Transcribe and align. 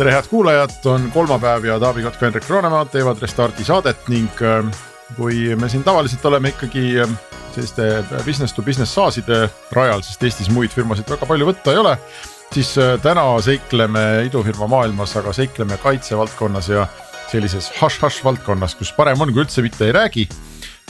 tere, 0.00 0.12
head 0.16 0.30
kuulajad, 0.30 0.70
on 0.88 1.10
kolmapäev 1.12 1.64
ja 1.64 1.74
Taavi 1.80 2.02
Kotka, 2.02 2.24
Hendrik 2.24 2.46
Roonemaa 2.48 2.86
teevad 2.88 3.18
Restardi 3.20 3.64
saadet 3.68 4.06
ning 4.08 4.38
äh, 4.40 4.62
kui 5.16 5.50
me 5.60 5.68
siin 5.68 5.82
tavaliselt 5.84 6.24
oleme 6.24 6.54
ikkagi 6.54 6.84
äh, 7.02 7.10
selliste 7.52 7.88
business 8.24 8.56
to 8.56 8.64
business 8.64 8.94
SaaS-ide 8.96 9.42
rajal, 9.76 10.00
sest 10.06 10.24
Eestis 10.24 10.48
muid 10.56 10.72
firmasid 10.72 11.10
väga 11.10 11.28
palju 11.28 11.50
võtta 11.50 11.74
ei 11.74 11.82
ole. 11.82 11.92
siis 12.54 12.72
äh, 12.80 12.94
täna 13.02 13.26
seikleme 13.44 14.06
idufirma 14.30 14.70
maailmas, 14.72 15.12
aga 15.20 15.36
seikleme 15.36 15.76
kaitsevaldkonnas 15.82 16.72
ja 16.72 16.86
sellises 17.28 17.68
hush-hush 17.82 18.24
valdkonnas, 18.24 18.78
kus 18.80 18.94
parem 18.96 19.20
on, 19.20 19.34
kui 19.34 19.44
üldse 19.44 19.60
mitte 19.62 19.84
ei 19.84 19.92
räägi 19.92 20.28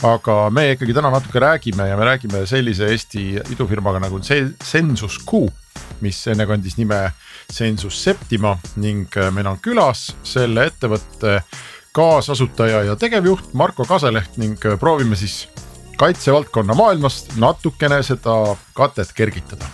aga 0.03 0.35
me 0.49 0.71
ikkagi 0.73 0.95
täna 0.97 1.11
natuke 1.13 1.39
räägime 1.39 1.85
ja 1.87 1.97
me 1.97 2.05
räägime 2.05 2.45
sellise 2.49 2.87
Eesti 2.89 3.25
idufirmaga 3.53 3.99
nagu 4.01 4.19
Sensus 4.63 5.19
Q, 5.29 5.47
mis 6.01 6.27
enne 6.27 6.47
kandis 6.49 6.77
nime 6.77 7.11
Sensus 7.51 8.03
Septima 8.03 8.57
ning 8.75 9.05
äh, 9.17 9.31
meil 9.31 9.47
on 9.47 9.59
külas 9.61 10.15
selle 10.23 10.65
ettevõtte 10.71 11.41
kaasasutaja 11.93 12.83
ja 12.83 12.95
tegevjuht 12.95 13.53
Marko 13.53 13.85
Kaseleht 13.85 14.37
ning 14.41 14.57
äh, 14.65 14.79
proovime 14.79 15.15
siis 15.15 15.47
kaitsevaldkonna 16.01 16.73
maailmast 16.73 17.35
natukene 17.37 18.01
seda 18.03 18.55
katet 18.73 19.13
kergitada 19.13 19.69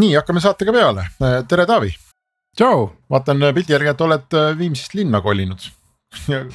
nii, 0.00 0.14
hakkame 0.18 0.42
saatega 0.44 0.74
peale, 0.74 1.06
tere, 1.48 1.66
Taavi. 1.68 1.92
tšau. 2.56 2.88
vaatan 3.10 3.50
pildi 3.54 3.76
järgi, 3.76 3.94
et 3.94 4.06
oled 4.06 4.38
äh, 4.38 4.52
Viimsist 4.58 4.94
linna 4.98 5.22
kolinud. 5.24 5.70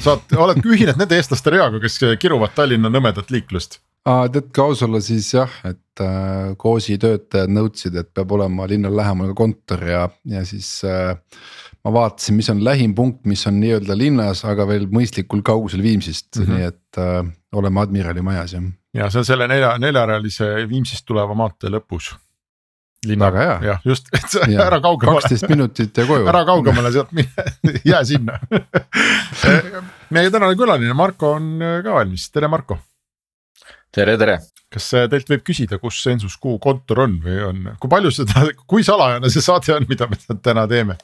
saad, 0.03 0.31
oled 0.35 0.65
ühinenud 0.65 0.99
nende 0.99 1.15
eestlaste 1.15 1.53
reaga, 1.53 1.79
kes 1.79 2.01
kiruvad 2.19 2.55
Tallinna 2.57 2.91
nõmedat 2.91 3.31
liiklust 3.31 3.79
tead 4.05 4.51
ka 4.53 4.65
aus 4.69 4.83
olla 4.85 5.01
siis 5.01 5.31
jah, 5.33 5.51
et 5.65 6.03
äh, 6.03 6.53
Koosi 6.61 6.97
töötajad 7.01 7.51
nõudsid, 7.51 7.95
et 7.97 8.11
peab 8.13 8.35
olema 8.37 8.67
linnal 8.69 8.93
lähemal 8.95 9.33
kontor 9.37 9.81
ja, 9.89 10.03
ja 10.29 10.43
siis 10.45 10.69
äh, 10.85 11.15
ma 11.85 11.93
vaatasin, 11.93 12.37
mis 12.37 12.49
on 12.53 12.61
lähim 12.65 12.93
punkt, 12.97 13.23
mis 13.29 13.45
on 13.49 13.57
nii-öelda 13.61 13.97
linnas, 13.97 14.43
aga 14.45 14.67
veel 14.69 14.85
mõistlikul 14.93 15.41
kaugusel 15.45 15.81
Viimsist 15.85 16.37
mm, 16.37 16.45
-hmm. 16.45 16.53
nii 16.53 16.69
et 16.69 17.01
äh, 17.01 17.33
oleme 17.57 17.81
Admirali 17.81 18.21
majas 18.21 18.53
jah. 18.53 18.69
ja 18.93 19.09
see 19.09 19.23
on 19.23 19.25
selle 19.25 19.49
nelja, 19.49 19.73
neljarealise 19.81 20.53
Viimsist 20.69 21.05
tuleva 21.05 21.33
maantee 21.33 21.73
lõpus 21.73 22.13
väga 23.07 23.43
hea. 23.43 23.55
jah, 23.69 23.85
just, 23.85 24.09
et 24.15 24.25
sa 24.31 24.47
ja, 24.49 24.65
ära 24.65 24.79
kaugemale. 24.83 25.21
kaksteist 25.21 25.47
minutit 25.51 25.97
ja 25.97 26.07
koju. 26.07 26.27
ära 26.31 26.43
kaugemale 26.47 26.91
sealt 26.95 27.13
mine, 27.15 27.47
jää 27.91 28.03
sinna 28.05 28.39
meie 30.15 30.33
tänane 30.33 30.57
külaline 30.59 30.97
Marko 30.97 31.35
on 31.39 31.55
äh, 31.61 31.79
ka 31.85 31.95
valmis, 31.99 32.27
tere 32.33 32.49
Marko. 32.51 32.79
tere, 33.93 34.17
tere. 34.21 34.39
kas 34.73 34.91
äh, 34.97 35.09
teilt 35.11 35.29
võib 35.31 35.45
küsida, 35.47 35.79
kus 35.81 36.01
Sensus 36.03 36.37
Q 36.41 36.57
kontor 36.63 37.05
on 37.07 37.19
või 37.23 37.41
on, 37.49 37.63
kui 37.79 37.91
palju 37.91 38.13
seda, 38.15 38.47
kui 38.67 38.85
salajane 38.87 39.31
see 39.33 39.45
saade 39.45 39.75
on, 39.77 39.87
mida 39.89 40.09
me 40.11 40.19
täna 40.41 40.67
teeme 40.71 40.99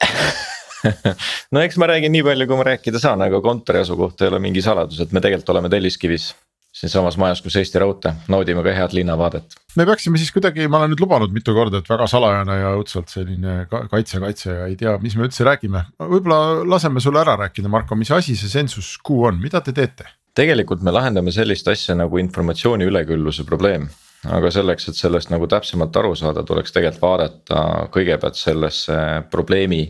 no 1.52 1.62
eks 1.62 1.78
ma 1.78 1.88
räägin 1.92 2.12
nii 2.14 2.24
palju, 2.26 2.48
kui 2.50 2.58
ma 2.58 2.70
rääkida 2.72 3.00
saan, 3.02 3.22
aga 3.24 3.40
kontori 3.44 3.82
asukoht 3.82 4.22
ei 4.22 4.32
ole 4.32 4.42
mingi 4.42 4.64
saladus, 4.64 5.00
et 5.02 5.12
me 5.14 5.22
tegelikult 5.22 5.54
oleme 5.54 5.70
Telliskivis 5.72 6.32
siinsamas 6.72 7.18
majas, 7.20 7.42
kus 7.44 7.56
Eesti 7.60 7.80
Raudtee, 7.82 8.14
naudime 8.32 8.64
ka 8.64 8.72
head 8.74 8.94
linnavaadet. 8.96 9.56
me 9.76 9.86
peaksime 9.88 10.20
siis 10.20 10.32
kuidagi, 10.32 10.68
ma 10.68 10.80
olen 10.80 10.94
nüüd 10.94 11.02
lubanud 11.04 11.34
mitu 11.34 11.54
korda, 11.56 11.82
et 11.82 11.90
väga 11.90 12.06
salajane 12.08 12.58
ja 12.60 12.72
õudselt 12.78 13.12
selline 13.12 13.66
kaitse, 13.70 14.20
kaitse 14.24 14.50
ja 14.56 14.68
ei 14.70 14.76
tea, 14.80 14.96
mis 15.02 15.16
me 15.16 15.28
üldse 15.28 15.44
räägime. 15.48 15.84
võib-olla 16.00 16.62
laseme 16.68 17.00
sulle 17.04 17.20
ära 17.20 17.36
rääkida, 17.44 17.68
Marko, 17.72 17.98
mis 17.98 18.10
asi 18.10 18.36
see 18.36 18.52
Sensus 18.52 18.96
Q 19.04 19.28
on, 19.32 19.40
mida 19.42 19.60
te 19.60 19.76
teete? 19.76 20.08
tegelikult 20.32 20.80
me 20.80 20.94
lahendame 20.94 21.32
sellist 21.32 21.66
asja 21.68 21.94
nagu 21.94 22.16
informatsiooni 22.16 22.88
ülekülluse 22.88 23.44
probleem 23.44 23.90
aga 24.30 24.52
selleks, 24.54 24.86
et 24.88 24.98
sellest 24.98 25.32
nagu 25.32 25.48
täpsemalt 25.50 25.96
aru 25.98 26.14
saada, 26.18 26.44
tuleks 26.46 26.74
tegelikult 26.74 27.02
vaadata 27.02 27.62
kõigepealt 27.94 28.38
sellesse 28.38 28.96
probleemi 29.30 29.82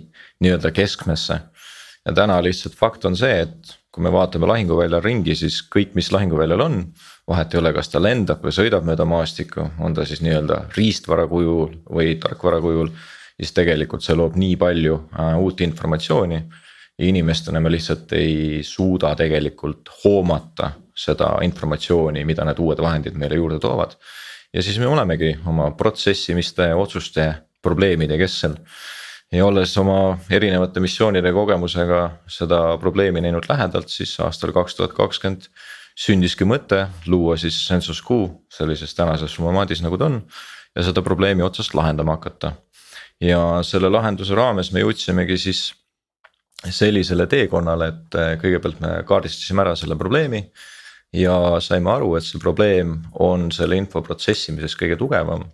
nii-öelda 0.43 0.73
keskmesse. 0.73 1.41
ja 2.07 2.13
täna 2.13 2.41
lihtsalt 2.43 2.75
fakt 2.75 3.05
on 3.05 3.17
see, 3.17 3.43
et 3.47 3.77
kui 3.93 4.05
me 4.07 4.13
vaatame 4.13 4.49
lahinguväljal 4.49 5.03
ringi, 5.05 5.35
siis 5.37 5.59
kõik, 5.73 5.93
mis 5.99 6.09
lahinguväljal 6.15 6.65
on, 6.65 6.79
vahet 7.29 7.53
ei 7.53 7.61
ole, 7.61 7.75
kas 7.77 7.93
ta 7.93 8.01
lendab 8.01 8.41
või 8.45 8.55
sõidab 8.57 8.87
mööda 8.89 9.05
maastikku, 9.09 9.67
on 9.85 9.97
ta 9.97 10.07
siis 10.09 10.23
nii-öelda 10.25 10.63
riistvara 10.77 11.27
kujul 11.29 11.77
või 11.93 12.17
tarkvara 12.21 12.61
kujul. 12.65 12.93
siis 13.37 13.53
tegelikult 13.53 14.05
see 14.05 14.15
loob 14.15 14.37
nii 14.39 14.57
palju 14.57 14.95
äh, 15.19 15.37
uut 15.41 15.61
informatsiooni 15.61 16.37
ja 16.99 17.07
inimestena 17.09 17.61
me 17.61 17.71
lihtsalt 17.73 18.13
ei 18.13 18.63
suuda 18.63 19.15
tegelikult 19.19 19.89
hoomata 20.05 20.71
seda 20.95 21.39
informatsiooni, 21.43 22.25
mida 22.25 22.45
need 22.45 22.61
uued 22.61 22.81
vahendid 22.81 23.17
meile 23.19 23.37
juurde 23.37 23.59
toovad. 23.61 23.97
ja 24.53 24.63
siis 24.63 24.79
me 24.79 24.87
olemegi 24.87 25.37
oma 25.47 25.71
protsessimiste, 25.77 26.75
otsuste, 26.75 27.35
probleemide 27.63 28.19
keskel 28.19 28.57
ja 29.33 29.47
olles 29.47 29.73
oma 29.81 30.19
erinevate 30.31 30.81
missioonide 30.81 31.33
kogemusega 31.33 32.03
seda 32.31 32.61
probleemi 32.81 33.23
näinud 33.25 33.47
lähedalt, 33.49 33.89
siis 33.89 34.15
aastal 34.21 34.53
kaks 34.53 34.77
tuhat 34.77 34.97
kakskümmend 34.97 35.49
sündiski 35.99 36.47
mõte 36.49 36.87
luua 37.07 37.37
siis 37.41 37.57
Sensus 37.67 38.03
Q 38.05 38.27
sellises 38.53 38.95
tänases 38.97 39.37
formaadis, 39.37 39.83
nagu 39.85 39.99
ta 39.99 40.11
on. 40.11 40.21
ja 40.77 40.83
seda 40.83 41.03
probleemi 41.03 41.43
otsast 41.43 41.75
lahendama 41.75 42.17
hakata. 42.17 42.53
ja 43.21 43.63
selle 43.63 43.89
lahenduse 43.89 44.35
raames 44.35 44.73
me 44.73 44.81
jõudsimegi 44.81 45.39
siis 45.39 45.73
sellisele 46.71 47.27
teekonnale, 47.27 47.89
et 47.89 48.21
kõigepealt 48.41 48.81
me 48.81 49.03
kaardistasime 49.07 49.63
ära 49.63 49.77
selle 49.77 49.97
probleemi. 49.97 50.51
ja 51.13 51.61
saime 51.61 51.91
aru, 51.91 52.17
et 52.17 52.25
see 52.25 52.41
probleem 52.41 53.03
on 53.21 53.51
selle 53.53 53.77
info 53.77 54.03
protsessimises 54.03 54.77
kõige 54.77 54.97
tugevam 54.97 55.45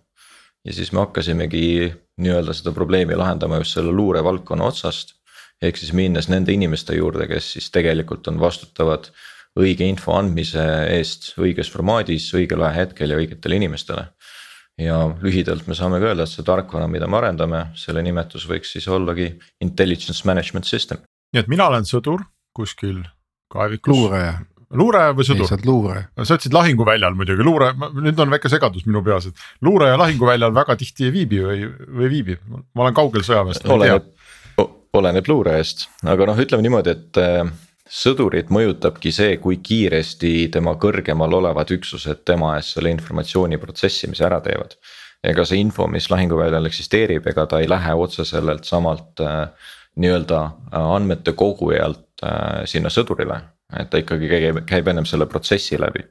ja 0.65 0.73
siis 0.73 0.91
me 0.91 0.99
hakkasimegi 0.99 1.93
nii-öelda 2.19 2.53
seda 2.55 2.73
probleemi 2.75 3.17
lahendama 3.17 3.61
just 3.61 3.77
selle 3.77 3.93
luurevaldkonna 3.95 4.67
otsast. 4.69 5.15
ehk 5.61 5.75
siis 5.75 5.91
minnes 5.91 6.29
nende 6.31 6.53
inimeste 6.55 6.95
juurde, 6.95 7.25
kes 7.27 7.51
siis 7.57 7.65
tegelikult 7.75 8.27
on 8.31 8.37
vastutavad 8.39 9.09
õige 9.59 9.83
info 9.83 10.13
andmise 10.15 10.63
eest 10.93 11.33
õiges 11.41 11.71
formaadis, 11.73 12.29
õigel 12.37 12.63
ajahetkel 12.63 13.11
ja 13.11 13.17
õigetele 13.19 13.59
inimestele. 13.59 14.07
ja 14.79 14.95
lühidalt 15.19 15.67
me 15.67 15.75
saame 15.75 15.99
ka 15.99 16.13
öelda, 16.13 16.23
et 16.23 16.31
see 16.31 16.45
tarkvara, 16.47 16.87
mida 16.87 17.07
me 17.07 17.17
arendame, 17.17 17.65
selle 17.75 17.99
nimetus 18.05 18.45
võiks 18.47 18.71
siis 18.71 18.87
ollagi 18.87 19.33
intelligence 19.59 20.23
management 20.23 20.65
system. 20.65 21.03
nii 21.33 21.43
et 21.43 21.51
mina 21.51 21.67
olen 21.67 21.83
sõdur 21.83 22.23
kuskil 22.55 23.03
kaevikus. 23.51 23.91
luuraja 23.95 24.37
luuraja 24.77 25.13
või 25.17 25.25
sõdur? 25.25 25.47
oled 25.49 25.65
luuraja. 25.65 26.03
sa 26.21 26.37
ütlesid 26.37 26.53
lahinguväljal 26.53 27.15
muidugi, 27.17 27.45
luure, 27.45 27.71
nüüd 27.97 28.19
on 28.21 28.33
väike 28.33 28.51
segadus 28.51 28.85
minu 28.89 29.01
peas, 29.05 29.29
et 29.29 29.65
luuraja 29.65 29.97
lahinguväljal 29.99 30.53
väga 30.55 30.75
tihti 30.79 31.07
ei 31.07 31.15
viibi 31.15 31.41
või, 31.45 31.63
või 32.01 32.11
viibib, 32.11 32.43
ma 32.49 32.85
olen 32.85 32.97
kaugel 32.97 33.25
sõjaväest. 33.25 33.65
oleneb, 33.69 34.13
oleneb 34.93 35.31
luurajast, 35.31 35.87
aga 36.05 36.29
noh, 36.29 36.45
ütleme 36.45 36.65
niimoodi, 36.65 36.93
et 36.93 37.21
äh, 37.21 37.41
sõdurit 37.89 38.53
mõjutabki 38.53 39.11
see, 39.13 39.37
kui 39.41 39.59
kiiresti 39.65 40.49
tema 40.53 40.75
kõrgemal 40.81 41.33
olevad 41.41 41.73
üksused 41.73 42.23
tema 42.27 42.55
eest 42.59 42.77
selle 42.77 42.93
informatsiooni 42.93 43.57
protsessimise 43.61 44.25
ära 44.29 44.41
teevad. 44.45 44.77
ega 45.23 45.43
see 45.43 45.59
info, 45.59 45.83
mis 45.91 46.05
lahinguväljal 46.07 46.69
eksisteerib, 46.69 47.25
ega 47.27 47.43
ta 47.49 47.59
ei 47.59 47.67
lähe 47.67 47.91
otse 47.93 48.23
sellelt 48.23 48.63
samalt 48.63 49.19
äh, 49.19 49.49
nii-öelda 49.99 50.43
äh, 50.45 50.91
andmete 50.95 51.33
kogujalt 51.35 52.23
äh, 52.23 52.63
sinna 52.69 52.87
sõdurile 52.93 53.41
et 53.77 53.89
ta 53.91 54.01
ikkagi 54.01 54.29
käib, 54.31 54.63
käib 54.69 54.87
ennem 54.89 55.05
selle 55.05 55.27
protsessi 55.29 55.77
läbi 55.79 56.05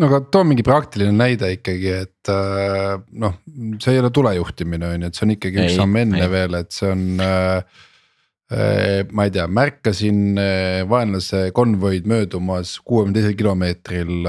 no 0.00 0.08
aga 0.08 0.22
too 0.32 0.46
mingi 0.48 0.64
praktiline 0.66 1.12
näide 1.16 1.52
ikkagi, 1.56 1.92
et 2.06 2.32
äh, 2.32 2.96
noh, 3.22 3.36
see 3.82 3.94
ei 3.96 4.02
ole 4.02 4.12
tulejuhtimine 4.14 4.94
on 4.94 5.06
ju, 5.06 5.10
et 5.10 5.18
see 5.18 5.26
on 5.26 5.34
ikkagi 5.36 5.62
üks 5.64 5.78
samm 5.80 6.00
enne 6.00 6.24
ei. 6.24 6.32
veel, 6.32 6.58
et 6.62 6.74
see 6.76 6.90
on 6.96 7.06
äh,. 7.26 7.86
Äh, 8.50 9.04
ma 9.14 9.28
ei 9.28 9.30
tea, 9.30 9.44
märkasin 9.46 10.32
äh, 10.42 10.80
vaenlase 10.90 11.52
konvoid 11.54 12.08
möödumas 12.10 12.72
kuuekümne 12.82 13.14
teisel 13.14 13.36
kilomeetril 13.38 14.26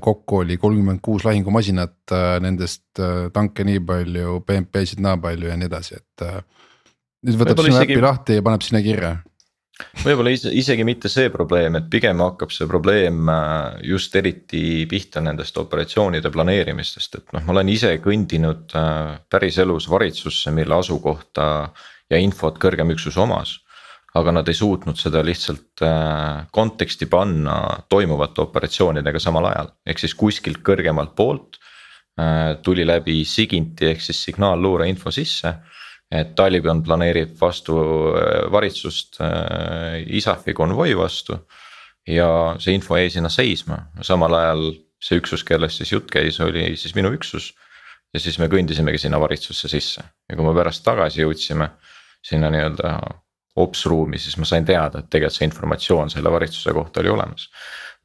kokku 0.00 0.38
oli 0.38 0.56
kolmkümmend 0.56 1.02
kuus 1.04 1.26
lahingumasinat 1.26 2.14
nendest 2.40 3.02
tanke 3.34 3.66
nii 3.68 3.82
palju, 3.84 4.38
BMP-sid 4.48 5.02
naa 5.04 5.18
palju 5.20 5.50
ja 5.50 5.58
nii 5.60 5.68
edasi, 5.68 5.98
et 6.00 6.24
nüüd 7.28 7.36
võtab 7.42 7.60
isegi... 7.66 7.98
äpi 7.98 8.06
lahti 8.06 8.38
ja 8.38 8.46
paneb 8.46 8.64
sinna 8.64 8.80
kirja 8.86 9.12
võib-olla 10.02 10.32
isegi 10.32 10.84
mitte 10.86 11.10
see 11.12 11.30
probleem, 11.32 11.76
et 11.78 11.88
pigem 11.92 12.20
hakkab 12.24 12.52
see 12.54 12.68
probleem 12.70 13.28
äh, 13.30 13.80
just 13.92 14.14
eriti 14.18 14.84
pihta 14.90 15.22
nendest 15.24 15.58
operatsioonide 15.60 16.32
planeerimistest, 16.34 17.18
et 17.18 17.34
noh, 17.36 17.44
ma 17.46 17.56
olen 17.56 17.72
ise 17.72 17.94
kõndinud 18.04 18.74
äh, 18.78 19.18
päriselus 19.32 19.88
valitsusse, 19.90 20.54
mille 20.54 20.78
asukohta 20.78 21.46
ja 22.12 22.20
infot 22.20 22.58
kõrgem 22.62 22.94
üksus 22.94 23.18
omas. 23.20 23.58
aga 24.12 24.32
nad 24.32 24.48
ei 24.48 24.54
suutnud 24.54 24.98
seda 25.00 25.22
lihtsalt 25.24 25.80
äh, 25.80 26.44
konteksti 26.52 27.06
panna 27.08 27.84
toimuvate 27.88 28.42
operatsioonidega 28.42 29.18
samal 29.18 29.48
ajal, 29.48 29.70
ehk 29.86 30.02
siis 30.02 30.14
kuskilt 30.14 30.60
kõrgemalt 30.62 31.14
poolt 31.16 31.58
tuli 32.62 32.84
läbi 32.84 33.22
SIGINT-i 33.24 33.86
ehk 33.88 34.02
siis 34.04 34.18
signaalluure 34.26 34.84
info 34.84 35.08
sisse 35.10 35.54
et 36.12 36.34
Taliban 36.36 36.82
planeerib 36.84 37.34
vastu 37.40 37.76
äh, 38.12 38.44
valitsust 38.52 39.20
äh, 39.24 40.02
ISAF-i 40.18 40.54
konvoi 40.54 40.96
vastu. 40.98 41.38
ja 42.06 42.56
see 42.58 42.74
info 42.74 42.96
jäi 42.98 43.10
sinna 43.14 43.28
seisma, 43.30 43.76
samal 44.02 44.34
ajal 44.34 44.64
see 45.02 45.20
üksus, 45.20 45.44
kellest 45.46 45.78
siis 45.78 45.92
jutt 45.92 46.08
käis, 46.10 46.40
oli 46.42 46.72
siis 46.76 46.96
minu 46.98 47.12
üksus. 47.14 47.52
ja 48.14 48.20
siis 48.20 48.38
me 48.38 48.48
kõndisimegi 48.52 48.98
sinna 48.98 49.20
valitsusse 49.20 49.68
sisse 49.68 50.02
ja 50.02 50.36
kui 50.36 50.44
me 50.44 50.54
pärast 50.56 50.84
tagasi 50.84 51.22
jõudsime 51.22 51.70
sinna 52.22 52.50
nii-öelda 52.52 52.96
ops 53.62 53.86
ruumi, 53.86 54.18
siis 54.18 54.36
ma 54.40 54.48
sain 54.48 54.64
teada, 54.64 55.02
et 55.02 55.10
tegelikult 55.12 55.38
see 55.38 55.48
informatsioon 55.48 56.10
selle 56.10 56.30
valitsuse 56.32 56.72
kohta 56.72 57.00
oli 57.00 57.12
olemas. 57.12 57.48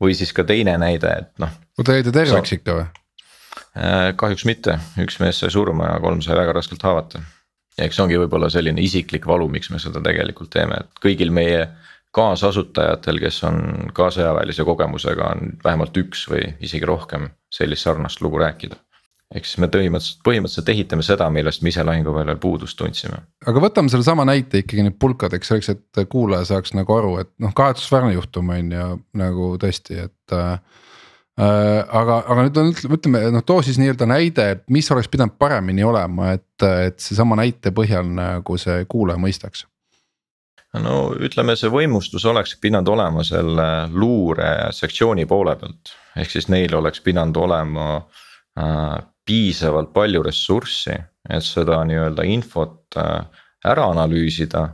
või 0.02 0.14
siis 0.14 0.32
ka 0.34 0.44
teine 0.46 0.78
näide, 0.78 1.10
et 1.10 1.40
noh. 1.42 1.50
Te 1.84 1.96
jäite 1.98 2.12
terveks 2.14 2.54
ikka 2.54 2.76
või? 2.78 2.86
Äh, 3.78 4.12
kahjuks 4.16 4.46
mitte, 4.46 4.78
üks 5.02 5.18
mees 5.20 5.40
sai 5.42 5.50
surma 5.52 5.96
ja 5.96 6.00
kolm 6.00 6.22
sai 6.22 6.38
väga 6.38 6.54
raskelt 6.54 6.84
haavata 6.86 7.24
ja 7.78 7.86
eks 7.86 8.00
see 8.00 8.08
ongi 8.08 8.18
võib-olla 8.24 8.50
selline 8.54 8.82
isiklik 8.82 9.28
valu, 9.30 9.50
miks 9.54 9.70
me 9.74 9.82
seda 9.82 10.02
tegelikult 10.04 10.52
teeme, 10.54 10.82
et 10.82 11.04
kõigil 11.04 11.34
meie 11.34 11.68
kaasasutajatel, 12.18 13.20
kes 13.22 13.44
on 13.46 13.62
ka 13.94 14.10
sõjaväelise 14.14 14.66
kogemusega, 14.66 15.32
on 15.36 15.56
vähemalt 15.64 15.98
üks 16.02 16.26
või 16.32 16.44
isegi 16.66 16.88
rohkem 16.90 17.30
sellist 17.54 17.86
sarnast 17.86 18.24
lugu 18.26 18.42
rääkida 18.42 18.80
ehk 19.36 19.48
siis 19.48 19.60
me 19.60 19.68
põhimõtteliselt, 19.72 20.22
põhimõtteliselt 20.24 20.70
ehitame 20.72 21.04
seda, 21.06 21.28
millest 21.34 21.64
me 21.64 21.72
ise 21.74 21.84
lahinguväljal 21.84 22.40
puudust 22.40 22.78
tundsime. 22.80 23.20
aga 23.46 23.64
võtame 23.64 23.92
sellesama 23.92 24.26
näite 24.28 24.62
ikkagi 24.64 24.86
nüüd 24.86 24.98
pulkadeks 25.02 25.52
selleks, 25.52 25.72
et 25.74 26.02
kuulaja 26.12 26.48
saaks 26.54 26.76
nagu 26.78 26.96
aru, 26.96 27.18
et 27.24 27.32
noh, 27.44 27.52
kahetsusväärne 27.58 28.14
juhtum 28.16 28.54
on 28.56 28.72
ju 28.72 28.90
nagu 29.20 29.50
tõesti, 29.62 30.00
et 30.08 30.36
äh, 30.36 30.60
aga, 31.38 32.20
aga 32.26 32.44
nüüd 32.48 32.60
on, 32.62 32.70
ütleme 32.98 33.22
noh, 33.34 33.44
too 33.46 33.62
siis 33.66 33.78
nii-öelda 33.82 34.08
näide, 34.10 34.46
mis 34.74 34.90
oleks 34.94 35.10
pidanud 35.14 35.38
paremini 35.40 35.86
olema, 35.86 36.32
et, 36.38 36.66
et 36.66 37.02
seesama 37.02 37.38
näite 37.38 37.74
põhjal 37.76 38.08
nagu 38.10 38.58
see 38.58 38.86
kuulaja 38.90 39.22
mõistaks. 39.22 39.66
no 40.82 40.96
ütleme, 41.14 41.56
see 41.58 41.70
võimustus 41.74 42.26
oleks 42.30 42.56
pidanud 42.62 42.90
olema 42.94 43.26
selle 43.26 43.68
luuresektsiooni 43.94 45.28
poole 45.30 45.56
pealt, 45.62 45.94
ehk 46.18 46.34
siis 46.34 46.50
neil 46.50 46.74
oleks 46.76 47.02
pidanud 47.06 47.38
olema 47.38 47.90
äh, 47.98 48.98
piisavalt 49.26 49.94
palju 49.94 50.24
ressurssi, 50.26 50.98
et 51.30 51.46
seda 51.46 51.84
nii-öelda 51.86 52.26
infot 52.26 52.98
äh, 52.98 53.46
ära 53.66 53.90
analüüsida 53.94 54.68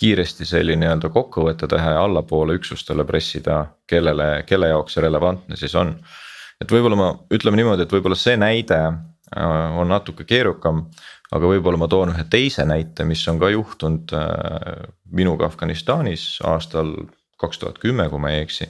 kiiresti 0.00 0.46
selline 0.48 0.84
nii-öelda 0.84 1.10
kokkuvõte 1.12 1.68
teha 1.68 1.94
ja 1.96 2.04
allapoole 2.06 2.56
üksustele 2.56 3.04
pressida, 3.08 3.60
kellele, 3.88 4.44
kelle 4.48 4.70
jaoks 4.72 4.96
see 4.96 5.04
relevantne 5.04 5.58
siis 5.60 5.74
on. 5.76 5.94
et 6.60 6.72
võib-olla 6.72 6.96
ma 6.96 7.10
ütleme 7.32 7.60
niimoodi, 7.60 7.84
et 7.84 7.92
võib-olla 7.92 8.16
see 8.18 8.36
näide 8.40 8.80
äh, 8.80 9.78
on 9.80 9.92
natuke 9.92 10.24
keerukam. 10.24 10.86
aga 11.32 11.46
võib-olla 11.52 11.78
ma 11.78 11.88
toon 11.88 12.14
ühe 12.14 12.24
teise 12.30 12.64
näite, 12.66 13.04
mis 13.04 13.26
on 13.28 13.38
ka 13.38 13.52
juhtunud 13.52 14.16
äh, 14.16 14.88
minuga 15.12 15.46
Afganistanis 15.50 16.40
aastal 16.44 16.94
kaks 17.40 17.58
tuhat 17.58 17.78
kümme, 17.78 18.08
kui 18.08 18.20
ma 18.20 18.32
ei 18.32 18.42
eksi. 18.46 18.68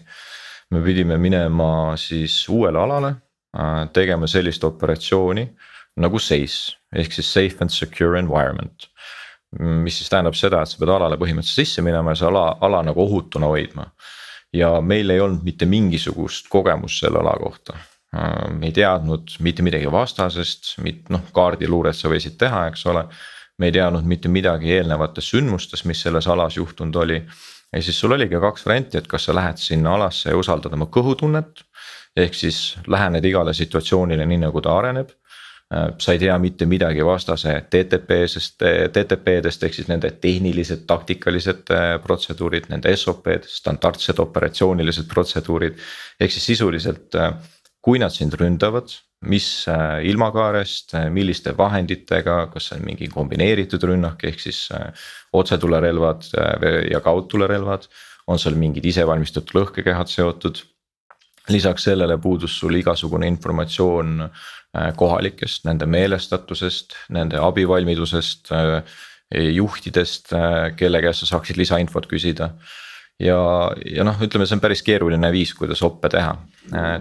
me 0.71 0.83
pidime 0.83 1.19
minema 1.19 1.97
siis 1.97 2.43
uuele 2.49 2.79
alale, 2.79 3.15
äh, 3.57 3.87
tegema 3.93 4.27
sellist 4.27 4.65
operatsiooni 4.65 5.47
nagu 5.97 6.19
SACE 6.19 6.77
ehk 6.97 7.13
siis 7.13 7.33
safe 7.33 7.63
and 7.63 7.71
secure 7.71 8.19
environment 8.19 8.91
mis 9.59 9.99
siis 9.99 10.11
tähendab 10.11 10.37
seda, 10.39 10.63
et 10.63 10.71
sa 10.71 10.79
pead 10.79 10.93
alale 10.95 11.19
põhimõtteliselt 11.19 11.67
sisse 11.67 11.83
minema 11.83 12.15
ja 12.15 12.21
see 12.21 12.29
ala, 12.29 12.45
ala 12.63 12.83
nagu 12.87 13.03
ohutuna 13.03 13.51
hoidma. 13.51 13.91
ja 14.53 14.81
meil 14.83 15.11
ei 15.11 15.21
olnud 15.21 15.45
mitte 15.47 15.67
mingisugust 15.67 16.49
kogemust 16.51 17.01
selle 17.01 17.19
ala 17.19 17.35
kohta. 17.43 17.75
me 18.51 18.67
ei 18.67 18.73
teadnud 18.73 19.37
mitte 19.41 19.63
midagi 19.63 19.91
vastasest, 19.91 20.77
noh 21.09 21.23
kaardiluuret 21.33 21.97
sa 21.97 22.09
võisid 22.09 22.39
teha, 22.39 22.67
eks 22.69 22.87
ole. 22.87 23.07
me 23.59 23.67
ei 23.67 23.73
teadnud 23.73 24.05
mitte 24.05 24.29
midagi 24.29 24.73
eelnevatest 24.73 25.35
sündmustest, 25.35 25.85
mis 25.85 26.03
selles 26.03 26.27
alas 26.27 26.57
juhtunud 26.57 26.97
oli. 26.97 27.23
ja 27.73 27.83
siis 27.83 28.01
sul 28.01 28.13
oligi 28.13 28.39
kaks 28.41 28.67
varianti, 28.67 28.99
et 28.99 29.07
kas 29.07 29.25
sa 29.25 29.35
lähed 29.35 29.59
sinna 29.59 29.95
alasse 29.95 30.31
ja 30.31 30.37
usaldad 30.37 30.73
oma 30.73 30.87
kõhutunnet. 30.87 31.65
ehk 32.17 32.35
siis 32.35 32.77
lähened 32.87 33.25
igale 33.25 33.55
situatsioonile 33.55 34.27
nii 34.27 34.47
nagu 34.47 34.61
ta 34.61 34.79
areneb 34.79 35.11
Äh, 35.11 35.20
sa 35.71 36.13
ei 36.13 36.19
tea 36.19 36.35
mitte 36.43 36.67
midagi 36.67 37.05
vastase 37.07 37.53
TTP-sest, 37.71 38.65
TTP-dest 38.93 39.63
ehk 39.67 39.77
siis 39.77 39.91
nende 39.91 40.11
tehnilised, 40.23 40.83
taktikalised 40.91 41.71
äh, 41.75 41.93
protseduurid, 42.03 42.67
nende 42.73 42.91
SOP-d, 42.99 43.47
standardsed 43.47 44.19
operatsioonilised 44.19 45.07
protseduurid. 45.13 45.79
ehk 46.21 46.35
siis 46.35 46.49
sisuliselt, 46.53 47.15
äh, 47.15 47.37
kui 47.81 48.03
nad 48.03 48.11
sind 48.11 48.35
ründavad, 48.35 48.91
mis 49.31 49.47
ilmakaarest, 50.03 50.95
milliste 51.13 51.53
vahenditega, 51.57 52.47
kas 52.53 52.71
see 52.71 52.79
on 52.79 52.87
mingi 52.89 53.09
kombineeritud 53.13 53.83
rünnak, 53.85 54.25
ehk 54.25 54.41
siis 54.41 54.63
otsetulirelvad 55.33 56.25
ja 56.91 57.01
kaudtulirelvad. 57.05 57.85
on 58.27 58.39
seal 58.39 58.55
mingid 58.55 58.85
isevalmistatud 58.87 59.57
lõhkekehad 59.57 60.09
seotud 60.09 60.61
lisaks 61.49 61.85
sellele 61.89 62.19
puudus 62.19 62.59
sul 62.59 62.77
igasugune 62.79 63.29
informatsioon 63.31 64.25
äh, 64.25 64.91
kohalikest, 64.97 65.65
nende 65.69 65.89
meelestatusest, 65.91 66.97
nende 67.17 67.41
abivalmidusest, 67.41 68.53
äh, 68.55 69.01
juhtidest, 69.55 70.33
äh, 70.37 70.71
kelle 70.77 71.03
käest 71.05 71.25
sa 71.25 71.35
saaksid 71.35 71.61
lisainfot 71.61 72.09
küsida. 72.11 72.53
ja, 73.21 73.39
ja 73.85 74.05
noh, 74.05 74.17
ütleme, 74.25 74.47
see 74.49 74.57
on 74.57 74.63
päris 74.65 74.83
keeruline 74.83 75.29
viis, 75.33 75.53
kuidas 75.55 75.83
oppe 75.85 76.09
teha. 76.09 76.37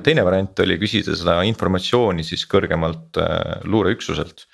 teine 0.03 0.25
variant 0.25 0.59
oli 0.59 0.75
küsida 0.79 1.15
seda 1.15 1.37
informatsiooni 1.47 2.23
siis 2.23 2.45
kõrgemalt 2.47 3.19
luureüksuselt. 3.63 4.45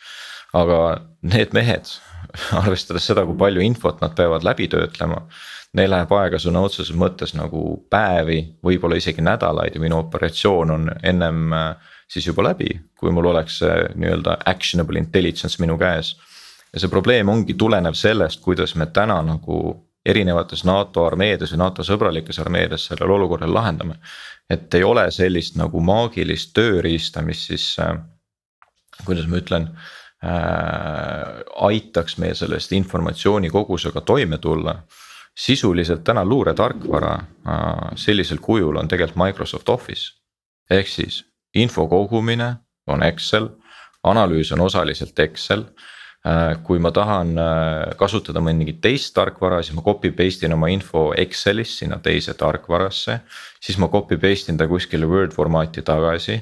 aga 0.53 1.01
need 1.21 1.53
mehed, 1.57 1.89
arvestades 2.61 3.05
seda, 3.05 3.25
kui 3.25 3.37
palju 3.37 3.61
infot 3.65 4.01
nad 4.01 4.13
peavad 4.15 4.45
läbi 4.45 4.67
töötlema 4.71 5.25
neil 5.75 5.91
läheb 5.91 6.11
aega 6.15 6.39
sõna 6.39 6.61
otseses 6.65 6.95
mõttes 6.95 7.33
nagu 7.35 7.61
päevi, 7.91 8.39
võib-olla 8.63 8.99
isegi 8.99 9.23
nädalaid 9.25 9.75
ja 9.75 9.81
minu 9.83 9.99
operatsioon 10.05 10.71
on 10.71 10.89
ennem 11.03 11.53
äh, 11.53 11.91
siis 12.07 12.27
juba 12.27 12.43
läbi, 12.49 12.69
kui 12.99 13.11
mul 13.11 13.31
oleks 13.31 13.59
see 13.63 13.89
nii-öelda 13.95 14.37
actionable 14.45 14.99
intelligence 14.99 15.59
minu 15.61 15.77
käes. 15.77 16.15
ja 16.73 16.79
see 16.79 16.91
probleem 16.91 17.29
ongi 17.29 17.53
tulenev 17.53 17.95
sellest, 17.95 18.41
kuidas 18.43 18.75
me 18.75 18.85
täna 18.85 19.21
nagu 19.23 19.59
erinevates 20.05 20.63
NATO 20.63 21.05
armeedes 21.05 21.53
või 21.53 21.63
NATO 21.63 21.83
sõbralikes 21.83 22.39
armeedes 22.39 22.85
sellel 22.89 23.11
olukorral 23.17 23.53
lahendame. 23.53 23.95
et 24.49 24.73
ei 24.73 24.83
ole 24.83 25.09
sellist 25.11 25.55
nagu 25.57 25.81
maagilist 25.81 26.53
tööriista, 26.53 27.21
mis 27.21 27.47
siis 27.47 27.79
äh,, 27.79 27.97
kuidas 29.05 29.27
ma 29.27 29.41
ütlen 29.41 29.71
äh,, 30.23 31.41
aitaks 31.67 32.17
meil 32.17 32.35
sellest 32.35 32.71
informatsiooni 32.71 33.49
kogusega 33.49 34.01
toime 34.01 34.37
tulla 34.37 34.83
sisuliselt 35.35 36.03
täna 36.03 36.25
luuretarkvara 36.25 37.13
äh, 37.13 37.25
sellisel 37.95 38.37
kujul 38.41 38.75
on 38.75 38.87
tegelikult 38.87 39.25
Microsoft 39.25 39.69
Office. 39.69 40.13
ehk 40.69 40.87
siis 40.87 41.25
info 41.55 41.87
kogumine 41.87 42.55
on 42.87 43.03
Excel, 43.03 43.49
analüüs 44.03 44.51
on 44.51 44.61
osaliselt 44.61 45.19
Excel. 45.19 45.65
Äh, 46.25 46.63
kui 46.63 46.79
ma 46.79 46.89
tahan 46.91 47.37
äh, 47.37 47.97
kasutada 47.97 48.41
mingit 48.41 48.79
teist 48.81 49.13
tarkvara, 49.13 49.61
siis 49.61 49.75
ma 49.75 49.81
copy 49.85 50.09
paste 50.11 50.45
in 50.45 50.53
oma 50.53 50.67
info 50.73 51.11
Excelist 51.17 51.77
sinna 51.83 51.99
teise 52.01 52.33
tarkvarasse. 52.33 53.19
siis 53.61 53.77
ma 53.77 53.87
copy 53.87 54.17
paste 54.17 54.51
in 54.51 54.57
ta 54.57 54.67
kuskile 54.67 55.05
Word 55.05 55.31
formaati 55.31 55.81
tagasi 55.81 56.41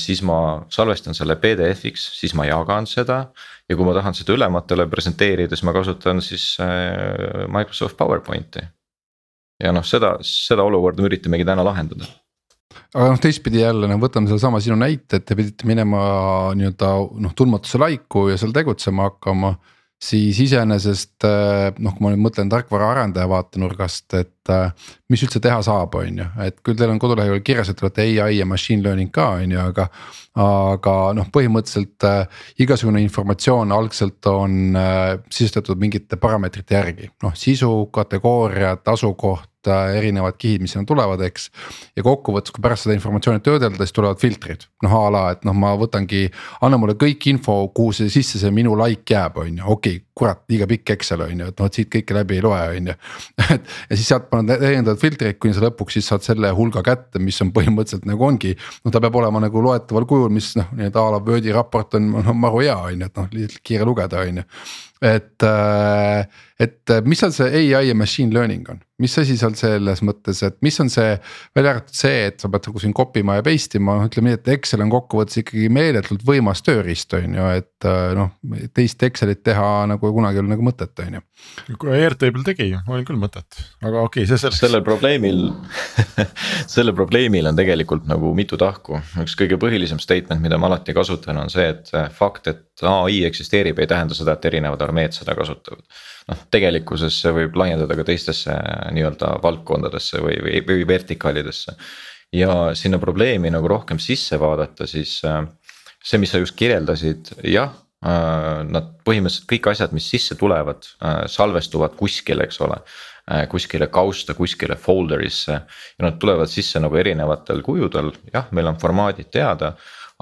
siis 0.00 0.22
ma 0.24 0.64
salvestan 0.72 1.16
selle 1.16 1.36
PDF-iks, 1.36 2.06
siis 2.16 2.32
ma 2.34 2.46
jagan 2.48 2.86
seda. 2.88 3.26
ja 3.68 3.76
kui 3.76 3.84
ma 3.84 3.92
tahan 3.96 4.16
seda 4.16 4.32
ülematele 4.36 4.86
presenteerida, 4.88 5.56
siis 5.56 5.64
ma 5.68 5.72
kasutan 5.76 6.22
siis 6.24 6.56
äh, 6.64 7.44
Microsoft 7.48 7.96
PowerPointi. 7.96 8.64
ja 9.62 9.72
noh, 9.72 9.84
seda, 9.84 10.16
seda 10.24 10.64
olukorda 10.64 11.02
me 11.02 11.12
üritamegi 11.12 11.44
täna 11.44 11.64
lahendada 11.64 12.08
aga 12.94 13.10
noh, 13.10 13.20
teistpidi 13.20 13.60
jälle 13.60 13.88
no 13.90 13.98
võtame 14.02 14.30
sedasama 14.30 14.60
sinu 14.62 14.76
näite, 14.80 15.18
et 15.18 15.26
te 15.28 15.36
pidite 15.38 15.68
minema 15.68 16.00
nii-öelda 16.58 16.90
noh, 17.26 17.34
tundmatusse 17.36 17.80
laiku 17.82 18.28
ja 18.30 18.38
seal 18.40 18.54
tegutsema 18.54 19.10
hakkama. 19.10 19.54
Siis 20.02 20.38
iseenesest 20.44 21.24
äh, 21.24 21.70
noh, 21.78 21.94
kui 21.94 22.04
ma 22.04 22.12
nüüd 22.12 22.24
mõtlen 22.26 22.50
tarkvaraarendaja 22.52 23.28
vaatenurgast, 23.30 24.06
et 24.18 24.52
äh, 24.52 24.90
mis 25.12 25.22
üldse 25.24 25.40
teha 25.42 25.60
saab, 25.64 25.96
on 26.00 26.20
ju, 26.20 26.26
et 26.44 26.60
küll 26.66 26.76
teil 26.78 26.92
on 26.92 27.00
koduleheküljel 27.02 27.44
kirjas, 27.46 27.70
et 27.70 27.78
te 27.78 27.86
olete 27.86 28.04
ai 28.24 28.36
ja 28.38 28.48
machine 28.48 28.84
learning 28.84 29.12
ka 29.14 29.30
on 29.38 29.56
ju, 29.56 29.62
aga. 29.62 29.88
aga 30.34 30.92
noh, 31.14 31.28
põhimõtteliselt 31.30 32.04
äh, 32.08 32.46
igasugune 32.64 32.98
informatsioon 33.04 33.70
algselt 33.72 34.26
on 34.26 34.74
sisestatud 35.30 35.78
mingite 35.78 36.18
parameetrite 36.18 36.74
järgi, 36.74 37.10
noh 37.22 37.36
sisu, 37.38 37.70
kategooriad, 37.94 38.82
asukoht 38.90 39.53
erinevad 39.72 40.38
kihid, 40.40 40.64
mis 40.64 40.74
sinna 40.74 40.86
tulevad, 40.88 41.22
eks. 41.26 41.50
ja 41.96 42.04
kokkuvõttes, 42.06 42.54
kui 42.54 42.64
pärast 42.64 42.86
seda 42.86 42.96
informatsiooni 42.98 43.44
töödelda, 43.44 43.80
siis 43.82 43.96
tulevad 43.96 44.20
filtrid, 44.22 44.68
noh 44.84 44.96
a 44.98 45.04
la, 45.14 45.24
et 45.34 45.46
noh, 45.48 45.56
ma 45.56 45.74
võtangi, 45.80 46.26
anna 46.64 46.80
mulle 46.80 46.98
kõik 47.00 47.28
info, 47.32 47.60
kuhu 47.74 47.94
see 47.96 48.12
sisse 48.12 48.40
see 48.42 48.54
minu 48.54 48.76
like 48.78 49.14
jääb, 49.14 49.40
on 49.42 49.62
ju, 49.62 49.64
okei 49.64 50.00
okay,, 50.00 50.03
kurat, 50.14 50.44
liiga 50.50 50.68
pikk 50.70 50.94
Excel 50.94 51.24
on 51.24 51.42
ju, 51.42 51.48
et 51.50 51.60
noh, 51.60 51.68
et 51.70 51.78
siit 51.78 51.90
kõike 51.90 52.14
läbi 52.14 52.38
ei 52.38 52.44
loe, 52.44 52.60
on 52.76 52.90
ju. 52.92 52.94
et 53.56 53.72
ja 53.90 53.98
siis 53.98 54.06
sealt 54.12 54.28
paned 54.30 54.62
täiendavad 54.62 55.02
filtreid, 55.02 55.38
kuni 55.42 55.56
sa 55.56 55.64
lõpuks 55.66 55.98
siis 55.98 56.10
saad 56.10 56.26
selle 56.26 56.52
hulga 56.54 56.84
kätte, 56.86 57.22
mis 57.22 57.40
on 57.42 57.50
põhimõtteliselt 57.56 58.06
nagu 58.08 58.26
ongi. 58.28 58.54
no 58.84 58.94
ta 58.94 59.02
peab 59.02 59.18
olema 59.20 59.42
nagu 59.42 59.64
loetaval 59.64 60.06
kujul, 60.10 60.32
mis 60.34 60.52
noh, 60.60 60.70
nii-öelda 60.78 61.02
a 61.02 61.14
la 61.16 61.22
Wordi 61.24 61.54
raport 61.54 61.98
on 61.98 62.10
noh 62.14 62.34
maru 62.38 62.62
hea, 62.62 62.78
on 62.78 63.06
ju, 63.06 63.10
et 63.10 63.22
noh, 63.22 63.30
lihtsalt 63.34 63.64
kiire 63.66 63.88
lugeda, 63.88 64.22
on 64.22 64.42
ju 64.42 64.48
et, 65.04 65.42
äh, 65.42 66.24
et 66.58 66.90
äh, 66.90 67.02
mis 67.04 67.20
seal 67.20 67.32
see 67.34 67.50
ai 67.76 67.88
ja 67.88 67.94
machine 67.98 68.32
learning 68.32 68.64
on, 68.72 68.78
mis 69.02 69.12
asi 69.20 69.36
seal 69.36 69.56
selles 69.58 70.00
mõttes, 70.06 70.40
et 70.46 70.56
mis 70.64 70.78
on 70.80 70.90
see, 70.92 71.16
välja 71.56 71.74
arvatud 71.74 71.98
see, 71.98 72.22
et 72.30 72.40
sa 72.40 72.48
pead 72.52 72.68
nagu 72.70 72.82
siin 72.82 72.94
copy 72.96 73.24
ima 73.24 73.36
ja 73.38 73.44
paste 73.44 73.80
ima, 73.80 73.98
noh 73.98 74.08
ütleme 74.08 74.30
nii, 74.30 74.38
et 74.38 74.50
Excel 74.56 74.84
on 74.84 74.92
kokkuvõttes 74.94 75.42
ikkagi 75.42 75.68
meeletult 75.72 76.24
võimas 76.26 76.62
tööriist, 76.64 77.12
on 77.18 77.36
ju, 77.36 77.48
et 77.58 77.88
äh, 77.90 78.14
noh. 78.16 78.32
teist 78.76 79.02
Excelit 79.04 79.42
teha 79.44 79.70
nagu 79.90 80.03
kunagi 80.12 80.38
ei 80.38 80.42
ole 80.42 80.50
nagu 80.52 80.64
mõtet, 80.66 80.92
on 81.00 81.16
ju. 81.16 81.22
kui 81.80 81.92
Airtable 81.96 82.44
tegi, 82.46 82.66
oli 82.90 83.06
küll 83.08 83.20
mõtet, 83.20 83.58
aga 83.82 84.02
okei 84.02 84.24
okay,, 84.24 84.28
see 84.28 84.40
selleks. 84.42 84.60
sellel 84.60 84.84
probleemil 84.86 85.40
sellel 86.74 86.94
probleemil 86.96 87.48
on 87.50 87.58
tegelikult 87.58 88.08
nagu 88.10 88.32
mitu 88.36 88.58
tahku, 88.60 89.00
üks 89.22 89.36
kõige 89.38 89.58
põhilisem 89.62 90.00
statement, 90.02 90.42
mida 90.44 90.58
ma 90.60 90.70
alati 90.70 90.94
kasutan, 90.96 91.40
on 91.44 91.52
see, 91.52 91.66
et 91.72 91.92
fakt, 92.16 92.50
et 92.52 92.86
ai 92.88 93.22
eksisteerib, 93.28 93.78
ei 93.78 93.90
tähenda 93.90 94.16
seda, 94.16 94.36
et 94.36 94.48
erinevad 94.50 94.82
armeed 94.84 95.16
seda 95.16 95.36
kasutavad. 95.38 95.84
noh, 96.30 96.46
tegelikkuses 96.54 97.20
see 97.24 97.34
võib 97.36 97.56
laiendada 97.60 97.96
ka 97.98 98.06
teistesse 98.08 98.54
nii-öelda 98.96 99.38
valdkondadesse 99.44 100.22
või, 100.24 100.40
või, 100.44 100.64
või 100.68 100.88
vertikaalidesse. 100.88 101.76
ja 102.34 102.74
sinna 102.74 102.98
probleemi 102.98 103.52
nagu 103.54 103.68
rohkem 103.70 103.98
sisse 104.02 104.40
vaadata, 104.40 104.88
siis 104.90 105.20
äh, 105.28 105.44
see, 106.02 106.18
mis 106.18 106.34
sa 106.34 106.42
just 106.42 106.56
kirjeldasid, 106.58 107.34
jah 107.48 107.72
Nad 108.04 108.88
põhimõtteliselt 109.06 109.48
kõik 109.48 109.70
asjad, 109.72 109.92
mis 109.96 110.06
sisse 110.12 110.36
tulevad, 110.36 110.84
äh, 111.00 111.24
salvestuvad 111.30 111.96
kuskile, 111.96 112.44
eks 112.48 112.60
ole. 112.64 112.80
Kuskile 113.48 113.86
kausta, 113.88 114.34
kuskile 114.36 114.76
folder'isse. 114.76 115.54
Ja 115.96 116.04
nad 116.04 116.18
tulevad 116.20 116.50
sisse 116.52 116.76
nagu 116.76 116.98
erinevatel 117.00 117.62
kujudel, 117.64 118.10
jah, 118.34 118.50
meil 118.52 118.68
on 118.68 118.76
formaadid 118.76 119.30
teada 119.32 119.70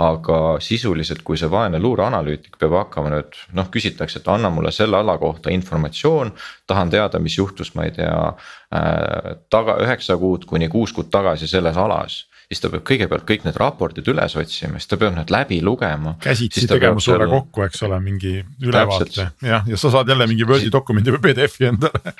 aga 0.00 0.38
sisuliselt, 0.64 1.20
kui 1.26 1.36
see 1.36 1.50
vaene 1.52 1.80
luureanalüütik 1.82 2.56
peab 2.60 2.78
hakkama 2.78 3.10
nüüd 3.12 3.36
noh, 3.58 3.68
küsitakse, 3.72 4.22
et 4.22 4.28
anna 4.32 4.48
mulle 4.50 4.72
selle 4.72 4.96
ala 4.96 5.18
kohta 5.20 5.52
informatsioon. 5.52 6.32
tahan 6.66 6.90
teada, 6.90 7.18
mis 7.18 7.36
juhtus, 7.38 7.74
ma 7.74 7.84
ei 7.84 7.92
tea 7.98 8.14
äh, 8.14 9.36
taga 9.50 9.76
üheksa 9.84 10.16
kuud 10.16 10.46
kuni 10.48 10.68
kuus 10.72 10.92
kuud 10.96 11.10
tagasi 11.10 11.48
selles 11.50 11.76
alas 11.76 12.22
siis 12.52 12.60
ta 12.62 12.68
peab 12.72 12.84
kõigepealt 12.88 13.24
kõik 13.28 13.46
need 13.46 13.56
raportid 13.60 14.08
üles 14.12 14.36
otsima, 14.36 14.76
siis 14.80 14.90
ta 14.90 14.98
peab 15.00 15.16
need 15.16 15.32
läbi 15.32 15.58
lugema. 15.64 16.14
käsitsi 16.22 16.66
tegema 16.68 17.00
sulle 17.00 17.24
seal... 17.24 17.32
kokku, 17.32 17.64
eks 17.64 17.82
ole, 17.88 17.98
mingi 18.04 18.34
ülevaate 18.60 19.30
jah, 19.40 19.64
ja 19.66 19.80
sa 19.80 19.92
saad 19.94 20.12
jälle 20.12 20.28
mingi 20.30 20.46
Wordi 20.48 20.70
dokumendi 20.72 21.14
või 21.14 21.22
PDF-i 21.30 21.70
endale. 21.72 22.14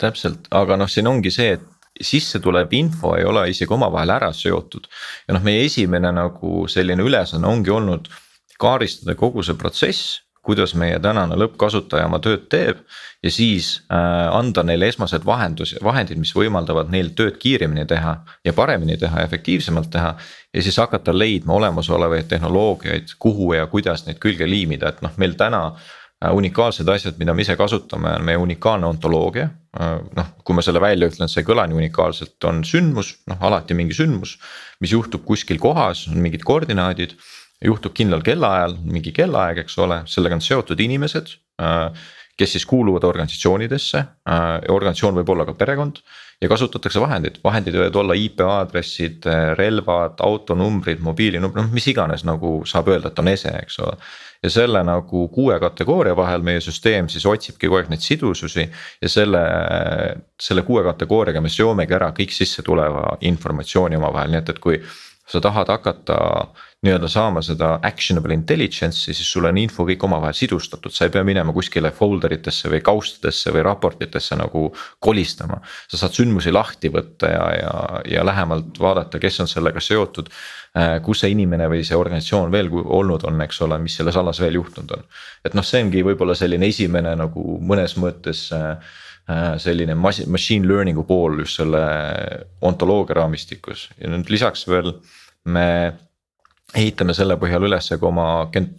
täpselt, 0.00 0.48
aga 0.54 0.80
noh, 0.80 0.90
siin 0.90 1.10
ongi 1.10 1.32
see, 1.34 1.58
et 1.58 1.70
sisse 2.00 2.40
tulev 2.42 2.72
info 2.74 3.14
ei 3.18 3.26
ole 3.28 3.44
isegi 3.52 3.74
omavahel 3.74 4.16
ära 4.16 4.32
seotud. 4.34 4.88
ja 5.28 5.36
noh, 5.36 5.44
meie 5.46 5.64
esimene 5.68 6.12
nagu 6.14 6.66
selline 6.70 7.04
ülesanne 7.04 7.50
ongi 7.50 7.70
olnud 7.74 8.10
kaardistada 8.60 9.16
kogu 9.18 9.42
see 9.44 9.58
protsess, 9.58 10.20
kuidas 10.44 10.74
meie 10.78 10.98
tänane 11.02 11.38
lõppkasutaja 11.40 12.06
oma 12.08 12.20
tööd 12.22 12.46
teeb. 12.52 12.84
ja 13.22 13.30
siis 13.32 13.82
äh, 13.92 14.36
anda 14.36 14.62
neile 14.62 14.88
esmased 14.92 15.24
vahendus, 15.26 15.74
vahendid, 15.82 16.20
mis 16.20 16.34
võimaldavad 16.36 16.92
neil 16.92 17.10
tööd 17.16 17.38
kiiremini 17.40 17.86
teha 17.88 18.16
ja 18.44 18.52
paremini 18.52 18.96
teha 19.00 19.20
ja 19.20 19.26
efektiivsemalt 19.30 19.90
teha. 19.90 20.14
ja 20.54 20.62
siis 20.62 20.76
hakata 20.76 21.18
leidma 21.18 21.54
olemasolevaid 21.54 22.28
tehnoloogiaid, 22.28 23.16
kuhu 23.18 23.52
ja 23.54 23.66
kuidas 23.66 24.06
neid 24.06 24.18
külge 24.22 24.48
liimida, 24.48 24.88
et 24.88 25.02
noh, 25.02 25.12
meil 25.16 25.34
täna 25.40 25.70
Äh, 26.24 26.32
unikaalsed 26.32 26.88
asjad, 26.88 27.18
mida 27.18 27.34
me 27.34 27.42
ise 27.42 27.56
kasutame, 27.58 28.14
on 28.16 28.24
meie 28.24 28.38
unikaalne 28.40 28.86
ontoloogia. 28.86 29.48
Äh, 29.76 29.96
noh, 30.16 30.30
kui 30.46 30.56
ma 30.56 30.62
selle 30.64 30.80
välja 30.80 31.08
ütlen, 31.10 31.28
see 31.28 31.42
ei 31.42 31.48
kõla 31.48 31.66
nii 31.68 31.80
unikaalselt, 31.82 32.36
on 32.48 32.62
sündmus, 32.68 33.16
noh 33.30 33.42
alati 33.44 33.76
mingi 33.76 33.96
sündmus. 33.96 34.38
mis 34.80 34.92
juhtub 34.92 35.22
kuskil 35.24 35.58
kohas, 35.62 36.06
on 36.10 36.18
mingid 36.20 36.42
koordinaadid, 36.44 37.14
juhtub 37.64 37.94
kindlal 37.96 38.22
kellaajal, 38.24 38.76
mingi 38.84 39.12
kellaaeg, 39.16 39.64
eks 39.64 39.78
ole, 39.80 40.02
sellega 40.10 40.36
on 40.38 40.44
seotud 40.44 40.80
inimesed 40.84 41.32
äh, 41.62 42.04
kes 42.36 42.52
siis 42.52 42.66
kuuluvad 42.66 43.04
organisatsioonidesse, 43.06 44.04
organisatsioon 44.68 45.20
võib 45.20 45.28
olla 45.30 45.44
ka 45.46 45.54
perekond 45.54 46.00
ja 46.42 46.48
kasutatakse 46.50 47.00
vahendeid, 47.00 47.38
vahendid 47.44 47.76
võivad 47.78 47.98
olla 48.00 48.16
IP 48.18 48.42
aadressid, 48.42 49.28
relvad, 49.58 50.18
autonumbrid, 50.24 51.02
mobiilinumbrid, 51.04 51.68
noh 51.68 51.74
mis 51.74 51.86
iganes 51.92 52.26
nagu 52.26 52.56
saab 52.66 52.90
öelda, 52.90 53.12
et 53.12 53.22
on 53.22 53.30
ese, 53.30 53.54
eks 53.62 53.78
ole. 53.86 53.94
Ja 54.44 54.50
selle 54.52 54.82
nagu 54.84 55.28
kuue 55.32 55.56
kategooria 55.62 56.16
vahel 56.18 56.42
meie 56.44 56.60
süsteem 56.60 57.06
siis 57.08 57.24
otsibki 57.24 57.70
kogu 57.70 57.78
aeg 57.78 57.88
neid 57.92 58.02
sidususi 58.04 58.66
ja 58.66 59.08
selle, 59.08 59.40
selle 60.42 60.66
kuue 60.66 60.82
kategooriaga 60.84 61.40
me 61.40 61.52
seomegi 61.52 61.96
ära 61.96 62.10
kõik 62.18 62.34
sisse 62.34 62.66
tuleva 62.66 63.14
informatsiooni 63.30 63.96
omavahel, 63.96 64.34
nii 64.34 64.42
et, 64.42 64.52
et 64.52 64.60
kui 64.60 64.82
sa 65.30 65.40
tahad 65.40 65.70
hakata 65.72 66.18
nii-öelda 66.84 67.08
saama 67.08 67.40
seda 67.44 67.78
actionable 67.82 68.34
intelligence'i, 68.36 69.14
siis 69.16 69.28
sul 69.30 69.48
on 69.48 69.58
info 69.58 69.86
kõik 69.88 70.02
omavahel 70.04 70.36
sidustatud, 70.36 70.92
sa 70.92 71.06
ei 71.06 71.12
pea 71.14 71.24
minema 71.26 71.52
kuskile 71.56 71.90
folder 71.96 72.34
itesse 72.36 72.68
või 72.72 72.82
kaustadesse 72.84 73.52
või 73.54 73.64
raportitesse 73.64 74.36
nagu 74.40 74.66
kolistama. 75.00 75.60
sa 75.88 76.00
saad 76.00 76.18
sündmusi 76.18 76.52
lahti 76.52 76.90
võtta 76.92 77.30
ja, 77.30 77.46
ja, 77.60 77.72
ja 78.16 78.26
lähemalt 78.26 78.78
vaadata, 78.80 79.18
kes 79.18 79.40
on 79.40 79.50
sellega 79.50 79.80
seotud. 79.80 80.28
Äh, 80.74 80.96
kus 81.06 81.20
see 81.22 81.30
inimene 81.30 81.68
või 81.70 81.84
see 81.86 81.94
organisatsioon 81.94 82.50
veel 82.50 82.68
olnud 82.74 83.22
on, 83.28 83.38
eks 83.44 83.60
ole, 83.62 83.78
mis 83.78 83.94
selles 83.94 84.16
alas 84.18 84.40
veel 84.42 84.56
juhtunud 84.58 84.96
on. 84.96 85.04
et 85.46 85.54
noh, 85.54 85.62
see 85.62 85.84
ongi 85.84 86.02
võib-olla 86.02 86.34
selline 86.34 86.66
esimene 86.66 87.12
nagu 87.14 87.44
mõnes 87.62 87.94
mõttes 88.02 88.48
äh, 88.52 88.72
äh, 89.30 89.52
selline 89.62 89.94
machine 89.94 90.66
learning'u 90.66 91.06
pool 91.06 91.38
just 91.44 91.60
selle 91.60 91.84
ontoloogia 92.60 93.20
raamistikus 93.20 93.86
ja 94.00 94.10
nüüd 94.10 94.34
lisaks 94.34 94.66
veel 94.66 94.96
me 95.46 95.68
ehitame 96.74 97.14
selle 97.16 97.36
põhjal 97.40 97.66
üles 97.68 97.88
ka 98.00 98.06
oma 98.08 98.28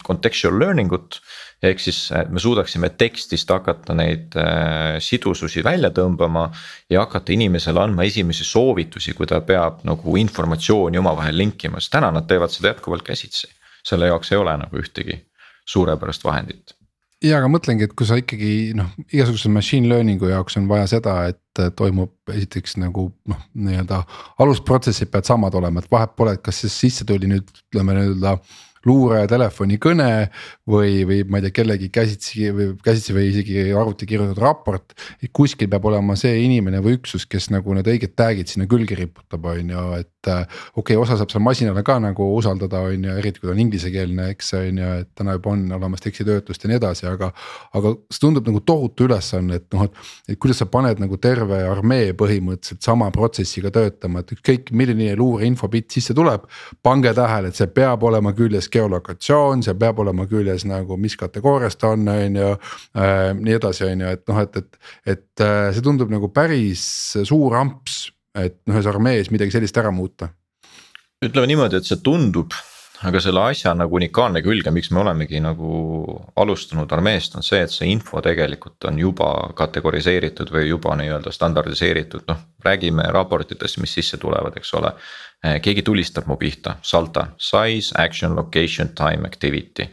contextual 0.06 0.60
learning 0.60 0.94
ut. 0.96 1.20
ehk 1.66 1.80
siis 1.82 2.12
me 2.30 2.40
suudaksime 2.44 2.92
tekstist 3.00 3.50
hakata 3.50 3.96
neid 3.98 4.36
äh, 4.38 5.00
sidususi 5.02 5.64
välja 5.66 5.90
tõmbama 5.90 6.50
ja 6.92 7.06
hakata 7.06 7.34
inimesele 7.34 7.82
andma 7.82 8.06
esimesi 8.06 8.46
soovitusi, 8.46 9.16
kui 9.18 9.26
ta 9.26 9.40
peab 9.42 9.82
nagu 9.88 10.18
informatsiooni 10.20 11.00
omavahel 11.02 11.38
link 11.38 11.64
ima, 11.66 11.82
sest 11.82 11.96
täna 11.96 12.12
nad 12.14 12.28
teevad 12.30 12.54
seda 12.54 12.74
jätkuvalt 12.76 13.08
käsitsi. 13.08 13.48
selle 13.86 14.12
jaoks 14.12 14.32
ei 14.32 14.38
ole 14.38 14.58
nagu 14.58 14.82
ühtegi 14.82 15.22
suurepärast 15.66 16.24
vahendit 16.24 16.75
ja 17.24 17.40
aga 17.40 17.50
mõtlengi, 17.52 17.88
et 17.88 17.96
kui 17.98 18.08
sa 18.08 18.18
ikkagi 18.20 18.74
noh, 18.78 18.92
igasuguse 19.08 19.52
machine 19.54 19.90
learning'u 19.92 20.30
jaoks 20.32 20.58
on 20.60 20.68
vaja 20.72 20.88
seda, 20.96 21.16
et 21.32 21.64
toimub 21.78 22.34
esiteks 22.34 22.78
nagu 22.82 23.08
noh, 23.32 23.42
nii-öelda 23.56 24.02
alusprotsessid 24.44 25.12
peavad 25.12 25.30
samad 25.30 25.56
olema, 25.56 25.82
et 25.82 25.92
vahet 25.92 26.16
pole, 26.20 26.36
et 26.36 26.44
kas 26.46 26.64
siis 26.66 26.76
sisse 26.86 27.08
tuli 27.08 27.30
nüüd 27.32 27.48
ütleme 27.48 27.96
nii-öelda 27.98 28.36
luuraja 28.86 29.28
telefonikõne 29.30 30.10
või, 30.70 31.04
või 31.08 31.22
ma 31.30 31.40
ei 31.40 31.48
tea, 31.48 31.56
kellegi 31.62 31.90
käsitsi 31.94 32.50
või 32.54 32.68
käsitsi 32.86 33.16
või 33.16 33.30
isegi 33.32 33.66
arvuti 33.74 34.08
kirjutatud 34.10 34.42
raport. 34.42 34.94
kuskil 35.34 35.70
peab 35.70 35.86
olema 35.90 36.16
see 36.20 36.44
inimene 36.44 36.82
või 36.86 37.00
üksus, 37.00 37.26
kes 37.30 37.50
nagu 37.54 37.74
need 37.74 37.90
õiged 37.90 38.16
tag'id 38.18 38.52
sinna 38.52 38.68
külge 38.70 38.98
riputab, 38.98 39.46
on 39.46 39.74
ju, 39.74 39.86
et. 40.00 40.12
okei 40.26 40.46
okay,, 40.82 40.98
osa 40.98 41.18
saab 41.20 41.30
seal 41.30 41.44
masinale 41.46 41.84
ka 41.86 42.00
nagu 42.02 42.26
usaldada, 42.38 42.82
on 42.90 43.04
ju, 43.06 43.18
eriti 43.22 43.42
kui 43.42 43.50
ta 43.50 43.54
on 43.54 43.62
inglisekeelne, 43.62 44.30
eks 44.34 44.54
on 44.58 44.82
ju, 44.82 44.92
et 45.04 45.12
täna 45.18 45.36
juba 45.38 45.52
on 45.54 45.66
olemas 45.78 46.02
tekstitöötlust 46.02 46.66
ja 46.66 46.72
nii 46.72 46.80
edasi, 46.80 47.06
aga. 47.10 47.32
aga 47.78 47.94
see 48.10 48.24
tundub 48.24 48.48
nagu 48.50 48.62
tohutu 48.66 49.06
ülesanne, 49.10 49.60
et 49.62 49.68
noh, 49.74 49.86
et, 49.86 50.02
et 50.30 50.40
kuidas 50.42 50.62
sa 50.62 50.70
paned 50.70 51.02
nagu 51.02 51.18
terve 51.22 51.62
armee 51.70 52.14
põhimõtteliselt 52.18 52.86
sama 52.86 53.12
protsessiga 53.14 53.70
töötama, 53.74 54.22
et 54.22 54.34
ükskõik 54.38 54.72
milline 54.74 55.14
luureinfo 55.18 55.70
bitt 55.72 55.94
sisse 55.94 56.14
tuleb. 56.18 56.46
pange 56.84 57.14
tähele, 57.14 57.50
et 57.50 57.58
see 57.58 57.68
peab 57.72 58.04
olema 58.04 58.34
küljes 58.36 58.70
geolokatsioon, 58.76 59.64
see 59.66 59.76
peab 59.80 60.02
olema 60.04 60.28
küljes 60.30 60.68
nagu, 60.70 61.00
mis 61.02 61.18
kategoorias 61.20 61.80
ta 61.80 61.94
on, 61.96 62.08
on 62.12 62.40
ju 62.42 62.52
äh,. 62.52 63.32
nii 63.40 63.58
edasi, 63.58 63.88
on 63.90 64.06
ju, 64.06 64.14
et 64.18 64.24
noh, 64.32 64.44
et, 64.44 64.62
et, 64.62 64.80
et 65.16 65.46
äh, 65.46 65.72
see 65.76 65.86
tundub 65.86 66.12
nagu 66.14 66.30
päris 66.36 66.86
suur 67.24 67.58
amps, 67.60 68.06
et 68.36 68.60
noh, 68.66 68.76
ühes 68.76 68.92
armees 68.92 69.32
midagi 69.34 69.56
sellist 69.56 69.78
ära 69.82 69.94
muuta. 69.96 70.32
ütleme 71.26 71.50
niimoodi, 71.50 71.80
et 71.80 71.88
see 71.88 72.02
tundub 72.04 72.54
aga 73.06 73.22
selle 73.22 73.44
asja 73.52 73.74
nagu 73.78 73.98
unikaalne 74.00 74.42
külg 74.46 74.66
ja 74.66 74.74
miks 74.74 74.90
me 74.94 75.02
olemegi 75.04 75.40
nagu 75.44 75.70
alustanud 76.42 76.92
armeest 76.96 77.38
on 77.38 77.46
see, 77.46 77.62
et 77.66 77.74
see 77.74 77.90
info 77.92 78.22
tegelikult 78.26 78.88
on 78.90 79.00
juba 79.00 79.30
kategoriseeritud 79.58 80.52
või 80.54 80.68
juba 80.70 80.96
nii-öelda 81.00 81.34
standardiseeritud, 81.34 82.26
noh. 82.30 82.44
räägime 82.66 83.08
raportitest, 83.14 83.80
mis 83.84 83.94
sisse 83.94 84.18
tulevad, 84.22 84.58
eks 84.58 84.74
ole. 84.80 84.94
keegi 85.62 85.84
tulistab 85.86 86.26
mu 86.28 86.38
pihta, 86.42 86.80
SALTA, 86.82 87.28
size, 87.38 87.94
action, 88.02 88.36
location, 88.36 88.96
time, 88.98 89.28
activity. 89.28 89.90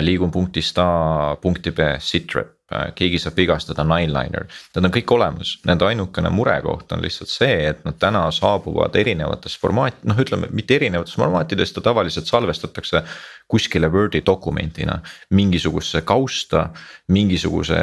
liigun 0.00 0.30
punktist 0.30 0.78
A 0.78 1.36
punkti 1.42 1.72
B, 1.72 1.94
sitrep 1.98 2.61
keegi 2.96 3.20
saab 3.22 3.36
vigastada 3.38 3.84
nineliner, 3.86 4.46
need 4.74 4.88
on 4.88 4.94
kõik 4.94 5.12
olemas, 5.16 5.54
nende 5.68 5.86
ainukene 5.88 6.30
murekoht 6.32 6.92
on 6.94 7.02
lihtsalt 7.04 7.30
see, 7.32 7.58
et 7.70 7.84
nad 7.86 7.98
täna 8.00 8.24
saabuvad 8.34 8.96
erinevates 8.98 9.56
formaat-, 9.60 10.02
noh, 10.08 10.18
ütleme 10.22 10.50
mitte 10.54 10.78
erinevates 10.78 11.16
formaatides, 11.18 11.74
ta 11.76 11.84
tavaliselt 11.84 12.30
salvestatakse. 12.30 13.04
kuskile 13.52 13.88
Wordi 13.92 14.22
dokumendina, 14.24 14.94
mingisugusesse 15.36 16.00
kausta, 16.08 16.70
mingisuguse 17.12 17.76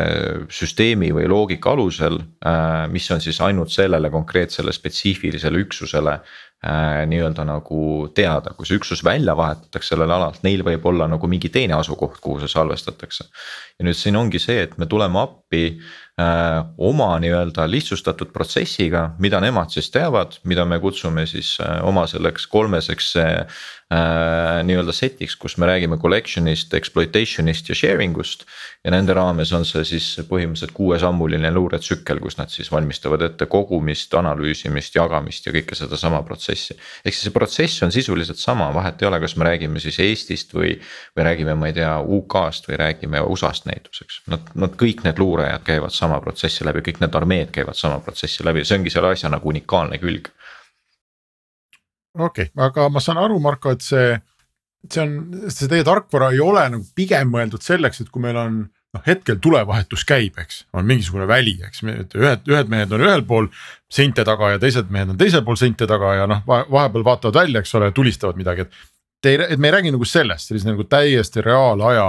süsteemi 0.49 1.11
või 1.13 1.27
loogika 1.29 1.75
alusel, 1.75 2.17
äh, 2.41 2.87
mis 2.89 3.05
on 3.11 3.21
siis 3.21 3.37
ainult 3.45 3.69
sellele 3.69 4.09
konkreetsele 4.09 4.73
spetsiifilisele 4.73 5.61
üksusele 5.61 6.15
äh, 6.15 7.05
nii-öelda 7.11 7.45
nagu 7.45 8.09
teada, 8.15 8.55
kui 8.57 8.65
see 8.65 8.79
üksus 8.81 9.03
välja 9.05 9.37
vahetatakse 9.37 9.93
sellelt 9.93 10.15
alalt, 10.15 10.41
neil 10.43 10.65
võib 10.65 10.89
olla 10.89 11.07
nagu 11.11 11.29
mingi 11.29 11.53
teine 11.53 11.77
asukoht, 11.77 12.17
kuhu 12.23 12.41
see 12.41 12.49
salvestatakse 12.55 13.29
ja 13.79 13.87
nüüd 13.87 13.95
siin 13.95 14.17
ongi 14.19 14.41
see, 14.43 14.59
et 14.65 14.75
me 14.77 14.85
tuleme 14.91 15.21
appi 15.21 15.63
äh, 16.19 16.57
oma 16.77 17.13
nii-öelda 17.23 17.63
lihtsustatud 17.71 18.33
protsessiga, 18.35 19.13
mida 19.23 19.39
nemad 19.39 19.71
siis 19.71 19.87
teavad, 19.93 20.35
mida 20.43 20.65
me 20.67 20.81
kutsume 20.83 21.23
siis 21.29 21.55
äh, 21.63 21.79
oma 21.87 22.03
selleks 22.11 22.47
kolmeseks 22.51 23.13
äh, 23.23 23.61
äh, 23.93 24.59
nii-öelda 24.65 24.93
set'iks, 24.93 25.35
kus 25.39 25.55
me 25.57 25.67
räägime 25.69 25.97
collection'ist, 25.97 26.73
exploitation'ist 26.77 27.71
ja 27.71 27.75
sharing 27.75 28.17
ust. 28.21 28.45
ja 28.83 28.91
nende 28.93 29.13
raames 29.13 29.51
on 29.51 29.65
see 29.67 29.83
siis 29.83 30.05
põhimõtteliselt 30.29 30.71
kuuesammuline 30.77 31.49
luuretsükkel, 31.51 32.21
kus 32.23 32.37
nad 32.37 32.53
siis 32.53 32.69
valmistavad 32.71 33.25
ette 33.25 33.49
kogumist, 33.51 34.13
analüüsimist, 34.15 34.95
jagamist 34.95 35.49
ja 35.49 35.53
kõike 35.55 35.75
sedasama 35.75 36.21
protsessi. 36.23 36.77
ehk 37.03 37.15
siis 37.15 37.25
see 37.27 37.35
protsess 37.35 37.83
on 37.83 37.91
sisuliselt 37.91 38.39
sama, 38.39 38.69
vahet 38.73 39.01
ei 39.01 39.09
ole, 39.09 39.19
kas 39.19 39.35
me 39.35 39.49
räägime 39.49 39.81
siis 39.83 39.99
Eestist 39.99 40.53
või, 40.53 40.75
või 41.17 41.27
räägime, 41.27 41.57
ma 41.57 41.71
ei 41.71 41.77
tea, 41.79 41.97
UK-st 41.99 42.69
või 42.69 42.79
räägime 42.83 43.25
USA-st 43.25 43.67
näituseks. 43.71 44.21
Nad, 44.29 44.53
nad 44.55 44.77
kõik 44.79 45.03
need 45.03 45.19
luurajad 45.19 45.65
käivad 45.65 45.95
sama 45.95 46.21
protsessi 46.21 46.67
läbi, 46.67 46.85
kõik 46.85 47.01
need 47.01 47.15
armeed 47.15 47.51
käivad 47.51 47.77
sama 47.77 47.99
protsessi 48.05 48.45
läbi, 48.45 48.63
see 48.65 48.77
ongi 48.77 48.93
selle 48.93 49.15
asja 49.15 49.33
nagu 49.33 49.49
unikaalne 49.49 49.97
külg 49.97 50.29
okei 52.17 52.49
okay,, 52.49 52.65
aga 52.65 52.89
ma 52.93 53.03
saan 53.03 53.21
aru, 53.21 53.39
Marko, 53.43 53.73
et 53.75 53.85
see, 53.85 54.17
see 54.87 55.03
on, 55.03 55.15
see 55.51 55.69
teie 55.71 55.85
tarkvara 55.87 56.31
ei 56.35 56.41
ole 56.43 56.65
nagu 56.75 56.85
pigem 56.95 57.31
mõeldud 57.33 57.65
selleks, 57.65 58.01
et 58.03 58.11
kui 58.13 58.23
meil 58.23 58.39
on 58.39 58.59
noh, 58.95 59.03
hetkel 59.05 59.39
tulevahetus 59.41 60.05
käib, 60.07 60.37
eks, 60.41 60.63
on 60.73 60.87
mingisugune 60.89 61.27
väli, 61.29 61.55
eks, 61.67 61.83
ühed, 61.85 62.45
ühed 62.49 62.71
mehed 62.71 62.93
on 62.95 63.05
ühel 63.05 63.25
pool 63.27 63.49
seinte 63.91 64.25
taga 64.27 64.55
ja 64.55 64.61
teised 64.61 64.89
mehed 64.93 65.13
on 65.13 65.19
teisel 65.19 65.43
pool 65.45 65.59
seinte 65.59 65.87
taga 65.89 66.15
ja 66.21 66.29
noh, 66.29 66.45
vahepeal 66.47 67.05
vaatavad 67.05 67.43
välja, 67.43 67.63
eks 67.63 67.75
ole, 67.79 67.91
tulistavad 67.95 68.39
midagi, 68.39 68.67
et. 68.67 68.87
Te 69.19 69.33
ei, 69.33 69.39
et 69.51 69.59
me 69.59 69.67
ei 69.67 69.73
räägi 69.75 69.89
nagu 69.91 70.05
sellest, 70.07 70.47
sellise 70.47 70.69
nagu 70.69 70.85
täiesti 70.87 71.41
reaalaja 71.43 72.05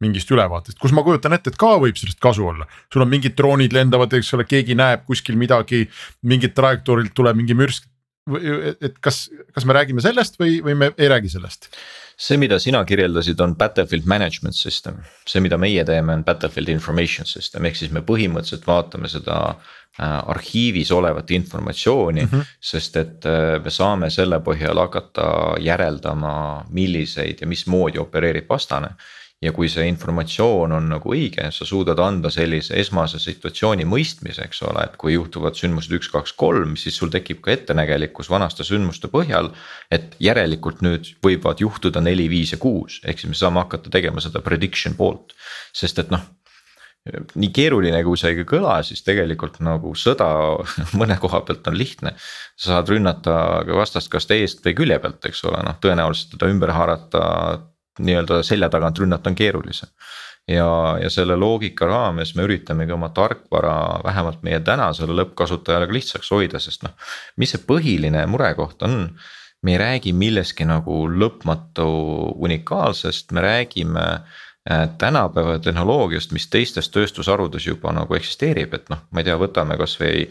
mingist 0.00 0.30
ülevaatest, 0.32 0.78
kus 0.80 0.94
ma 0.96 1.02
kujutan 1.04 1.36
ette, 1.36 1.52
et 1.52 1.58
ka 1.60 1.74
võib 1.82 1.98
sellest 2.00 2.16
kasu 2.24 2.46
olla. 2.48 2.64
sul 2.88 3.04
on 3.04 3.10
mingid 3.10 3.34
droonid 3.36 3.76
lendavad, 3.76 4.16
eks 4.16 4.32
ole, 4.32 4.46
keegi 4.48 4.72
näeb 4.78 5.02
kuskil 5.04 5.36
midagi, 5.36 5.82
mingilt 6.24 6.54
trajektoorilt 6.56 7.12
tuleb 7.12 7.36
mingi 7.36 7.52
mürsk, 7.58 7.84
et 8.24 8.98
kas, 9.04 9.26
kas 9.52 9.66
me 9.68 9.76
räägime 9.76 10.00
sellest 10.04 10.38
või, 10.40 10.58
või 10.64 10.76
me 10.80 10.90
ei 10.96 11.10
räägi 11.12 11.34
sellest? 11.34 11.68
see, 12.16 12.38
mida 12.38 12.60
sina 12.62 12.84
kirjeldasid, 12.86 13.40
on 13.42 13.56
battlefield 13.58 14.06
management 14.06 14.54
system, 14.54 15.00
see, 15.26 15.42
mida 15.42 15.58
meie 15.58 15.84
teeme, 15.84 16.14
on 16.14 16.22
battlefield 16.24 16.70
information 16.70 17.26
system, 17.26 17.66
ehk 17.66 17.78
siis 17.80 17.90
me 17.94 18.04
põhimõtteliselt 18.06 18.68
vaatame 18.68 19.10
seda 19.10 19.38
äh, 19.50 20.20
arhiivis 20.30 20.92
olevat 20.94 21.30
informatsiooni 21.34 22.22
mm. 22.22 22.30
-hmm. 22.30 22.54
sest 22.60 22.96
et 23.02 23.26
äh, 23.26 23.58
me 23.64 23.70
saame 23.70 24.10
selle 24.14 24.38
põhjal 24.46 24.78
hakata 24.78 25.26
järeldama, 25.60 26.64
milliseid 26.70 27.42
ja 27.42 27.50
mismoodi 27.50 27.98
opereerib 27.98 28.48
vastane 28.48 28.94
ja 29.44 29.52
kui 29.52 29.68
see 29.68 29.84
informatsioon 29.90 30.72
on 30.72 30.88
nagu 30.94 31.12
õige, 31.12 31.46
sa 31.52 31.66
suudad 31.68 32.00
anda 32.00 32.30
sellise 32.32 32.78
esmase 32.80 33.20
situatsiooni 33.22 33.86
mõistmise, 33.88 34.46
eks 34.46 34.62
ole, 34.68 34.86
et 34.88 34.94
kui 35.00 35.14
juhtuvad 35.14 35.58
sündmused 35.58 35.92
üks, 35.98 36.08
kaks, 36.12 36.32
kolm, 36.40 36.76
siis 36.80 36.96
sul 37.00 37.12
tekib 37.12 37.42
ka 37.44 37.52
ettenägelikkus 37.54 38.30
vanaste 38.32 38.66
sündmuste 38.66 39.10
põhjal. 39.12 39.52
et 39.90 40.16
järelikult 40.18 40.80
nüüd 40.82 41.12
võivad 41.22 41.60
juhtuda 41.60 42.00
neli, 42.00 42.28
viis 42.28 42.54
ja 42.54 42.58
kuus, 42.58 43.00
ehk 43.04 43.20
siis 43.20 43.30
me 43.30 43.38
saame 43.38 43.60
hakata 43.62 43.92
tegema 43.92 44.22
seda 44.24 44.40
prediction 44.40 44.96
poolt, 44.96 45.36
sest 45.72 46.00
et 46.00 46.10
noh 46.10 46.24
nii 47.12 47.50
keeruline, 47.52 47.98
kui 48.06 48.16
see 48.16 48.32
ei 48.32 48.46
kõla, 48.48 48.78
siis 48.86 49.04
tegelikult 49.04 49.58
nagu 49.64 49.92
sõda 49.98 50.28
mõne 51.00 51.18
koha 51.20 51.42
pealt 51.44 51.68
on 51.68 51.76
lihtne. 51.76 52.14
sa 52.56 52.78
saad 52.78 52.88
rünnata 52.88 53.36
vastast 53.76 54.08
kas 54.12 54.30
eest 54.32 54.64
või 54.64 54.76
külje 54.78 54.98
pealt, 55.02 55.20
eks 55.28 55.44
ole, 55.44 55.60
noh 55.66 55.76
tõenäoliselt 55.84 56.32
teda 56.32 56.48
ümber 56.48 56.72
haarata 56.72 57.24
nii-öelda 57.98 58.42
selja 58.42 58.68
tagant 58.72 58.98
rünnata 58.98 59.30
on 59.30 59.36
keerulisem. 59.38 59.88
ja, 60.48 60.98
ja 61.00 61.10
selle 61.10 61.36
loogika 61.36 61.86
raames 61.86 62.34
me 62.36 62.44
üritamegi 62.44 62.92
oma 62.92 63.08
tarkvara 63.16 64.00
vähemalt 64.04 64.42
meie 64.42 64.60
tänasele 64.60 65.16
lõppkasutajale 65.22 65.86
ka 65.88 65.96
lihtsaks 65.96 66.30
hoida, 66.30 66.60
sest 66.60 66.84
noh. 66.84 66.92
mis 67.36 67.54
see 67.54 67.62
põhiline 67.68 68.26
murekoht 68.26 68.82
on? 68.82 69.14
me 69.64 69.72
ei 69.72 69.78
räägi 69.80 70.12
millestki 70.12 70.66
nagu 70.68 71.06
lõpmatu 71.08 71.86
unikaalsest, 72.44 73.32
me 73.32 73.40
räägime 73.40 74.04
tänapäeva 74.98 75.58
tehnoloogiast, 75.60 76.30
mis 76.32 76.46
teistes 76.48 76.88
tööstusharudes 76.88 77.66
juba 77.66 77.92
nagu 77.92 78.16
eksisteerib, 78.16 78.72
et 78.78 78.86
noh, 78.88 79.02
ma 79.12 79.20
ei 79.20 79.26
tea, 79.28 79.34
võtame 79.36 79.76
kasvõi 79.76 80.22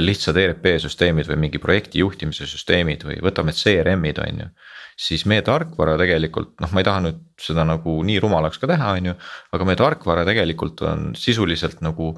lihtsad 0.00 0.38
ERP 0.40 0.70
süsteemid 0.80 1.28
või 1.28 1.42
mingi 1.46 1.60
projekti 1.60 2.00
juhtimise 2.00 2.48
süsteemid 2.48 3.04
või 3.04 3.18
võtame 3.20 3.52
CRM-id 3.52 4.22
on 4.24 4.46
ju 4.46 4.48
siis 4.98 5.24
meie 5.28 5.42
tarkvara 5.44 5.96
tegelikult 6.00 6.54
noh, 6.62 6.70
ma 6.74 6.82
ei 6.82 6.86
taha 6.86 7.02
nüüd 7.06 7.20
seda 7.40 7.64
nagu 7.66 7.96
nii 8.06 8.20
rumalaks 8.22 8.60
ka 8.60 8.68
teha, 8.70 8.92
on 8.98 9.10
ju. 9.10 9.16
aga 9.56 9.68
meie 9.68 9.80
tarkvara 9.80 10.24
tegelikult 10.28 10.82
on 10.88 11.12
sisuliselt 11.18 11.82
nagu 11.84 12.12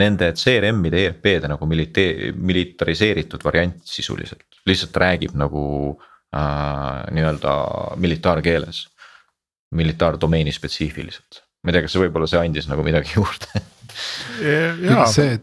nende 0.00 0.30
CRM-ide, 0.36 1.04
ERP-de 1.08 1.50
nagu 1.52 1.68
milite-, 1.68 2.32
militariseeritud 2.36 3.44
variant 3.44 3.80
sisuliselt. 3.84 4.46
lihtsalt 4.68 4.96
räägib 5.00 5.36
nagu 5.38 5.64
äh, 6.34 7.04
nii-öelda 7.14 7.54
militaarkeeles, 8.00 8.86
militaardomeeni 9.74 10.54
spetsiifiliselt. 10.54 11.42
ma 11.62 11.70
ei 11.70 11.76
tea, 11.76 11.84
kas 11.84 11.94
see 11.96 12.04
võib-olla 12.06 12.30
see 12.30 12.40
andis 12.40 12.68
nagu 12.70 12.84
midagi 12.86 13.16
juurde 13.16 13.62
see, 15.10 15.38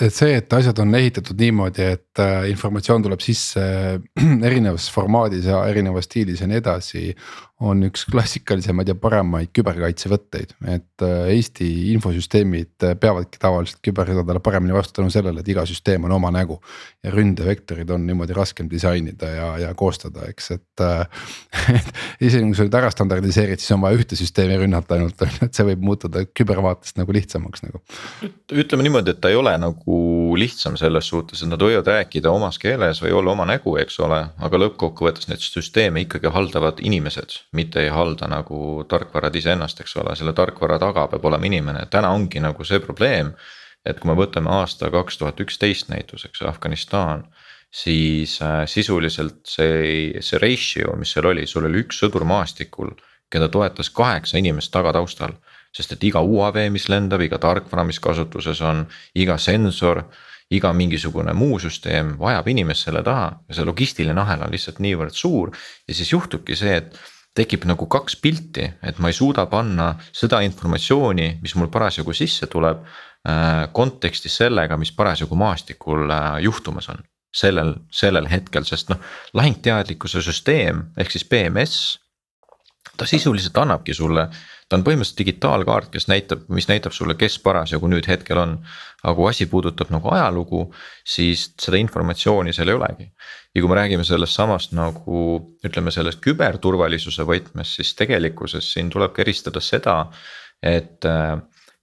et 0.00 0.14
see, 0.14 0.34
et 0.38 0.56
asjad 0.58 0.80
on 0.82 0.94
ehitatud 0.98 1.38
niimoodi, 1.38 1.88
et 1.96 2.22
äh, 2.22 2.48
informatsioon 2.50 3.04
tuleb 3.06 3.22
sisse 3.24 3.64
erinevas 4.48 4.88
formaadis 4.94 5.48
ja 5.50 5.64
erinevas 5.70 6.08
stiilis 6.08 6.42
ja 6.42 6.50
nii 6.50 6.60
edasi 6.62 7.04
on 7.62 7.84
üks 7.86 8.02
klassikalisemaid 8.10 8.88
ja 8.90 8.96
paremaid 8.98 9.52
küberkaitsevõtteid, 9.54 10.56
et 10.72 11.04
äh, 11.06 11.28
Eesti 11.36 11.68
infosüsteemid 11.92 12.82
äh, 12.82 12.96
peavadki 12.98 13.38
tavaliselt 13.38 13.78
kübersõdadele 13.84 14.42
paremini 14.42 14.74
vastu 14.74 14.98
tänu 14.98 15.12
sellele, 15.14 15.38
et 15.38 15.50
iga 15.52 15.62
süsteem 15.68 16.08
on 16.08 16.16
oma 16.16 16.32
nägu. 16.34 16.58
ja 17.04 17.12
ründevektorid 17.14 17.90
on 17.94 18.06
niimoodi 18.08 18.34
raskem 18.34 18.68
disainida 18.70 19.28
ja, 19.30 19.46
ja 19.58 19.74
koostada, 19.74 20.26
eks, 20.32 20.50
et 20.56 20.82
äh, 20.82 21.06
isegi 22.26 22.42
kui 22.48 22.58
sa 22.58 22.66
nüüd 22.66 22.78
ära 22.80 22.90
standardiseerid, 22.90 23.62
siis 23.62 23.76
on 23.76 23.84
vaja 23.84 24.00
ühte 24.00 24.18
süsteemi 24.18 24.58
rünnata 24.64 24.98
ainult 24.98 25.22
et 25.22 25.54
see 25.54 25.68
võib 25.70 25.86
muutuda 25.86 26.24
kübervaatest 26.26 26.98
nagu 26.98 27.14
lihtsamaks 27.14 27.62
nagu. 27.68 27.84
ütleme 28.50 28.88
niimoodi, 28.88 29.14
et 29.14 29.22
ta 29.22 29.30
ei 29.30 29.38
ole 29.38 29.54
nagu 29.62 30.00
lihtsam 30.40 30.74
selles 30.80 31.06
suhtes, 31.06 31.44
et 31.44 31.52
nad 31.54 31.62
võivad 31.62 31.86
rääkida 31.86 32.34
omas 32.34 32.58
keeles 32.58 32.98
või 33.04 33.14
olla 33.14 33.38
oma 33.38 33.46
nägu, 33.46 33.78
eks 33.78 34.02
ole, 34.02 34.24
aga 34.42 34.62
lõppkokkuvõttes 34.66 35.30
neid 35.30 35.44
süsteeme 35.44 36.02
ikkagi 36.02 36.34
haldavad 36.34 36.82
inimesed 36.82 37.44
mitte 37.54 37.82
ei 37.82 37.90
halda 37.92 38.28
nagu 38.30 38.84
tarkvarad 38.88 39.34
iseennast, 39.36 39.80
eks 39.80 39.96
ole, 40.02 40.16
selle 40.18 40.34
tarkvara 40.36 40.78
taga 40.82 41.06
peab 41.12 41.24
olema 41.30 41.48
inimene, 41.48 41.86
täna 41.90 42.12
ongi 42.14 42.42
nagu 42.42 42.64
see 42.64 42.80
probleem. 42.82 43.34
et 43.84 43.98
kui 44.00 44.08
me 44.08 44.14
võtame 44.16 44.48
aasta 44.48 44.88
kaks 44.88 45.18
tuhat 45.20 45.40
üksteist 45.44 45.90
näituseks 45.92 46.40
Afganistan, 46.48 47.26
siis 47.68 48.38
äh, 48.40 48.62
sisuliselt 48.64 49.42
see, 49.44 50.22
see 50.24 50.38
ratio, 50.40 50.94
mis 50.96 51.12
seal 51.12 51.28
oli, 51.28 51.44
sul 51.46 51.66
oli 51.68 51.82
üks 51.84 51.98
sõdur 52.00 52.24
maastikul, 52.24 52.94
keda 53.28 53.50
toetas 53.52 53.90
kaheksa 53.90 54.40
inimest 54.40 54.72
tagataustal. 54.72 55.36
sest 55.74 55.92
et 55.92 56.04
iga 56.04 56.20
UAV, 56.22 56.70
mis 56.70 56.88
lendab, 56.88 57.20
iga 57.20 57.38
tarkvara, 57.38 57.84
mis 57.84 57.98
kasutuses 58.00 58.60
on, 58.62 58.86
iga 59.14 59.36
sensor 59.38 60.04
iga 60.52 60.72
mingisugune 60.76 61.32
muu 61.36 61.58
süsteem 61.62 62.14
vajab 62.20 62.48
inimest 62.52 62.86
selle 62.86 63.02
taha 63.06 63.30
ja 63.48 63.56
see 63.56 63.66
logistiline 63.66 64.20
ahel 64.20 64.44
on 64.44 64.52
lihtsalt 64.52 64.80
niivõrd 64.84 65.16
suur. 65.16 65.52
ja 65.88 65.94
siis 65.94 66.12
juhtubki 66.12 66.56
see, 66.56 66.76
et 66.76 66.98
tekib 67.34 67.64
nagu 67.66 67.86
kaks 67.90 68.16
pilti, 68.22 68.66
et 68.82 69.00
ma 69.02 69.10
ei 69.10 69.16
suuda 69.16 69.46
panna 69.50 69.94
seda 70.14 70.40
informatsiooni, 70.46 71.38
mis 71.42 71.56
mul 71.58 71.72
parasjagu 71.72 72.14
sisse 72.14 72.46
tuleb. 72.50 72.84
Äh, 73.24 73.70
kontekstis 73.72 74.34
sellega, 74.36 74.76
mis 74.76 74.92
parasjagu 74.92 75.36
maastikul 75.40 76.10
äh, 76.12 76.42
juhtumas 76.44 76.90
on. 76.92 77.02
sellel, 77.34 77.72
sellel 77.90 78.28
hetkel, 78.30 78.62
sest 78.62 78.92
noh, 78.92 79.00
lahingteadlikkuse 79.34 80.20
süsteem 80.22 80.84
ehk 81.02 81.10
siis 81.10 81.24
BMS 81.26 82.03
ta 82.96 83.06
sisuliselt 83.06 83.56
annabki 83.58 83.94
sulle, 83.94 84.28
ta 84.68 84.78
on 84.78 84.84
põhimõtteliselt 84.86 85.20
digitaalkaart, 85.20 85.90
kes 85.92 86.06
näitab, 86.10 86.44
mis 86.54 86.68
näitab 86.70 86.94
sulle, 86.96 87.16
kes 87.18 87.38
parasjagu 87.42 87.88
nüüd 87.90 88.08
hetkel 88.08 88.40
on. 88.40 88.58
aga 89.04 89.14
kui 89.14 89.28
asi 89.28 89.46
puudutab 89.46 89.90
nagu 89.92 90.08
ajalugu, 90.14 90.62
siis 91.04 91.50
seda 91.60 91.76
informatsiooni 91.76 92.54
seal 92.56 92.72
ei 92.72 92.78
olegi. 92.78 93.10
ja 93.54 93.60
kui 93.62 93.68
me 93.68 93.80
räägime 93.80 94.04
sellest 94.04 94.34
samast 94.34 94.72
nagu 94.72 95.58
ütleme 95.64 95.90
sellest 95.90 96.20
küberturvalisuse 96.20 97.26
võtmes, 97.28 97.76
siis 97.76 97.94
tegelikkuses 97.94 98.72
siin 98.72 98.90
tuleb 98.90 99.12
ka 99.12 99.22
eristada 99.22 99.60
seda, 99.60 99.98
et 100.62 101.04
äh, 101.04 101.36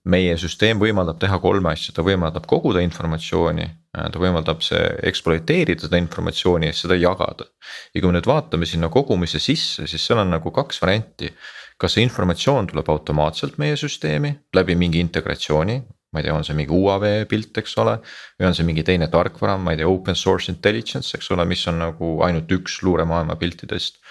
meie 0.09 0.33
süsteem 0.39 0.79
võimaldab 0.81 1.19
teha 1.21 1.37
kolme 1.41 1.71
asja, 1.75 1.93
ta 1.93 2.03
võimaldab 2.05 2.47
koguda 2.49 2.81
informatsiooni, 2.81 3.67
ta 3.93 4.21
võimaldab 4.21 4.63
see 4.65 4.81
ekspluateerida 5.11 5.85
seda 5.85 5.99
informatsiooni 6.01 6.71
ja 6.71 6.75
seda 6.75 6.97
jagada. 6.97 7.45
ja 7.93 8.01
kui 8.01 8.09
me 8.09 8.17
nüüd 8.17 8.29
vaatame 8.29 8.65
sinna 8.65 8.89
kogumise 8.89 9.39
sisse, 9.39 9.85
siis 9.87 10.05
seal 10.05 10.23
on 10.23 10.33
nagu 10.33 10.51
kaks 10.51 10.81
varianti. 10.81 11.33
kas 11.77 11.95
see 11.97 12.03
informatsioon 12.05 12.67
tuleb 12.69 12.89
automaatselt 12.89 13.57
meie 13.57 13.75
süsteemi 13.77 14.35
läbi 14.53 14.75
mingi 14.75 14.99
integratsiooni, 15.01 15.81
ma 16.13 16.19
ei 16.19 16.25
tea, 16.25 16.33
on 16.33 16.43
see 16.45 16.55
mingi 16.55 16.73
UAV 16.73 17.25
pilt, 17.29 17.57
eks 17.57 17.77
ole. 17.77 17.99
või 18.39 18.49
on 18.49 18.57
see 18.57 18.65
mingi 18.65 18.83
teine 18.83 19.07
tarkvara, 19.07 19.57
ma 19.57 19.71
ei 19.71 19.81
tea, 19.81 19.87
open 19.89 20.15
source 20.15 20.51
intelligence, 20.51 21.15
eks 21.17 21.31
ole, 21.31 21.45
mis 21.45 21.65
on 21.67 21.79
nagu 21.81 22.19
ainult 22.25 22.51
üks 22.51 22.81
luuremaailma 22.85 23.37
piltidest 23.37 24.01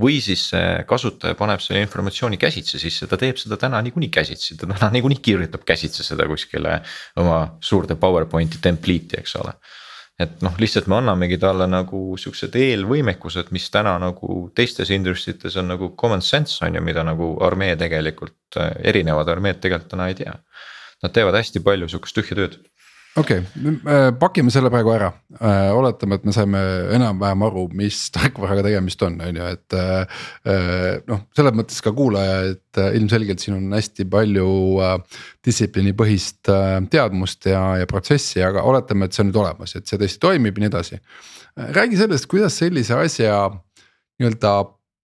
või 0.00 0.20
siis 0.24 0.46
see 0.52 0.84
kasutaja 0.88 1.36
paneb 1.38 1.62
selle 1.64 1.82
informatsiooni 1.84 2.38
käsitsi 2.40 2.80
sisse, 2.82 3.08
ta 3.10 3.18
teeb 3.20 3.38
seda 3.40 3.58
täna 3.60 3.80
niikuinii 3.84 4.10
käsitsi, 4.12 4.56
ta 4.60 4.68
täna 4.70 4.90
niikuinii 4.94 5.20
kirjutab 5.22 5.66
käsitsi 5.68 6.06
seda 6.06 6.26
kuskile 6.30 6.80
oma 7.20 7.42
suurde 7.64 7.96
PowerPointi 8.00 8.62
template'i, 8.62 9.20
eks 9.20 9.36
ole. 9.42 9.54
et 10.20 10.42
noh, 10.44 10.52
lihtsalt 10.60 10.88
me 10.92 10.98
annamegi 10.98 11.38
talle 11.40 11.64
nagu 11.70 12.00
siuksed 12.20 12.56
eelvõimekused, 12.60 13.48
mis 13.56 13.70
täna 13.72 13.94
nagu 14.02 14.42
teistes 14.54 14.90
industry 14.92 15.32
tes 15.40 15.56
on 15.56 15.70
nagu 15.72 15.94
common 15.96 16.20
sense 16.20 16.60
on 16.64 16.76
ju, 16.76 16.82
mida 16.84 17.04
nagu 17.06 17.32
armee 17.46 17.76
tegelikult, 17.80 18.58
erinevad 18.84 19.28
armeed 19.32 19.62
tegelikult 19.64 19.94
täna 19.94 20.10
ei 20.12 20.18
tea. 20.18 20.34
Nad 21.00 21.16
teevad 21.16 21.38
hästi 21.38 21.62
palju 21.64 21.88
sihukest 21.88 22.18
tühja 22.18 22.36
tööd 22.36 22.58
okei 23.18 23.40
okay,, 23.42 24.12
pakime 24.20 24.52
selle 24.54 24.70
praegu 24.72 24.92
ära, 24.94 25.08
äh, 25.40 25.70
oletame, 25.74 26.18
et 26.18 26.26
me 26.28 26.34
saime 26.34 26.60
enam-vähem 26.94 27.44
aru, 27.46 27.64
mis 27.76 27.98
tarkvaraga 28.14 28.64
tegemist 28.66 29.02
on, 29.06 29.18
on 29.26 29.40
ju, 29.40 29.48
et. 29.56 29.76
Äh, 29.76 31.00
noh, 31.10 31.24
selles 31.36 31.56
mõttes 31.58 31.80
ka 31.84 31.92
kuulaja, 31.96 32.38
et 32.52 32.80
äh, 32.80 32.94
ilmselgelt 32.98 33.42
siin 33.42 33.58
on 33.58 33.76
hästi 33.76 34.06
palju 34.10 34.48
distsipliinipõhist 35.46 36.50
teadmust 36.92 37.50
ja, 37.50 37.62
ja 37.80 37.88
protsessi, 37.90 38.42
aga 38.44 38.64
oletame, 38.68 39.08
et 39.08 39.16
see 39.16 39.24
on 39.24 39.32
nüüd 39.32 39.40
olemas, 39.42 39.74
et 39.76 39.90
see 39.90 40.00
tõesti 40.00 40.22
toimib 40.22 40.58
ja 40.58 40.66
nii 40.66 40.72
edasi. 40.72 41.00
räägi 41.80 41.98
sellest, 41.98 42.28
kuidas 42.30 42.58
sellise 42.62 42.94
asja 42.94 43.48
nii-öelda 44.20 44.54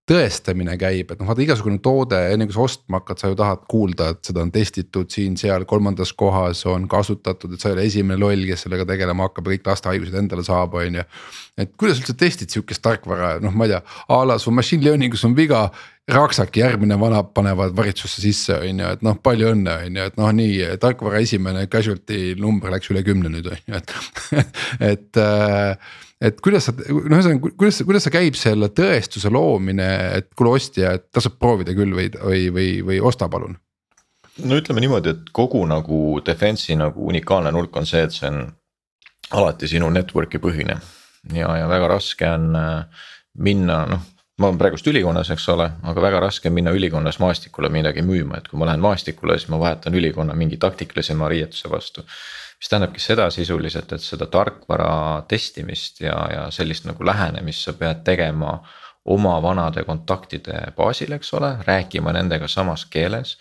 tõestamine 0.07 0.77
käib, 0.79 1.11
et 1.11 1.19
noh, 1.19 1.27
vaata 1.27 1.43
igasugune 1.43 1.81
toode, 1.83 2.19
enne 2.31 2.47
kui 2.47 2.55
sa 2.55 2.63
ostma 2.63 3.01
hakkad, 3.01 3.19
sa 3.19 3.31
ju 3.31 3.39
tahad 3.39 3.65
kuulda, 3.71 4.13
et 4.15 4.29
seda 4.29 4.45
on 4.45 4.53
testitud 4.55 5.11
siin-seal 5.11 5.67
kolmandas 5.67 6.13
kohas 6.15 6.63
on 6.71 6.87
kasutatud, 6.91 7.57
et 7.57 7.63
sa 7.63 7.73
ei 7.73 7.77
ole 7.77 7.87
esimene 7.91 8.21
loll, 8.23 8.47
kes 8.47 8.67
sellega 8.67 8.87
tegelema 8.87 9.27
hakkab 9.27 9.51
ja 9.51 9.57
kõik 9.57 9.67
lastehaigused 9.73 10.15
endale 10.23 10.47
saab, 10.47 10.79
on 10.79 11.01
ju. 11.01 11.05
et 11.59 11.75
kuidas 11.81 11.99
üldse 11.99 12.15
testid 12.21 12.55
sihukest 12.55 12.85
tarkvara, 12.87 13.35
noh, 13.43 13.55
ma 13.57 13.67
ei 13.67 13.75
tea, 13.75 13.83
a 14.15 14.23
la 14.31 14.39
su 14.39 14.55
machine 14.55 14.87
learning'us 14.87 15.27
on 15.27 15.37
viga. 15.37 15.67
raksaki 16.07 16.61
järgmine 16.61 16.95
vana 17.01 17.25
panevad 17.25 17.73
valitsusse 17.75 18.21
sisse, 18.23 18.55
on 18.55 18.79
ju, 18.79 18.91
et 18.95 19.01
noh, 19.03 19.17
palju 19.19 19.49
õnne, 19.57 19.73
on 19.89 19.97
ju, 19.99 20.05
et 20.07 20.21
noh, 20.21 20.31
nii 20.39 20.77
tarkvara 20.79 21.19
esimene 21.19 21.67
casualty 21.67 22.37
number 22.39 22.71
läks 22.71 22.93
üle 22.95 23.03
kümne 23.03 23.33
nüüd 23.33 23.51
on 23.51 23.59
ju, 23.59 23.75
et 23.75 23.95
et 24.93 25.19
äh, 25.19 25.75
et 26.21 26.41
kuidas 26.45 26.69
sa, 26.69 26.75
noh 26.77 27.19
ühesõnaga, 27.19 27.53
kuidas, 27.61 27.83
kuidas 27.85 28.07
see 28.07 28.15
käib 28.15 28.39
selle 28.41 28.71
tõestuse 28.73 29.31
loomine, 29.33 29.89
et 30.21 30.31
kuule 30.37 30.57
ostja, 30.57 30.97
et 30.97 31.09
tasub 31.15 31.37
proovida 31.41 31.75
küll 31.77 31.97
või, 31.97 32.09
või, 32.17 32.43
või, 32.55 32.69
või 32.91 33.01
osta 33.05 33.29
palun? 33.33 33.59
no 34.45 34.59
ütleme 34.61 34.83
niimoodi, 34.85 35.13
et 35.13 35.31
kogu 35.37 35.63
nagu 35.69 36.21
defense'i 36.25 36.77
nagu 36.77 37.07
unikaalne 37.09 37.53
nurk 37.57 37.77
on 37.77 37.89
see, 37.89 38.03
et 38.05 38.17
see 38.17 38.29
on 38.29 38.43
alati 39.37 39.69
sinu 39.69 39.89
network'i 39.93 40.41
põhine. 40.43 40.77
ja, 41.33 41.49
ja 41.61 41.69
väga 41.69 41.89
raske 41.97 42.29
on 42.29 42.53
äh, 42.57 43.07
minna, 43.43 43.81
noh, 43.91 44.05
ma 44.41 44.51
olen 44.51 44.59
praegust 44.61 44.87
ülikonnas, 44.89 45.31
eks 45.33 45.49
ole, 45.53 45.69
aga 45.83 46.05
väga 46.05 46.21
raske 46.29 46.49
on 46.49 46.57
minna 46.57 46.73
ülikonnas 46.77 47.19
maastikule 47.21 47.69
midagi 47.73 48.05
müüma, 48.05 48.41
et 48.41 48.49
kui 48.49 48.61
ma 48.61 48.69
lähen 48.69 48.85
maastikule, 48.85 49.39
siis 49.39 49.51
ma 49.53 49.61
vahetan 49.61 49.97
ülikonna 49.97 50.37
mingi 50.37 50.61
taktikalisema 50.61 51.29
riietuse 51.33 51.73
vastu 51.73 52.05
mis 52.57 52.69
tähendabki 52.69 53.01
seda 53.01 53.29
sisuliselt, 53.31 53.93
et 53.93 54.03
seda 54.03 54.27
tarkvara 54.33 55.23
testimist 55.29 56.01
ja, 56.01 56.17
ja 56.33 56.47
sellist 56.51 56.87
nagu 56.89 57.05
lähenemist 57.05 57.67
sa 57.67 57.77
pead 57.77 58.03
tegema 58.05 58.59
oma 59.07 59.37
vanade 59.43 59.85
kontaktide 59.87 60.73
baasil, 60.77 61.13
eks 61.15 61.35
ole, 61.39 61.53
rääkima 61.67 62.13
nendega 62.17 62.49
samas 62.49 62.87
keeles. 62.91 63.37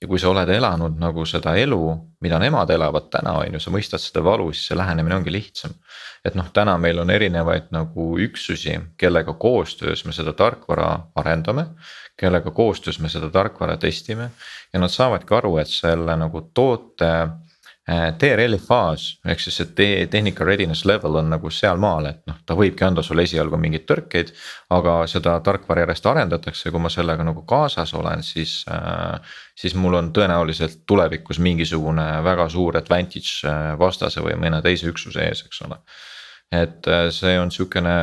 ja 0.00 0.08
kui 0.08 0.16
sa 0.18 0.30
oled 0.30 0.48
elanud 0.48 0.94
nagu 0.96 1.26
seda 1.28 1.52
elu, 1.60 1.80
mida 2.24 2.38
nemad 2.40 2.70
elavad 2.72 3.10
täna, 3.12 3.34
on 3.42 3.52
ju, 3.52 3.60
sa 3.60 3.72
mõistad 3.74 4.00
seda 4.00 4.22
valu, 4.24 4.46
siis 4.52 4.70
see 4.70 4.78
lähenemine 4.78 5.18
ongi 5.18 5.32
lihtsam. 5.32 5.74
et 6.24 6.34
noh, 6.34 6.48
täna 6.52 6.78
meil 6.78 6.98
on 6.98 7.10
erinevaid 7.10 7.68
nagu 7.70 8.06
üksusi, 8.18 8.78
kellega 8.96 9.34
koostöös 9.34 10.04
me 10.04 10.12
seda 10.12 10.32
tarkvara 10.32 10.88
arendame. 11.14 11.66
kellega 12.16 12.50
koostöös 12.50 13.00
me 13.00 13.08
seda 13.08 13.30
tarkvara 13.30 13.76
testime 13.76 14.30
ja 14.72 14.80
nad 14.80 14.88
saavadki 14.88 15.34
aru, 15.34 15.56
et 15.58 15.68
selle 15.68 16.16
nagu 16.16 16.50
toote 16.54 17.12
TRL-i 17.90 18.58
faas 18.62 19.04
ehk 19.26 19.40
siis 19.42 19.56
see 19.58 20.06
technical 20.10 20.46
readiness 20.46 20.84
level 20.86 21.16
on 21.18 21.30
nagu 21.32 21.50
sealmaal, 21.50 22.06
et 22.10 22.20
noh, 22.28 22.36
ta 22.46 22.54
võibki 22.58 22.84
anda 22.86 23.02
sulle 23.02 23.24
esialgu 23.26 23.58
mingeid 23.58 23.86
tõrkeid. 23.88 24.30
aga 24.70 24.94
seda 25.10 25.38
tarkvara 25.40 25.82
järjest 25.86 26.06
arendatakse 26.06 26.70
kui 26.70 26.80
ma 26.80 26.92
sellega 26.92 27.24
nagu 27.26 27.42
kaasas 27.42 27.94
olen, 27.94 28.22
siis 28.22 28.64
äh,. 28.70 29.18
siis 29.54 29.74
mul 29.74 29.94
on 29.94 30.12
tõenäoliselt 30.12 30.84
tulevikus 30.86 31.38
mingisugune 31.38 32.06
väga 32.24 32.48
suur 32.48 32.76
advantage 32.76 33.48
äh, 33.48 33.74
vastase 33.78 34.20
või 34.20 34.38
mõne 34.38 34.62
teise 34.62 34.86
üksuse 34.86 35.26
ees, 35.26 35.42
eks 35.46 35.62
ole. 35.66 35.80
et 36.52 36.86
äh, 36.86 37.08
see 37.10 37.38
on 37.40 37.50
sihukene 37.50 37.96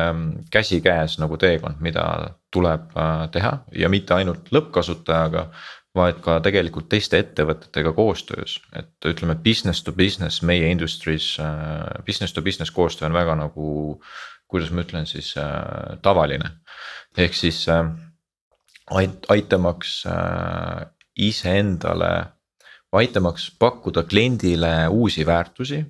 käsikäes 0.50 1.18
nagu 1.18 1.36
teekond, 1.36 1.80
mida 1.80 2.34
tuleb 2.50 2.92
teha 3.32 3.58
ja 3.76 3.88
mitte 3.88 4.14
ainult 4.14 4.48
lõppkasutajaga 4.52 5.48
vaid 5.98 6.22
ka 6.24 6.38
tegelikult 6.44 6.88
teiste 6.92 7.20
ettevõtetega 7.22 7.92
koostöös, 7.96 8.58
et 8.78 9.08
ütleme 9.10 9.36
business 9.44 9.84
to 9.84 9.92
business 9.92 10.42
meie 10.42 10.70
industry's 10.72 11.34
äh,, 11.42 12.02
business 12.06 12.34
to 12.34 12.42
business 12.42 12.74
koostöö 12.74 13.10
on 13.10 13.18
väga 13.18 13.36
nagu. 13.38 14.00
kuidas 14.48 14.70
ma 14.72 14.80
ütlen 14.80 15.04
siis 15.04 15.34
äh, 15.36 15.98
tavaline, 16.00 16.50
ehk 17.20 17.34
siis 17.36 17.66
äh, 17.68 17.84
ait-, 18.96 19.26
aitamaks 19.28 20.06
äh, 20.08 20.86
iseendale, 21.20 22.12
aitamaks 22.92 23.50
pakkuda 23.58 24.06
kliendile 24.08 24.88
uusi 24.88 25.26
väärtusi 25.26 25.84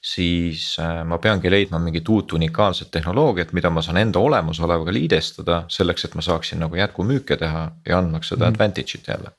siis 0.00 0.76
äh, 0.78 1.02
ma 1.04 1.18
peangi 1.18 1.50
leidma 1.50 1.78
mingit 1.82 2.08
uut 2.08 2.32
unikaalset 2.32 2.90
tehnoloogiat, 2.90 3.52
mida 3.52 3.70
ma 3.70 3.82
saan 3.82 3.98
enda 4.04 4.22
olemasolevaga 4.22 4.94
liidestada 4.94 5.62
selleks, 5.68 6.04
et 6.04 6.14
ma 6.14 6.24
saaksin 6.24 6.62
nagu 6.62 6.78
jätkumüüke 6.78 7.36
teha 7.36 7.68
ja 7.86 7.98
andmaks 7.98 8.34
seda 8.34 8.46
mm. 8.46 8.54
advantage'it 8.54 9.08
jälle 9.08 9.34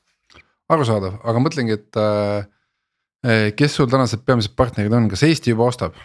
arusaadav, 0.69 1.19
aga 1.23 1.41
mõtlengi, 1.43 1.79
et 1.79 1.99
äh, 1.99 3.49
kes 3.57 3.79
sul 3.79 3.89
tänased 3.91 4.23
peamised 4.25 4.55
partnerid 4.59 4.93
on, 4.95 5.09
kas 5.11 5.25
Eesti 5.27 5.55
juba 5.55 5.69
ostab? 5.71 5.97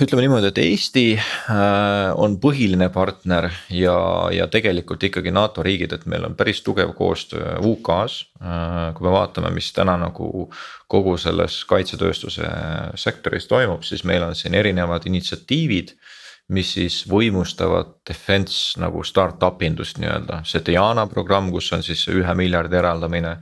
ütleme 0.00 0.22
niimoodi, 0.24 0.48
et 0.48 0.58
Eesti 0.62 1.02
äh, 1.20 2.12
on 2.16 2.38
põhiline 2.40 2.86
partner 2.94 3.50
ja, 3.76 3.96
ja 4.32 4.46
tegelikult 4.48 5.02
ikkagi 5.04 5.32
NATO 5.36 5.60
riigid, 5.62 5.92
et 5.92 6.06
meil 6.08 6.24
on 6.24 6.36
päris 6.38 6.62
tugev 6.64 6.94
koostöö 6.96 7.58
UK-s. 7.68 8.22
Äh, 8.40 8.78
kui 8.96 9.04
me 9.04 9.12
vaatame, 9.12 9.50
mis 9.52 9.68
täna 9.76 9.98
nagu 10.00 10.48
kogu 10.88 11.16
selles 11.20 11.58
kaitsetööstuse 11.68 12.48
sektoris 12.96 13.50
toimub, 13.52 13.84
siis 13.84 14.06
meil 14.08 14.24
on 14.24 14.32
siin 14.38 14.56
erinevad 14.56 15.04
initsiatiivid 15.10 15.92
mis 16.50 16.72
siis 16.74 17.00
võimustavad 17.10 18.00
defense 18.08 18.80
nagu 18.80 19.04
startup 19.06 19.60
indust 19.62 20.00
nii-öelda, 20.02 20.40
see 20.48 20.62
Diana 20.66 21.06
programm, 21.10 21.50
kus 21.54 21.70
on 21.76 21.84
siis 21.86 22.02
ühe 22.10 22.34
miljardi 22.38 22.80
eraldamine. 22.80 23.36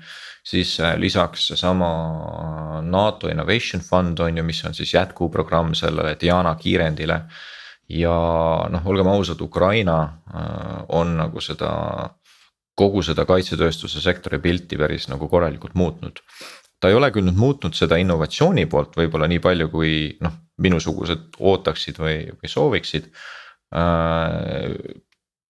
siis 0.49 0.79
äh, 0.81 0.97
lisaks 0.97 1.47
seesama 1.49 2.81
NATO 2.83 3.29
Innovation 3.29 3.83
Fund 3.83 4.19
on 4.19 4.37
ju, 4.37 4.45
mis 4.45 4.65
on 4.65 4.75
siis 4.75 4.95
jätkuprogramm 4.95 5.75
sellele 5.75 6.17
Diana 6.21 6.55
kiirendile. 6.55 7.21
ja 7.89 8.15
noh, 8.71 8.87
olgem 8.87 9.09
ausad, 9.09 9.41
Ukraina 9.41 10.03
äh, 10.03 10.85
on 10.89 11.17
nagu 11.17 11.41
seda, 11.41 12.11
kogu 12.75 13.03
seda 13.03 13.25
kaitsetööstuse 13.25 14.01
sektori 14.01 14.39
pilti 14.39 14.77
päris 14.77 15.09
nagu 15.09 15.29
korralikult 15.29 15.75
muutnud 15.75 16.21
ta 16.81 16.89
ei 16.89 16.95
ole 16.95 17.11
küll 17.11 17.27
nüüd 17.27 17.39
muutnud 17.39 17.75
seda 17.75 17.97
innovatsiooni 17.99 18.67
poolt 18.67 18.95
võib-olla 18.97 19.27
nii 19.27 19.41
palju, 19.43 19.69
kui 19.73 19.95
noh, 20.21 20.37
minusugused 20.59 21.39
ootaksid 21.39 21.99
või, 22.03 22.17
või 22.39 22.51
sooviksid 22.51 23.11
äh, 23.75 24.75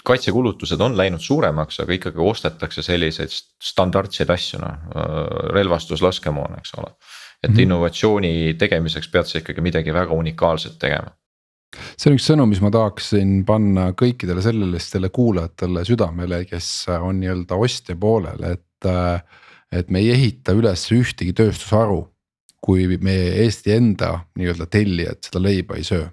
kaitsekulutused 0.09 0.81
on 0.81 0.97
läinud 0.97 1.23
suuremaks, 1.23 1.81
aga 1.83 1.97
ikkagi 1.97 2.23
ostetakse 2.23 2.85
selliseid 2.87 3.33
standardseid 3.33 4.31
asju, 4.33 4.61
noh 4.63 4.75
äh, 4.97 5.23
relvastus, 5.57 6.03
laskemoon, 6.05 6.59
eks 6.61 6.75
ole. 6.79 6.93
et 7.43 7.51
mm 7.51 7.55
-hmm. 7.55 7.63
innovatsiooni 7.63 8.55
tegemiseks 8.59 9.09
pead 9.09 9.27
sa 9.31 9.39
ikkagi 9.39 9.61
midagi 9.61 9.95
väga 9.95 10.13
unikaalset 10.13 10.79
tegema. 10.79 11.11
see 11.97 12.11
on 12.11 12.17
üks 12.17 12.31
sõnum, 12.31 12.49
mis 12.49 12.61
ma 12.65 12.71
tahaksin 12.71 13.45
panna 13.45 13.91
kõikidele 13.93 14.43
sellistele 14.43 15.09
kuulajatele 15.09 15.85
südamele, 15.85 16.45
kes 16.45 16.87
on 16.89 17.21
nii-öelda 17.21 17.55
ostja 17.55 17.97
poolel, 17.97 18.43
et. 18.53 18.65
et 19.73 19.91
me 19.91 19.99
ei 19.99 20.11
ehita 20.11 20.53
üles 20.57 20.87
ühtegi 20.93 21.33
tööstusharu, 21.37 22.07
kui 22.65 22.99
meie 23.03 23.31
Eesti 23.45 23.73
enda 23.77 24.13
nii-öelda 24.39 24.67
tellijad 24.71 25.23
seda 25.25 25.43
leiba 25.43 25.79
ei 25.79 25.85
söö. 25.87 26.09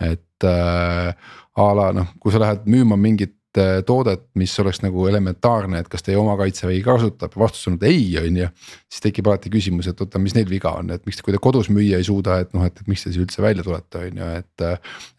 et 0.00 0.44
äh, 0.44 1.14
a 1.54 1.66
la 1.78 1.92
noh, 1.94 2.08
kui 2.20 2.32
sa 2.34 2.40
lähed 2.42 2.66
müüma 2.66 2.96
mingit 2.98 3.36
toodet, 3.86 4.24
mis 4.38 4.52
oleks 4.58 4.80
nagu 4.82 5.06
elementaarne, 5.06 5.78
et 5.80 5.88
kas 5.90 6.02
teie 6.02 6.16
oma 6.18 6.34
kaitsevägi 6.40 6.80
kasutab, 6.84 7.36
vastus 7.38 7.68
on, 7.70 7.76
et 7.78 7.86
ei, 7.90 8.06
on 8.18 8.40
ju. 8.40 8.48
siis 8.90 9.04
tekib 9.04 9.28
alati 9.30 9.52
küsimus, 9.52 9.88
et 9.90 10.00
oota, 10.02 10.18
mis 10.22 10.34
neil 10.34 10.48
viga 10.50 10.72
on, 10.78 10.90
et 10.94 11.04
miks, 11.06 11.20
kui 11.22 11.34
te 11.34 11.40
kodus 11.42 11.70
müüa 11.70 12.00
ei 12.00 12.06
suuda, 12.06 12.40
et 12.42 12.54
noh, 12.56 12.64
et, 12.66 12.82
miks 12.90 13.06
te 13.06 13.12
siis 13.12 13.22
üldse 13.22 13.44
välja 13.44 13.66
tulete, 13.66 14.06
on 14.08 14.22
ju, 14.22 14.30
et. 14.40 14.66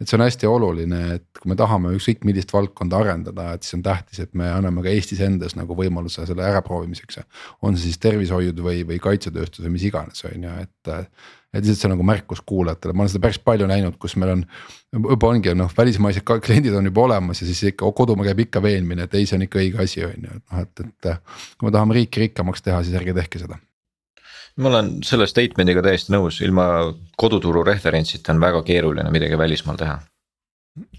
et 0.01 0.05
see 0.09 0.17
on 0.17 0.25
hästi 0.25 0.49
oluline, 0.49 1.01
et 1.15 1.39
kui 1.39 1.51
me 1.51 1.59
tahame 1.59 1.93
ükskõik 1.95 2.27
millist 2.27 2.51
valdkonda 2.55 2.99
arendada, 3.05 3.47
et 3.55 3.63
siis 3.63 3.79
on 3.79 3.85
tähtis, 3.85 4.19
et 4.23 4.33
me 4.37 4.49
anname 4.51 4.83
ka 4.85 4.91
Eestis 4.91 5.23
endas 5.23 5.55
nagu 5.55 5.77
võimaluse 5.77 6.27
selle 6.27 6.45
äraproovimiseks. 6.49 7.23
on 7.61 7.77
see 7.77 7.89
siis 7.89 8.03
tervishoiud 8.03 8.59
või, 8.59 8.83
või 8.87 8.99
kaitsetööstus 9.03 9.63
või 9.65 9.77
mis 9.77 9.87
iganes, 9.87 10.23
on 10.27 10.49
ju, 10.49 10.59
et 10.65 10.93
et 11.55 11.63
lihtsalt 11.63 11.81
see 11.81 11.89
on 11.89 11.95
nagu 11.95 12.07
märkus 12.07 12.41
kuulajatele, 12.45 12.93
ma 12.93 13.05
olen 13.05 13.13
seda 13.13 13.23
päris 13.23 13.39
palju 13.39 13.67
näinud, 13.71 13.99
kus 14.01 14.17
meil 14.19 14.33
on. 14.35 14.47
juba 14.95 15.29
ongi 15.31 15.53
noh, 15.57 15.71
välismaised 15.77 16.23
kliendid 16.23 16.75
on 16.75 16.91
juba 16.91 17.07
olemas 17.07 17.41
ja 17.41 17.47
siis 17.47 17.63
ikka 17.71 17.91
kodumaa 17.95 18.27
käib 18.29 18.45
ikka 18.45 18.61
veenmine, 18.63 19.07
et 19.07 19.15
ei, 19.15 19.27
see 19.29 19.39
on 19.39 19.47
ikka 19.47 19.61
õige 19.63 19.83
asi, 19.83 20.03
on 20.07 20.27
ju, 20.27 20.35
et 20.35 20.43
noh, 20.43 20.65
et, 20.65 20.83
et. 20.85 21.39
kui 21.57 21.69
me 21.69 21.75
tahame 21.75 21.97
riiki 21.97 22.27
rikkamaks 22.27 22.65
teha, 22.65 22.83
siis 22.83 22.99
ärge 22.99 23.15
tehke 23.17 23.41
seda 23.41 23.59
ma 24.61 24.71
olen 24.71 24.91
selle 25.05 25.27
statement'iga 25.27 25.83
täiesti 25.83 26.13
nõus, 26.15 26.39
ilma 26.45 26.65
koduturu 27.19 27.63
referentsita 27.67 28.33
on 28.33 28.43
väga 28.43 28.61
keeruline 28.67 29.11
midagi 29.11 29.37
välismaal 29.39 29.79
teha. 29.79 29.97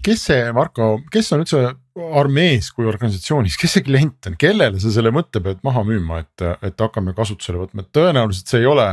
kes 0.05 0.23
see, 0.29 0.45
Marko, 0.53 0.95
kes 1.13 1.31
on 1.33 1.43
üldse 1.43 1.63
armees 2.17 2.71
kui 2.73 2.87
organisatsioonis, 2.89 3.57
kes 3.61 3.77
see 3.77 3.85
klient 3.85 4.29
on, 4.29 4.37
kellele 4.39 4.81
sa 4.81 4.91
selle 4.93 5.11
mõtte 5.13 5.41
pead 5.43 5.61
maha 5.65 5.83
müüma, 5.85 6.21
et, 6.23 6.45
et 6.65 6.85
hakkame 6.85 7.13
kasutusele 7.17 7.61
võtma, 7.61 7.85
et 7.85 7.93
tõenäoliselt 7.93 8.53
see 8.53 8.63
ei 8.63 8.69
ole 8.69 8.87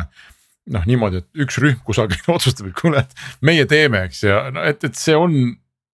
noh, 0.73 0.89
niimoodi, 0.89 1.21
et 1.23 1.45
üks 1.45 1.61
rühm 1.63 1.81
kusagil 1.87 2.25
otsustab, 2.37 2.71
et 2.71 2.79
kuule, 2.79 3.05
et 3.05 3.45
meie 3.45 3.69
teeme, 3.71 4.07
eks 4.09 4.25
ja 4.27 4.45
no 4.55 4.65
et, 4.65 4.85
et 4.87 4.99
see 4.99 5.17
on 5.19 5.37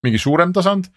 mingi 0.04 0.20
suurem 0.20 0.54
tasand. 0.56 0.90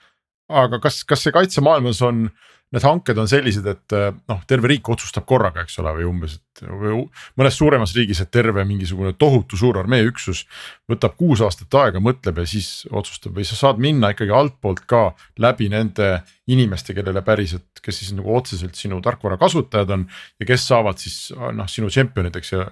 aga 0.54 0.78
kas, 0.84 1.02
kas 1.08 1.24
see 1.24 1.32
kaitsemaailmas 1.34 2.02
on, 2.04 2.28
need 2.74 2.84
hanked 2.84 3.20
on 3.22 3.30
sellised, 3.30 3.66
et 3.70 3.94
noh, 4.28 4.42
terve 4.50 4.68
riik 4.70 4.90
otsustab 4.92 5.24
korraga, 5.30 5.64
eks 5.64 5.78
ole, 5.82 5.94
või 5.96 6.08
umbes, 6.10 6.36
et 6.36 6.64
või 6.68 7.06
mõnes 7.40 7.58
suuremas 7.58 7.94
riigis, 7.96 8.20
et 8.22 8.32
terve 8.34 8.66
mingisugune 8.68 9.14
tohutu 9.18 9.58
suur 9.58 9.80
armeeüksus. 9.82 10.44
võtab 10.92 11.16
kuus 11.18 11.42
aastat 11.42 11.74
aega, 11.80 12.02
mõtleb 12.04 12.42
ja 12.42 12.46
siis 12.50 12.84
otsustab 12.92 13.38
või 13.38 13.48
sa 13.48 13.56
saad 13.58 13.80
minna 13.82 14.12
ikkagi 14.14 14.36
altpoolt 14.36 14.84
ka 14.90 15.04
läbi 15.40 15.70
nende 15.74 16.20
inimeste, 16.52 16.94
kellele 16.94 17.24
päriselt, 17.24 17.80
kes 17.82 18.04
siis 18.04 18.12
nagu 18.18 18.36
otseselt 18.36 18.76
sinu 18.76 19.00
tarkvara 19.02 19.38
kasutajad 19.38 19.96
on. 19.96 20.10
ja 20.40 20.50
kes 20.50 20.68
saavad 20.68 21.00
siis 21.00 21.32
noh, 21.34 21.70
sinu 21.72 21.90
tšempionideks 21.94 22.54
ja 22.54 22.68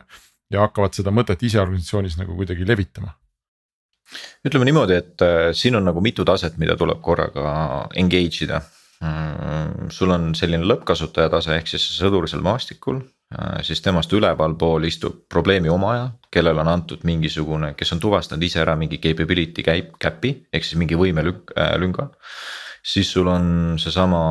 ja 0.51 0.67
hakkavad 0.67 0.95
seda 0.97 1.13
mõtet 1.15 1.43
ise 1.47 1.61
organisatsioonis 1.61 2.19
nagu 2.19 2.35
kuidagi 2.37 2.67
levitama 2.67 3.15
ütleme 4.47 4.67
niimoodi, 4.67 4.97
et 4.97 5.23
äh, 5.25 5.49
siin 5.55 5.77
on 5.79 5.85
nagu 5.87 6.01
mitu 6.03 6.25
taset, 6.27 6.57
mida 6.61 6.75
tuleb 6.79 7.01
korraga 7.03 7.53
engage 7.99 8.45
ida 8.45 8.61
mm,. 9.01 9.89
sul 9.93 10.11
on 10.13 10.31
selline 10.37 10.67
lõppkasutaja 10.67 11.31
tase, 11.33 11.55
ehk 11.57 11.71
siis 11.71 11.85
sõdur 11.95 12.27
seal 12.29 12.43
maastikul, 12.45 13.01
äh, 13.35 13.61
siis 13.67 13.83
temast 13.85 14.13
ülevalpool 14.17 14.87
istub 14.89 15.23
probleemi 15.31 15.71
omaja, 15.71 16.09
kellel 16.33 16.59
on 16.63 16.71
antud 16.71 17.05
mingisugune, 17.07 17.73
kes 17.79 17.95
on 17.95 18.03
tuvastanud 18.03 18.43
ise 18.47 18.61
ära 18.63 18.75
mingi 18.79 19.01
capability 19.03 19.65
cap'i 19.65 20.35
ehk 20.51 20.67
siis 20.67 20.79
mingi 20.81 20.99
võimelünga 20.99 22.09
äh,. 22.09 22.19
siis 22.83 23.11
sul 23.13 23.27
on 23.29 23.77
seesama 23.79 24.21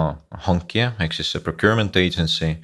hankija 0.47 0.95
ehk 0.99 1.15
siis 1.17 1.33
see 1.33 1.45
procurement 1.45 1.97
agency 1.97 2.57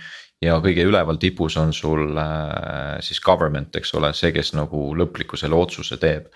ja 0.45 0.59
kõige 0.63 0.85
üleval 0.87 1.19
tipus 1.21 1.57
on 1.61 1.73
sul 1.77 2.17
äh, 2.19 2.99
siis 3.05 3.21
government, 3.25 3.77
eks 3.77 3.95
ole, 3.97 4.13
see, 4.17 4.33
kes 4.37 4.53
nagu 4.57 4.91
lõpliku 4.97 5.39
selle 5.41 5.59
otsuse 5.59 5.99
teeb. 6.03 6.31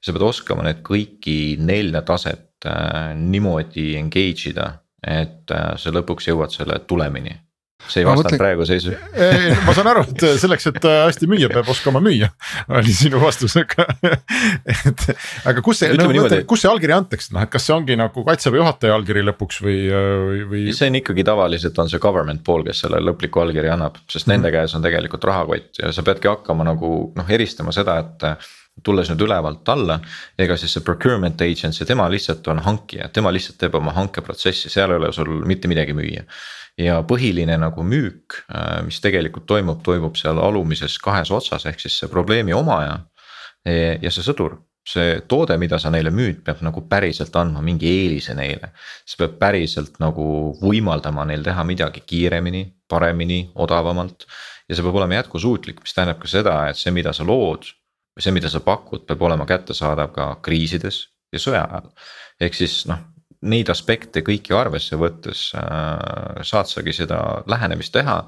sa 0.00 0.12
pead 0.12 0.22
oskama 0.22 0.62
need 0.62 0.82
kõiki 0.86 1.56
nelja 1.58 2.02
taset 2.06 2.66
äh, 2.68 3.14
niimoodi 3.16 3.96
engage 3.96 4.50
ida, 4.52 4.68
et 5.02 5.50
äh, 5.50 5.72
sa 5.76 5.90
lõpuks 5.90 6.28
jõuad 6.28 6.52
selle 6.52 6.78
tulemini 6.86 7.34
see 7.84 8.02
ei 8.02 8.06
vastanud 8.08 8.40
praegu 8.40 8.66
seisu. 8.66 8.94
ma 9.66 9.74
saan 9.76 9.90
aru, 9.90 10.02
et 10.08 10.24
selleks, 10.40 10.68
et 10.70 10.88
äh, 10.88 10.96
hästi 11.06 11.28
müüa, 11.30 11.50
peab 11.52 11.68
oskama 11.70 12.00
müüa, 12.04 12.30
oli 12.72 12.94
sinu 12.96 13.20
vastus, 13.22 13.56
aga. 13.60 13.86
et 14.72 15.04
aga 15.52 15.64
kus 15.64 15.82
see, 15.82 15.92
no, 15.98 16.08
mõtle, 16.08 16.40
kus 16.48 16.64
see 16.64 16.72
allkiri 16.72 16.96
antakse, 16.96 17.32
noh, 17.36 17.44
et 17.44 17.52
kas 17.52 17.68
see 17.68 17.76
ongi 17.76 17.98
nagu 18.00 18.24
kaitseväe 18.26 18.62
juhataja 18.62 18.96
allkiri 18.96 19.24
lõpuks 19.28 19.62
või, 19.64 19.78
või, 19.92 20.42
või? 20.50 20.66
see 20.76 20.90
on 20.90 21.00
ikkagi 21.02 21.26
tavaliselt 21.28 21.78
on 21.84 21.92
see 21.92 22.02
government 22.02 22.44
pool, 22.46 22.64
kes 22.66 22.84
selle 22.86 23.02
lõpliku 23.04 23.44
allkirja 23.44 23.76
annab, 23.76 24.00
sest 24.10 24.30
nende 24.32 24.48
mm. 24.48 24.56
käes 24.56 24.76
on 24.78 24.86
tegelikult 24.86 25.28
rahakott 25.28 25.82
ja 25.82 25.92
sa 25.94 26.06
peadki 26.06 26.32
hakkama 26.32 26.66
nagu 26.66 26.94
noh, 27.16 27.34
eristama 27.36 27.74
seda, 27.76 28.00
et 28.02 28.30
tulles 28.84 29.08
nüüd 29.08 29.22
ülevalt 29.24 29.68
alla, 29.72 30.00
ega 30.40 30.56
siis 30.60 30.74
see 30.76 30.84
procurement 30.84 31.40
agency, 31.44 31.86
tema 31.88 32.10
lihtsalt 32.12 32.48
on 32.52 32.60
hankija, 32.64 33.08
tema 33.12 33.32
lihtsalt 33.32 33.56
teeb 33.60 33.78
oma 33.78 33.94
hankeprotsessi, 33.96 34.68
seal 34.72 34.92
ei 34.92 35.00
ole 35.00 35.12
sul 35.16 35.32
mitte 35.48 35.70
midagi 35.70 35.96
müüa 35.96 36.26
ja 36.78 37.00
põhiline 37.08 37.56
nagu 37.60 37.84
müük, 37.86 38.42
äh, 38.52 38.82
mis 38.86 39.00
tegelikult 39.04 39.46
toimub, 39.48 39.82
toimub 39.84 40.16
seal 40.20 40.40
alumises 40.42 40.98
kahes 41.02 41.32
otsas, 41.32 41.66
ehk 41.66 41.80
siis 41.80 41.98
see 42.02 42.12
probleemi 42.12 42.54
omaja 42.56 42.98
e, 43.64 43.96
ja 44.02 44.12
see 44.12 44.24
sõdur 44.26 44.58
see 44.86 45.20
toode, 45.28 45.56
mida 45.58 45.78
sa 45.82 45.90
neile 45.90 46.12
müüd, 46.14 46.42
peab 46.46 46.60
nagu 46.64 46.84
päriselt 46.90 47.34
andma 47.38 47.62
mingi 47.64 47.88
eelise 47.90 48.36
neile. 48.38 48.70
see 49.04 49.18
peab 49.18 49.38
päriselt 49.40 49.98
nagu 50.02 50.26
võimaldama 50.60 51.26
neil 51.26 51.42
teha 51.46 51.64
midagi 51.66 52.04
kiiremini, 52.06 52.62
paremini, 52.88 53.40
odavamalt. 53.54 54.26
ja 54.68 54.76
see 54.76 54.86
peab 54.86 55.00
olema 55.00 55.18
jätkusuutlik, 55.18 55.82
mis 55.82 55.94
tähendab 55.94 56.22
ka 56.22 56.30
seda, 56.30 56.56
et 56.70 56.78
see, 56.78 56.94
mida 56.94 57.12
sa 57.12 57.26
lood 57.26 57.66
või 58.16 58.22
see, 58.22 58.32
mida 58.32 58.50
sa 58.52 58.62
pakud, 58.62 59.04
peab 59.08 59.22
olema 59.22 59.46
kättesaadav 59.46 60.14
ka 60.14 60.30
kriisides 60.42 61.02
ja 61.34 61.42
sõja 61.42 61.66
ajal. 61.66 61.90
ehk 62.40 62.54
siis 62.54 62.84
noh, 62.86 63.02
neid 63.48 63.70
aspekte 63.72 64.22
kõiki 64.26 64.54
arvesse 64.56 64.98
võttes 65.00 65.48
äh, 65.56 66.42
saad 66.46 66.70
sagi 66.70 66.94
seda 66.96 67.20
lähenemist 67.48 67.94
teha. 67.94 68.18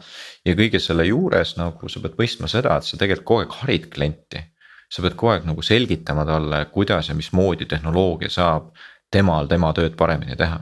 ja 0.46 0.54
kõige 0.58 0.80
selle 0.82 1.06
juures 1.08 1.56
nagu 1.58 1.88
sa 1.88 2.00
pead 2.04 2.16
mõistma 2.18 2.50
seda, 2.50 2.78
et 2.78 2.88
sa 2.88 2.96
tegelikult 3.00 3.26
kogu 3.26 3.44
aeg 3.44 3.58
harid 3.62 3.90
klienti. 3.92 4.44
sa 4.88 5.04
pead 5.04 5.16
kogu 5.16 5.34
aeg 5.34 5.46
nagu 5.48 5.62
selgitama 5.62 6.24
talle, 6.24 6.64
kuidas 6.72 7.08
ja 7.08 7.14
mismoodi 7.14 7.66
tehnoloogia 7.68 8.30
saab 8.30 8.72
temal 9.10 9.48
tema 9.48 9.72
tööd 9.72 9.96
paremini 9.96 10.36
teha 10.36 10.60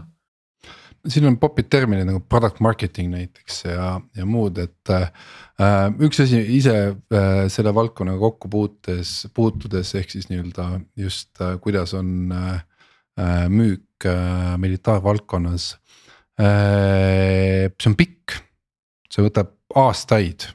siin 1.07 1.27
on 1.29 1.37
popid 1.38 1.69
terminid 1.71 2.09
nagu 2.09 2.19
product 2.29 2.59
marketing 2.61 3.12
näiteks 3.12 3.61
ja, 3.69 4.01
ja 4.16 4.25
muud, 4.27 4.59
et 4.59 4.90
äh, 4.90 5.11
üks 6.03 6.19
asi 6.25 6.40
ise 6.57 6.75
äh, 6.90 7.45
selle 7.53 7.71
valdkonnaga 7.75 8.19
kokku 8.19 8.51
puutes, 8.51 9.12
puutudes 9.35 9.95
ehk 9.95 10.11
siis 10.11 10.27
nii-öelda 10.33 10.66
just 10.99 11.38
äh, 11.38 11.61
kuidas 11.62 11.95
on 11.95 12.33
äh, 12.35 12.64
Äh, 13.16 13.49
müük 13.49 13.86
äh, 14.04 14.52
militaarvaldkonnas. 14.61 15.72
Äh, 16.37 17.72
see 17.72 17.90
on 17.90 17.96
pikk, 17.96 18.37
see 19.11 19.24
võtab 19.24 19.54
aastaid 19.76 20.50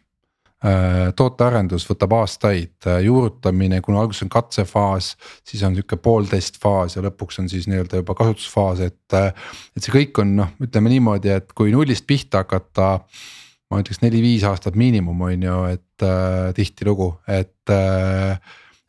tootearendus 1.18 1.88
võtab 1.90 2.12
aastaid, 2.20 2.86
juurutamine, 3.02 3.80
kuna 3.82 4.04
alguses 4.04 4.28
on 4.28 4.30
katsefaas, 4.30 5.16
siis 5.48 5.64
on 5.66 5.74
sihuke 5.74 5.98
poolteist 5.98 6.60
faas 6.62 6.94
ja 6.94 7.02
lõpuks 7.02 7.42
on 7.42 7.50
siis 7.50 7.66
nii-öelda 7.66 8.04
juba 8.04 8.14
kasutusfaas, 8.20 8.84
et. 8.86 9.16
et 9.18 9.82
see 9.82 9.96
kõik 9.96 10.22
on 10.22 10.36
noh, 10.38 10.52
ütleme 10.62 10.94
niimoodi, 10.94 11.34
et 11.34 11.50
kui 11.58 11.74
nullist 11.74 12.06
pihta 12.06 12.44
hakata. 12.46 13.00
ma 13.72 13.80
ütleks 13.80 14.02
neli-viis 14.04 14.44
aastat 14.44 14.76
miinimum 14.76 15.22
on 15.24 15.44
ju, 15.48 15.58
et 15.72 16.06
äh, 16.06 16.52
tihtilugu, 16.54 17.14
et 17.26 17.72
äh, 17.72 18.38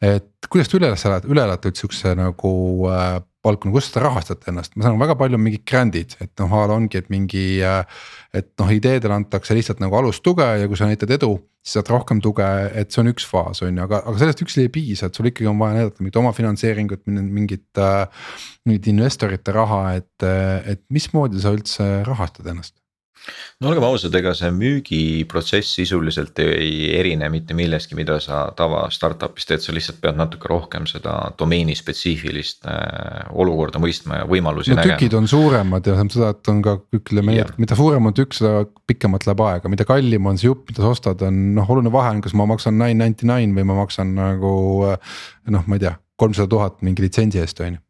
et 0.02 0.48
kuidas 0.50 0.70
te 0.70 0.78
üle 0.80 0.90
elate, 0.90 1.28
üle 1.30 1.44
elate 1.44 1.70
sihukese 1.76 2.16
nagu 2.18 2.52
äh, 2.90 3.20
valdkonna, 3.42 3.74
kuidas 3.74 3.90
te 3.94 4.02
rahastate 4.02 4.50
ennast, 4.52 4.74
ma 4.76 4.86
saan 4.86 4.98
väga 5.00 5.16
palju 5.18 5.38
mingid 5.40 5.64
grand'id, 5.68 6.16
et 6.22 6.30
noh, 6.38 6.52
a 6.58 6.66
la 6.70 6.76
ongi, 6.78 6.98
et 6.98 7.08
mingi 7.12 7.46
äh,. 7.66 8.02
et 8.32 8.48
noh, 8.60 8.70
ideedele 8.72 9.14
antakse 9.14 9.54
lihtsalt 9.56 9.82
nagu 9.82 9.98
alustuge 9.98 10.46
ja 10.62 10.68
kui 10.70 10.78
sa 10.78 10.88
näitad 10.88 11.10
edu, 11.18 11.34
siis 11.62 11.76
saad 11.78 11.90
rohkem 11.92 12.22
tuge, 12.24 12.46
et 12.78 12.94
see 12.94 13.02
on 13.02 13.10
üks 13.12 13.26
faas 13.28 13.62
on 13.62 13.74
ju, 13.74 13.86
aga, 13.86 14.02
aga 14.06 14.22
sellest 14.22 14.44
üksi 14.46 14.64
ei 14.64 14.72
piisa, 14.72 15.08
et 15.08 15.18
sul 15.18 15.30
ikkagi 15.30 15.50
on 15.50 15.58
vaja 15.60 15.78
näidata 15.80 16.02
mingit 16.02 16.20
omafinantseeringut, 16.22 17.06
mingit 17.06 17.82
äh,. 17.82 18.28
mingit 18.66 18.90
investorite 18.94 19.54
raha, 19.54 19.82
et, 19.98 20.28
et 20.70 20.84
mismoodi 20.94 21.42
sa 21.42 21.54
üldse 21.54 21.90
rahastad 22.06 22.50
ennast? 22.54 22.81
No 23.62 23.70
olgem 23.70 23.84
ausad, 23.86 24.14
ega 24.18 24.32
see 24.36 24.50
müügiprotsess 24.54 25.76
sisuliselt 25.78 26.38
ei 26.42 26.90
erine 26.98 27.28
mitte 27.32 27.54
millestki, 27.56 27.96
mida 27.98 28.18
sa 28.22 28.44
tava 28.58 28.84
startup'is 28.92 29.46
teed, 29.48 29.62
sa 29.64 29.74
lihtsalt 29.74 30.00
pead 30.02 30.18
natuke 30.18 30.50
rohkem 30.50 30.88
seda 30.90 31.14
domeeni 31.38 31.76
spetsiifilist 31.78 32.66
äh, 32.70 33.30
olukorda 33.38 33.82
mõistma 33.82 34.22
ja 34.22 34.28
võimalusi 34.30 34.74
no, 34.74 34.80
nägema. 34.80 34.98
tükid 34.98 35.16
on 35.18 35.30
suuremad 35.30 35.86
ja 35.88 35.96
seda, 36.02 36.32
et 36.34 36.52
on 36.52 36.64
ka 36.64 36.76
ütleme 36.98 37.36
nii, 37.36 37.44
et 37.46 37.62
mida 37.62 37.78
suurem 37.78 38.10
on 38.10 38.16
tükk, 38.18 38.36
seda 38.40 38.66
pikemalt 38.90 39.28
läheb 39.28 39.44
aega, 39.46 39.72
mida 39.72 39.86
kallim 39.88 40.26
on 40.30 40.40
see 40.40 40.50
jupp, 40.50 40.66
mida 40.72 40.84
sa 40.84 40.92
ostad, 40.96 41.22
on 41.28 41.42
noh, 41.56 41.70
oluline 41.70 41.94
vahe 41.94 42.16
on, 42.16 42.24
kas 42.24 42.34
ma 42.38 42.48
maksan 42.50 42.78
nine 42.80 42.98
ninety 42.98 43.28
nine 43.28 43.54
või 43.56 43.68
ma 43.70 43.78
maksan 43.84 44.16
nagu. 44.18 44.52
noh, 45.52 45.64
ma 45.66 45.78
ei 45.78 45.82
tea, 45.82 45.96
kolmsada 46.18 46.50
tuhat 46.50 46.82
mingi 46.86 47.02
litsentsi 47.04 47.40
eest 47.42 47.62
on 47.62 47.76
ju 47.76 47.82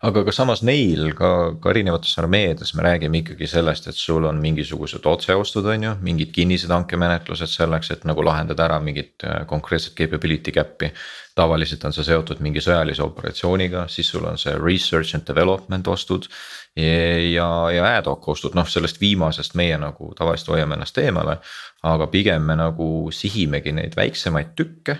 aga 0.00 0.22
ka 0.24 0.32
samas 0.32 0.62
neil 0.64 1.10
ka, 1.16 1.30
ka 1.60 1.72
erinevates 1.74 2.14
armeedes 2.22 2.72
me 2.76 2.84
räägime 2.86 3.20
ikkagi 3.20 3.48
sellest, 3.50 3.90
et 3.90 3.98
sul 3.98 4.24
on 4.24 4.38
mingisugused 4.40 5.04
otseostud, 5.06 5.66
on 5.68 5.84
ju, 5.84 5.90
mingid 6.06 6.32
kinnised 6.32 6.72
hankemenetlused 6.72 7.52
selleks, 7.52 7.92
et 7.92 8.06
nagu 8.08 8.24
lahendada 8.24 8.64
ära 8.64 8.78
mingit 8.80 9.26
äh, 9.28 9.42
konkreetset 9.50 9.96
capability 9.98 10.54
gap'i. 10.56 10.92
tavaliselt 11.36 11.84
on 11.84 11.94
see 11.94 12.04
seotud 12.04 12.40
mingi 12.44 12.60
sõjalise 12.60 13.04
operatsiooniga, 13.04 13.86
siis 13.88 14.08
sul 14.12 14.24
on 14.28 14.40
see 14.40 14.56
research 14.58 15.14
and 15.16 15.28
development 15.28 15.88
ostud. 15.88 16.28
ja, 16.76 17.46
ja 17.74 17.84
ad 17.98 18.06
hoc 18.06 18.28
ostud, 18.28 18.54
noh 18.54 18.68
sellest 18.68 19.00
viimasest 19.00 19.54
meie 19.54 19.78
nagu 19.78 20.14
tavaliselt 20.16 20.54
hoiame 20.54 20.78
ennast 20.78 20.98
eemale. 20.98 21.38
aga 21.82 22.06
pigem 22.06 22.42
me 22.42 22.56
nagu 22.56 22.88
sihimegi 23.12 23.72
neid 23.72 23.96
väiksemaid 23.96 24.56
tükke 24.56 24.98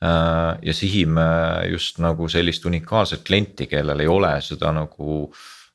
ja 0.00 0.72
sihime 0.72 1.24
just 1.68 1.98
nagu 2.00 2.24
sellist 2.32 2.64
unikaalset 2.64 3.20
klienti, 3.26 3.66
kellel 3.68 4.00
ei 4.00 4.08
ole 4.08 4.30
seda 4.40 4.70
nagu 4.72 5.26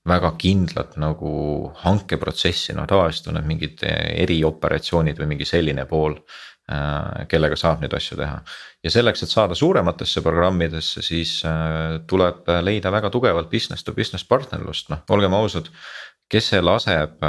väga 0.10 0.32
kindlat 0.42 0.96
nagu 1.02 1.30
hankeprotsessi, 1.84 2.74
noh 2.74 2.88
tavaliselt 2.90 3.30
on 3.30 3.38
need 3.38 3.52
mingid 3.52 3.86
erioperatsioonid 3.86 5.22
või 5.22 5.36
mingi 5.36 5.46
selline 5.46 5.86
pool. 5.90 6.18
Äh, 6.66 7.28
kellega 7.30 7.54
saab 7.54 7.84
neid 7.84 7.94
asju 7.94 8.16
teha 8.18 8.40
ja 8.82 8.90
selleks, 8.90 9.22
et 9.22 9.30
saada 9.30 9.54
suurematesse 9.54 10.24
programmidesse, 10.26 11.04
siis 11.06 11.36
äh, 11.46 12.00
tuleb 12.10 12.50
leida 12.66 12.90
väga 12.90 13.12
tugevalt 13.14 13.52
business 13.52 13.86
to 13.86 13.94
business 13.94 14.26
partnerlust, 14.26 14.90
noh 14.90 15.04
olgem 15.14 15.38
ausad 15.38 15.70
kes 16.32 16.52
laseb 16.62 17.22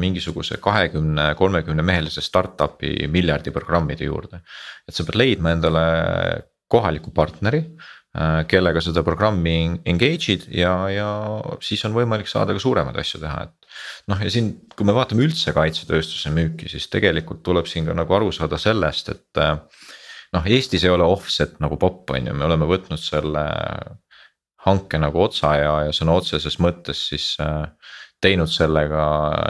mingisuguse 0.00 0.56
kahekümne, 0.62 1.34
kolmekümne 1.36 1.84
mehelise 1.84 2.22
startup'i 2.24 3.08
miljardi 3.12 3.52
programmide 3.52 4.08
juurde. 4.08 4.40
et 4.88 4.94
sa 4.94 5.04
pead 5.04 5.18
leidma 5.20 5.52
endale 5.52 5.84
kohaliku 6.68 7.12
partneri 7.12 7.64
kellega 8.48 8.80
seda 8.82 9.04
programmi 9.04 9.80
engage'id 9.86 10.48
ja, 10.56 10.72
ja 10.90 11.08
siis 11.62 11.84
on 11.86 11.94
võimalik 11.94 12.30
saada 12.30 12.54
ka 12.56 12.62
suuremaid 12.62 12.96
asju 12.98 13.20
teha, 13.22 13.44
et. 13.44 13.68
noh, 14.10 14.22
ja 14.24 14.32
siin, 14.32 14.48
kui 14.74 14.88
me 14.88 14.94
vaatame 14.96 15.26
üldse 15.26 15.52
kaitsetööstuse 15.54 16.32
müüki, 16.34 16.70
siis 16.72 16.88
tegelikult 16.90 17.44
tuleb 17.46 17.68
siin 17.68 17.86
ka 17.86 17.94
nagu 17.94 18.16
aru 18.16 18.32
saada 18.34 18.58
sellest, 18.58 19.12
et. 19.12 19.42
noh, 20.34 20.48
Eestis 20.48 20.88
ei 20.88 20.94
ole 20.94 21.06
offset 21.06 21.60
nagu 21.62 21.78
popp, 21.80 22.08
on 22.16 22.32
ju, 22.32 22.34
me 22.34 22.48
oleme 22.48 22.66
võtnud 22.68 23.00
selle 23.02 23.44
hanke 24.66 24.98
nagu 24.98 25.22
otsa 25.22 25.54
ja, 25.60 25.74
ja 25.86 25.94
sõna 25.94 26.16
otseses 26.18 26.58
mõttes 26.64 27.04
siis 27.12 27.30
äh, 27.44 27.68
teinud 28.20 28.50
sellega 28.50 29.02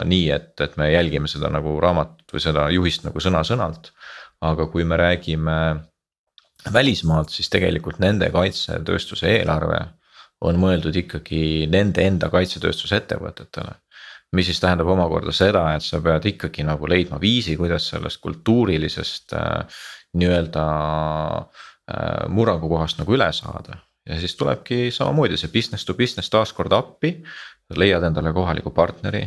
nii, 0.05 0.29
et, 0.33 0.53
et 0.61 0.75
me 0.77 0.91
jälgime 0.91 1.29
seda 1.31 1.49
nagu 1.51 1.75
raamatut 1.81 2.35
või 2.35 2.43
seda 2.43 2.67
juhist 2.73 3.05
nagu 3.07 3.21
sõna-sõnalt. 3.23 3.93
aga 4.41 4.69
kui 4.71 4.85
me 4.87 4.95
räägime 4.97 5.55
välismaalt, 6.73 7.29
siis 7.29 7.49
tegelikult 7.49 7.99
nende 7.99 8.29
kaitsetööstuse 8.31 9.27
eelarve 9.27 9.79
on 10.41 10.59
mõeldud 10.59 10.95
ikkagi 10.95 11.67
nende 11.71 12.05
enda 12.07 12.29
kaitsetööstusettevõtetele. 12.31 13.75
mis 14.31 14.45
siis 14.45 14.59
tähendab 14.61 14.87
omakorda 14.87 15.31
seda, 15.33 15.63
et 15.75 15.81
sa 15.81 15.99
pead 16.05 16.25
ikkagi 16.25 16.63
nagu 16.63 16.87
leidma 16.87 17.17
viisi, 17.19 17.55
kuidas 17.57 17.87
sellest 17.89 18.21
kultuurilisest 18.21 19.33
äh, 19.33 19.81
nii-öelda 20.13 20.65
äh, 21.39 22.29
murrangukohast 22.29 23.01
nagu 23.01 23.17
üle 23.17 23.31
saada 23.33 23.81
ja 24.09 24.19
siis 24.19 24.35
tulebki 24.35 24.91
samamoodi 24.91 25.37
see 25.37 25.51
business 25.53 25.85
to 25.85 25.93
business 25.93 26.29
taaskord 26.29 26.73
appi 26.73 27.11
leiad 27.77 28.03
endale 28.03 28.33
kohaliku 28.33 28.71
partneri, 28.75 29.23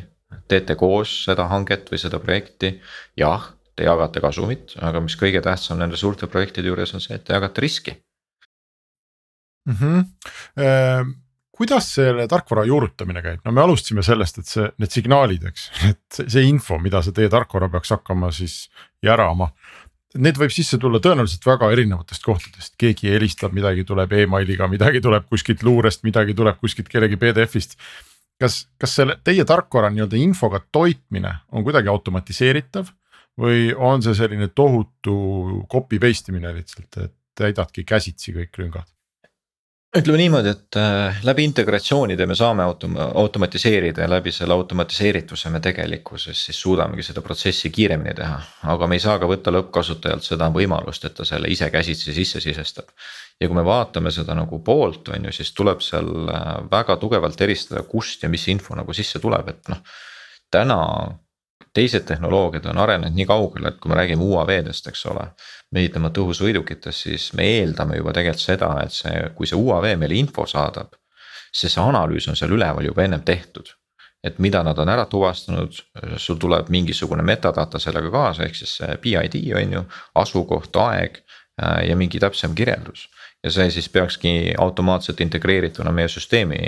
teete 0.48 0.76
koos 0.78 1.22
seda 1.26 1.46
hanget 1.52 1.90
või 1.92 2.00
seda 2.00 2.20
projekti. 2.22 2.74
jah, 3.16 3.52
te 3.76 3.86
jagate 3.86 4.20
kasumit, 4.20 4.76
aga 4.84 5.00
mis 5.00 5.16
kõige 5.16 5.42
tähtsam 5.44 5.80
nende 5.80 5.96
suurte 5.96 6.28
projektide 6.28 6.68
juures 6.68 6.94
on 6.94 7.00
see, 7.00 7.16
et 7.16 7.24
te 7.24 7.32
jagate 7.32 7.60
riski 7.64 7.94
mm. 9.68 9.76
-hmm. 9.80 11.14
kuidas 11.56 11.94
selle 11.94 12.26
tarkvara 12.28 12.64
juurutamine 12.68 13.22
käib, 13.22 13.40
no 13.44 13.52
me 13.52 13.62
alustasime 13.62 14.02
sellest, 14.02 14.38
et 14.38 14.46
see, 14.46 14.68
need 14.78 14.90
signaalid, 14.90 15.46
eks, 15.48 15.70
et 15.90 16.24
see 16.26 16.44
info, 16.48 16.78
mida 16.78 17.02
see 17.02 17.16
teie 17.16 17.32
tarkvara 17.32 17.68
peaks 17.68 17.96
hakkama 17.96 18.32
siis 18.32 18.68
järama 19.02 19.52
Need 20.12 20.36
võib 20.36 20.52
sisse 20.52 20.76
tulla 20.76 20.98
tõenäoliselt 21.00 21.46
väga 21.46 21.70
erinevatest 21.72 22.24
kohtadest, 22.26 22.74
keegi 22.76 23.08
helistab, 23.14 23.54
midagi 23.56 23.84
tuleb 23.88 24.10
emailiga, 24.12 24.66
midagi 24.68 25.00
tuleb 25.00 25.24
kuskilt 25.30 25.62
luurest, 25.64 26.02
midagi 26.04 26.34
tuleb 26.36 26.58
kuskilt 26.60 26.90
kellegi 26.92 27.16
PDF-ist 27.16 27.78
kas, 28.42 28.64
kas 28.80 28.96
selle 29.00 29.18
teie 29.24 29.46
tarkvara 29.48 29.92
nii-öelda 29.94 30.18
infoga 30.20 30.62
toitmine 30.74 31.32
on 31.52 31.64
kuidagi 31.66 31.90
automatiseeritav 31.92 32.90
või 33.40 33.70
on 33.76 34.02
see 34.04 34.16
selline 34.18 34.50
tohutu 34.54 35.14
copy 35.72 36.00
paste 36.02 36.32
imine 36.32 36.52
lihtsalt, 36.58 36.98
et 36.98 37.14
täidadki 37.38 37.86
käsitsi 37.88 38.34
kõik 38.36 38.60
lüngad? 38.60 38.90
ütleme 39.92 40.22
niimoodi, 40.22 40.48
et 40.48 40.76
äh, 40.80 41.18
läbi 41.24 41.44
integratsioonide 41.44 42.24
me 42.26 42.32
saame 42.34 42.64
autom-, 42.64 42.96
automatiseerida 42.96 44.06
ja 44.06 44.08
läbi 44.08 44.32
selle 44.32 44.54
automatiseerituse 44.56 45.50
me 45.52 45.60
tegelikkuses 45.60 46.46
siis 46.46 46.60
suudamegi 46.64 47.04
seda 47.04 47.20
protsessi 47.20 47.70
kiiremini 47.70 48.14
teha. 48.16 48.38
aga 48.72 48.88
me 48.88 48.96
ei 48.96 49.04
saa 49.04 49.18
ka 49.20 49.28
võtta 49.28 49.52
lõppkasutajalt 49.52 50.24
seda 50.24 50.48
võimalust, 50.54 51.04
et 51.04 51.14
ta 51.18 51.28
selle 51.28 51.52
ise 51.52 51.68
käsitsi 51.70 52.14
sisse 52.16 52.40
sisestab. 52.40 52.88
Ja 53.42 53.48
kui 53.50 53.58
me 53.58 53.64
vaatame 53.66 54.12
seda 54.14 54.36
nagu 54.38 54.60
poolt, 54.62 55.10
on 55.10 55.26
ju, 55.26 55.34
siis 55.34 55.50
tuleb 55.56 55.82
seal 55.82 56.08
äh, 56.30 56.54
väga 56.70 56.96
tugevalt 57.02 57.40
eristada, 57.42 57.82
kust 57.88 58.22
ja 58.22 58.30
mis 58.30 58.46
info 58.52 58.78
nagu 58.78 58.94
sisse 58.94 59.18
tuleb, 59.22 59.50
et 59.50 59.72
noh. 59.72 59.82
täna 60.52 60.78
teised 61.74 62.04
tehnoloogiad 62.04 62.66
on 62.66 62.78
arenenud 62.78 63.16
nii 63.16 63.26
kaugele, 63.26 63.72
et 63.72 63.78
kui 63.80 63.90
me 63.90 63.96
räägime 63.96 64.24
UAV-dest, 64.24 64.88
eks 64.92 65.06
ole. 65.12 65.26
mehitamata 65.72 66.20
õhusõidukitest, 66.20 67.06
siis 67.06 67.30
me 67.32 67.46
eeldame 67.48 67.96
juba 67.96 68.12
tegelikult 68.12 68.42
seda, 68.44 68.72
et 68.82 68.92
see, 68.92 69.22
kui 69.36 69.48
see 69.48 69.56
UAV 69.56 69.94
meile 69.96 70.18
info 70.20 70.46
saadab. 70.46 70.98
siis 71.52 71.74
see 71.74 71.82
analüüs 71.82 72.28
on 72.28 72.36
seal 72.36 72.52
üleval 72.52 72.84
juba 72.84 73.02
ennem 73.04 73.22
tehtud. 73.22 73.72
et 74.24 74.38
mida 74.38 74.62
nad 74.62 74.78
on 74.78 74.88
ära 74.88 75.04
tuvastanud, 75.06 75.72
sul 76.16 76.36
tuleb 76.36 76.68
mingisugune 76.68 77.22
metadata 77.22 77.78
sellega 77.78 78.10
kaasa, 78.10 78.44
ehk 78.44 78.54
siis 78.54 78.76
see 78.76 78.96
PID 78.96 79.34
on 79.56 79.72
ju, 79.72 79.82
asukoht, 80.14 80.76
aeg 80.76 81.18
äh, 81.62 81.88
ja 81.88 81.96
mingi 81.96 82.20
täpsem 82.20 82.54
kirjeldus. 82.54 83.08
Ja 83.42 83.50
see 83.50 83.70
siis 83.70 83.88
peakski 83.88 84.54
automaatselt 84.58 85.20
integreerituna 85.20 85.92
meie 85.92 86.08
süsteemi 86.08 86.58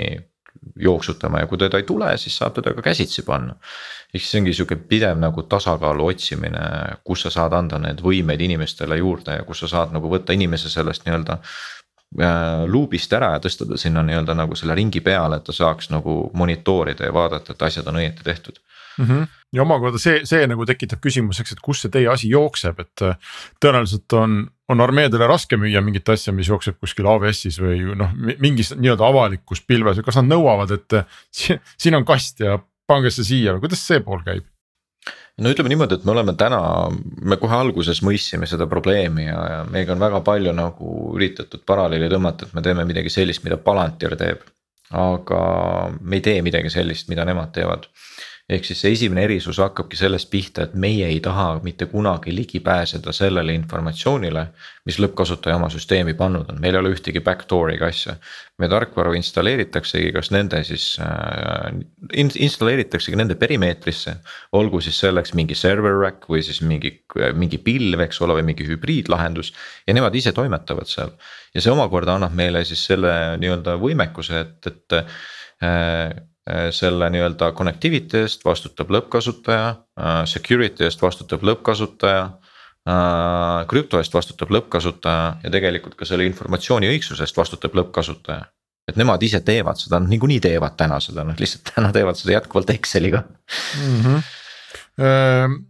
jooksutama 0.75 1.39
ja 1.39 1.47
kui 1.47 1.57
teda 1.57 1.77
ei 1.77 1.83
tule, 1.83 2.17
siis 2.17 2.37
saab 2.37 2.55
teda 2.55 2.73
ka 2.73 2.81
käsitsi 2.81 3.23
panna. 3.23 3.55
ehk 4.13 4.23
siis 4.23 4.35
ongi 4.39 4.53
sihuke 4.53 4.75
pidev 4.75 5.17
nagu 5.19 5.43
tasakaalu 5.43 6.05
otsimine, 6.07 6.59
kus 7.03 7.25
sa 7.25 7.29
saad 7.29 7.53
anda 7.53 7.79
need 7.79 8.01
võimeid 8.03 8.41
inimestele 8.41 8.97
juurde 8.97 9.39
ja 9.39 9.43
kus 9.43 9.63
sa 9.63 9.67
saad 9.67 9.95
nagu 9.95 10.09
võtta 10.11 10.33
inimese 10.33 10.69
sellest 10.69 11.05
nii-öelda 11.05 11.37
äh, 11.39 12.63
luubist 12.67 13.13
ära 13.13 13.33
ja 13.35 13.43
tõsta 13.43 13.67
ta 13.69 13.77
sinna 13.77 14.03
nii-öelda 14.03 14.37
nagu 14.37 14.55
selle 14.55 14.75
ringi 14.75 15.01
peale, 15.01 15.41
et 15.41 15.43
ta 15.43 15.53
saaks 15.53 15.91
nagu 15.91 16.29
monitoorida 16.33 17.05
ja 17.05 17.13
vaadata, 17.13 17.53
et 17.53 17.67
asjad 17.69 17.87
on 17.91 17.99
õieti 18.03 18.23
tehtud 18.23 18.59
mm. 18.97 19.05
-hmm. 19.05 19.27
Ja 19.55 19.63
omakorda 19.63 19.99
see, 20.01 20.21
see 20.27 20.45
nagu 20.49 20.65
tekitab 20.67 21.01
küsimuseks, 21.03 21.55
et 21.55 21.63
kus 21.63 21.85
see 21.85 21.93
teie 21.93 22.09
asi 22.11 22.29
jookseb, 22.31 22.79
et 22.83 23.05
äh, 23.05 23.35
tõenäoliselt 23.63 24.17
on, 24.19 24.41
on 24.71 24.83
armeedele 24.83 25.29
raske 25.29 25.59
müüa 25.59 25.83
mingit 25.85 26.09
asja, 26.11 26.33
mis 26.35 26.49
jookseb 26.51 26.79
kuskil 26.81 27.07
AWS-is 27.11 27.59
või 27.63 27.79
noh, 27.97 28.11
mingis 28.43 28.73
nii-öelda 28.75 29.07
avalikus 29.07 29.63
pilves 29.65 30.01
või 30.01 30.09
kas 30.09 30.19
nad 30.21 30.31
nõuavad, 30.33 30.75
et 30.75 30.99
äh, 30.99 31.21
siin 31.31 31.97
on 31.99 32.07
kast 32.07 32.43
ja 32.43 32.59
pange 32.89 33.13
see 33.13 33.27
siia 33.27 33.55
või 33.55 33.65
kuidas 33.65 33.85
see 33.87 34.03
pool 34.05 34.25
käib? 34.25 34.45
no 35.41 35.51
ütleme 35.51 35.71
niimoodi, 35.71 35.97
et 35.99 36.05
me 36.07 36.13
oleme 36.13 36.35
täna, 36.39 36.59
me 37.27 37.37
kohe 37.39 37.57
alguses 37.57 37.99
mõistsime 38.05 38.47
seda 38.47 38.67
probleemi 38.71 39.27
ja, 39.27 39.39
ja 39.51 39.57
meiega 39.67 39.95
on 39.95 40.03
väga 40.03 40.21
palju 40.25 40.53
nagu 40.55 40.91
üritatud 41.15 41.65
paralleeli 41.67 42.07
tõmmata, 42.11 42.47
et 42.47 42.55
me 42.55 42.63
teeme 42.65 42.85
midagi 42.87 43.11
sellist, 43.11 43.43
mida 43.47 43.59
Palantir 43.59 44.15
teeb. 44.19 44.45
aga 44.95 45.39
me 45.99 46.19
ei 46.19 46.21
tee 46.23 46.41
midagi 46.45 46.69
sellist, 46.69 47.09
mida 47.09 47.25
nemad 47.25 47.51
teevad 47.51 47.87
ehk 48.49 48.65
siis 48.67 48.81
see 48.83 48.91
esimene 48.93 49.23
erisus 49.25 49.57
hakkabki 49.57 49.97
sellest 49.97 50.29
pihta, 50.29 50.67
et 50.67 50.73
meie 50.77 51.07
ei 51.09 51.17
taha 51.23 51.59
mitte 51.65 51.87
kunagi 51.89 52.33
ligi 52.35 52.59
pääseda 52.61 53.13
sellele 53.15 53.55
informatsioonile. 53.57 54.47
mis 54.85 54.99
lõppkasutaja 55.01 55.55
oma 55.57 55.65
süsteemi 55.73 56.13
pannud 56.13 56.51
on, 56.53 56.59
meil 56.61 56.75
ei 56.75 56.79
ole 56.79 56.91
ühtegi 56.93 57.23
backdoor'iga 57.25 57.89
asja. 57.89 58.15
meie 58.61 58.69
tarkvaru 58.69 59.15
installeeritaksegi 59.17 60.11
kas 60.13 60.29
nende 60.31 60.61
siis 60.63 60.99
äh, 61.01 61.73
installeeritaksegi 62.13 63.17
nende 63.17 63.35
perimeetrisse. 63.35 64.15
olgu 64.51 64.81
siis 64.81 64.99
selleks 64.99 65.33
mingi 65.33 65.55
server 65.55 65.97
rack 66.03 66.29
või 66.29 66.43
siis 66.45 66.61
mingi, 66.61 66.99
mingi 67.33 67.57
pilv, 67.57 68.05
eks 68.05 68.21
ole, 68.21 68.37
või 68.37 68.51
mingi 68.53 68.69
hübriidlahendus 68.69 69.53
ja 69.87 69.97
nemad 69.97 70.15
ise 70.15 70.31
toimetavad 70.31 70.85
seal. 70.85 71.17
ja 71.53 71.61
see 71.61 71.73
omakorda 71.73 72.19
annab 72.19 72.37
meile 72.37 72.65
siis 72.65 72.85
selle 72.85 73.37
nii-öelda 73.41 73.79
võimekuse, 73.81 74.45
et, 74.45 74.73
et 74.73 75.01
Äh, 75.63 76.11
selle 76.71 77.09
nii-öelda 77.09 77.51
connectivity 77.57 78.21
eest 78.21 78.43
vastutab 78.45 78.91
lõppkasutaja, 78.93 79.69
äh, 79.97 80.19
security 80.29 80.85
eest 80.85 81.01
vastutab 81.01 81.45
lõppkasutaja. 81.45 82.29
krüpto 83.65 83.97
eest 83.97 84.13
vastutab 84.13 84.51
lõppkasutaja 84.53 85.39
ja 85.41 85.49
tegelikult 85.49 85.95
ka 85.97 86.05
selle 86.05 86.27
informatsiooni 86.29 86.85
õigsuse 86.85 87.25
eest 87.25 87.37
vastutab 87.37 87.73
lõppkasutaja. 87.73 88.45
et 88.87 88.95
nemad 88.95 89.23
ise 89.23 89.39
teevad 89.41 89.79
seda, 89.81 89.97
nad 89.99 90.09
niikuinii 90.09 90.37
teevad 90.39 90.75
täna 90.77 90.99
seda, 91.01 91.23
noh 91.25 91.33
lihtsalt 91.39 91.71
täna 91.73 91.89
teevad 91.91 92.15
seda 92.15 92.35
jätkuvalt 92.37 92.69
Exceliga 92.69 93.23
mm. 93.25 94.01
-hmm 94.01 94.23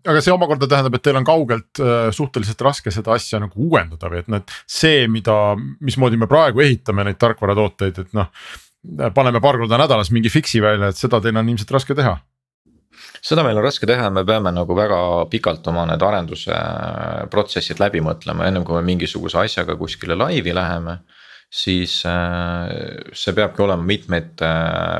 aga 0.06 0.22
see 0.22 0.34
omakorda 0.34 0.68
tähendab, 0.70 0.94
et 0.96 1.02
teil 1.02 1.16
on 1.18 1.24
kaugelt 1.26 1.80
suhteliselt 2.12 2.62
raske 2.62 2.92
seda 2.92 3.16
asja 3.16 3.40
nagu 3.42 3.58
uuendada 3.58 4.10
või 4.12 4.20
et 4.20 4.28
et 4.38 4.52
see, 4.68 5.08
mida, 5.08 5.56
mismoodi 5.82 6.18
me 6.18 6.28
praegu 6.28 6.62
ehitame 6.62 7.04
neid 7.04 7.18
tarkvaratooteid, 7.18 7.98
et 8.04 8.14
noh 8.14 8.30
paneme 9.14 9.42
paar 9.42 9.58
korda 9.58 9.80
nädalas 9.82 10.12
mingi 10.12 10.30
fix'i 10.30 10.62
välja, 10.64 10.90
et 10.90 11.00
seda 11.00 11.22
teil 11.22 11.38
on 11.38 11.50
ilmselt 11.50 11.72
raske 11.72 11.98
teha 11.98 12.18
seda 13.26 13.44
meil 13.46 13.58
on 13.60 13.66
raske 13.66 13.88
teha, 13.90 14.10
me 14.14 14.24
peame 14.28 14.52
nagu 14.54 14.78
väga 14.78 15.00
pikalt 15.32 15.68
oma 15.72 15.86
need 15.90 16.04
arenduse 16.06 16.54
äh, 16.54 17.26
protsessid 17.32 17.82
läbi 17.82 18.02
mõtlema, 18.06 18.48
ennem 18.48 18.66
kui 18.68 18.78
me 18.78 18.86
mingisuguse 18.86 19.40
asjaga 19.46 19.78
kuskile 19.80 20.18
laivi 20.18 20.54
läheme. 20.56 21.00
siis 21.56 22.02
äh, 22.10 22.66
see 23.14 23.34
peabki 23.38 23.62
olema 23.62 23.84
mitmeid 23.86 24.42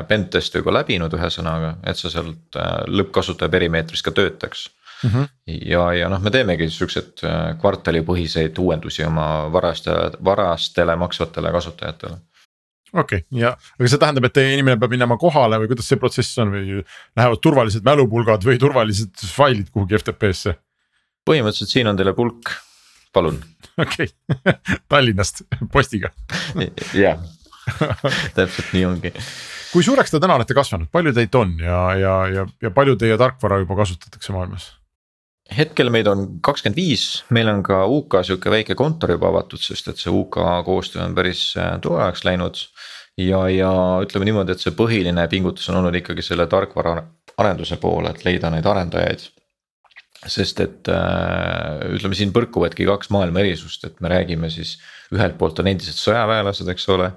pentest'e 0.08 0.62
juba 0.62 0.72
läbinud, 0.78 1.12
ühesõnaga, 1.12 1.74
et 1.84 1.98
sa 1.98 2.10
sealt 2.10 2.56
lõppkasutaja 2.86 3.52
perimeetris 3.52 4.02
ka 4.02 4.10
töötaks 4.10 4.70
Mm 5.04 5.10
-hmm. 5.10 5.28
ja, 5.68 5.92
ja 5.92 6.06
noh, 6.08 6.22
me 6.24 6.30
teemegi 6.32 6.70
siukseid 6.72 7.20
kvartalipõhiseid 7.60 8.56
uuendusi 8.58 9.04
oma 9.04 9.52
varaste, 9.52 9.92
varastele 10.24 10.94
maksvatele 10.96 11.52
kasutajatele 11.52 12.16
okei 12.92 13.22
okay,, 13.22 13.40
ja, 13.40 13.54
aga 13.78 13.90
see 13.90 14.02
tähendab, 14.02 14.28
et 14.28 14.36
teie 14.36 14.52
inimene 14.54 14.78
peab 14.80 14.94
minema 14.94 15.18
kohale 15.20 15.58
või 15.62 15.70
kuidas 15.72 15.88
see 15.90 15.98
protsess 16.00 16.38
on 16.42 16.52
või 16.54 16.78
lähevad 16.78 17.42
turvalised 17.42 17.86
mälupulgad 17.86 18.46
või 18.46 18.60
turvalised 18.62 19.26
failid 19.32 19.72
kuhugi 19.74 19.98
FTP-sse? 19.98 20.56
põhimõtteliselt 21.26 21.72
siin 21.72 21.90
on 21.90 21.98
teile 21.98 22.14
pulk, 22.16 22.52
palun. 23.14 23.40
okei 23.82 24.06
okay. 24.06 24.56
Tallinnast 24.92 25.42
postiga 25.72 26.12
jah, 26.94 27.20
täpselt 28.36 28.72
nii 28.72 28.86
ongi. 28.86 29.12
kui 29.72 29.84
suureks 29.86 30.14
te 30.14 30.22
täna 30.22 30.38
olete 30.38 30.56
kasvanud, 30.56 30.90
palju 30.94 31.14
teid 31.16 31.34
on 31.38 31.56
ja, 31.62 31.82
ja, 31.98 32.16
ja, 32.32 32.48
ja 32.62 32.74
palju 32.74 32.98
teie 33.00 33.18
tarkvara 33.20 33.62
juba 33.64 33.82
kasutatakse 33.82 34.34
maailmas? 34.36 34.70
Hetkel 35.54 35.90
meid 35.94 36.08
on 36.10 36.26
kakskümmend 36.44 36.78
viis, 36.78 37.06
meil 37.34 37.48
on 37.50 37.62
ka 37.66 37.84
UK 37.90 38.18
sihuke 38.26 38.50
väike 38.52 38.76
kontor 38.78 39.14
juba 39.14 39.30
avatud, 39.30 39.62
sest 39.62 39.92
et 39.92 40.00
see 40.00 40.12
UK 40.12 40.40
koostöö 40.66 41.04
on 41.04 41.14
päris 41.16 41.48
äh, 41.60 41.76
tugevaks 41.82 42.24
läinud. 42.26 42.66
ja, 43.16 43.46
ja 43.48 43.70
ütleme 44.04 44.26
niimoodi, 44.28 44.52
et 44.52 44.60
see 44.60 44.74
põhiline 44.76 45.28
pingutus 45.32 45.70
on 45.70 45.80
olnud 45.80 45.94
ikkagi 46.02 46.24
selle 46.24 46.46
tarkvara 46.50 46.98
arenduse 47.40 47.78
poole, 47.80 48.10
et 48.10 48.24
leida 48.26 48.50
neid 48.50 48.66
arendajaid. 48.66 49.30
sest 50.26 50.60
et 50.60 50.88
äh, 50.90 51.86
ütleme, 51.94 52.16
siin 52.18 52.32
põrkuvadki 52.34 52.86
kaks 52.88 53.12
maailma 53.14 53.44
erisust, 53.44 53.84
et 53.86 54.00
me 54.00 54.10
räägime 54.10 54.50
siis 54.50 54.76
ühelt 55.14 55.36
poolt 55.38 55.60
on 55.62 55.68
endised 55.70 56.00
sõjaväelased, 56.00 56.68
eks 56.72 56.88
ole 56.90 57.12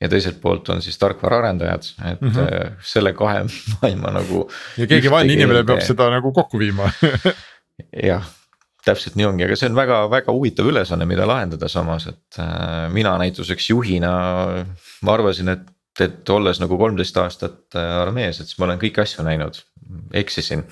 ja 0.00 0.08
teiselt 0.08 0.40
poolt 0.40 0.68
on 0.72 0.82
siis 0.82 0.98
tarkvaraarendajad, 0.98 1.88
et 2.12 2.20
mm 2.20 2.30
-hmm. 2.30 2.76
selle 2.82 3.12
kahe 3.12 3.44
maailma 3.80 4.12
nagu. 4.20 4.50
ja 4.76 4.86
keegi 4.86 5.10
vaene 5.10 5.32
inimene 5.32 5.64
peab 5.64 5.80
seda 5.80 6.10
nagu 6.10 6.32
kokku 6.32 6.58
viima 6.58 6.90
jah, 7.92 8.28
täpselt 8.84 9.16
nii 9.18 9.28
ongi, 9.28 9.44
aga 9.46 9.58
see 9.58 9.68
on 9.70 9.76
väga-väga 9.78 10.34
huvitav 10.34 10.70
ülesanne, 10.70 11.06
mida 11.08 11.26
lahendada 11.28 11.68
samas, 11.68 12.08
et 12.10 12.40
äh, 12.40 12.86
mina 12.92 13.16
näituseks 13.20 13.70
juhina. 13.72 14.12
ma 15.02 15.16
arvasin, 15.16 15.52
et, 15.54 15.66
et 16.00 16.30
olles 16.32 16.60
nagu 16.62 16.78
kolmteist 16.80 17.16
aastat 17.20 17.76
äh, 17.76 17.90
armees, 18.02 18.40
et 18.40 18.50
siis 18.50 18.60
ma 18.60 18.68
olen 18.70 18.80
kõiki 18.80 19.04
asju 19.04 19.26
näinud, 19.26 19.60
eksisin. 20.22 20.64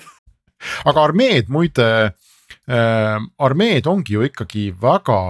aga 0.89 1.05
armeed 1.05 1.51
muide 1.53 1.89
äh,, 2.09 3.19
armeed 3.39 3.87
ongi 3.87 4.17
ju 4.17 4.25
ikkagi 4.27 4.69
väga 4.81 5.21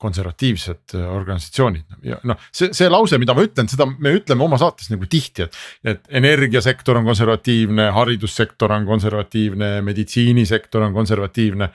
konservatiivsed 0.00 0.94
äh, 0.96 1.04
organisatsioonid 1.08 2.06
ja 2.06 2.18
noh, 2.28 2.40
see, 2.54 2.72
see 2.76 2.88
lause, 2.92 3.18
mida 3.20 3.34
ma 3.36 3.44
ütlen, 3.46 3.68
seda 3.70 3.86
me 3.88 4.12
ütleme 4.16 4.44
oma 4.46 4.58
saates 4.60 4.90
nagu 4.92 5.08
tihti, 5.10 5.46
et. 5.46 5.60
et 5.86 6.10
energiasektor 6.20 6.98
on 7.00 7.08
konservatiivne, 7.08 7.88
haridussektor 7.96 8.74
on 8.76 8.86
konservatiivne, 8.88 9.70
meditsiinisektor 9.86 10.84
on 10.86 10.96
konservatiivne. 10.96 11.70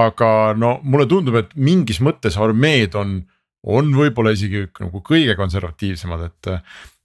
aga 0.00 0.30
no 0.58 0.78
mulle 0.82 1.06
tundub, 1.10 1.40
et 1.40 1.54
mingis 1.56 2.00
mõttes 2.04 2.38
armeed 2.40 2.94
on, 2.98 3.20
on 3.66 3.94
võib-olla 3.94 4.34
isegi 4.34 4.66
nagu 4.80 5.02
kõige 5.06 5.36
konservatiivsemad, 5.38 6.28
et. 6.28 6.52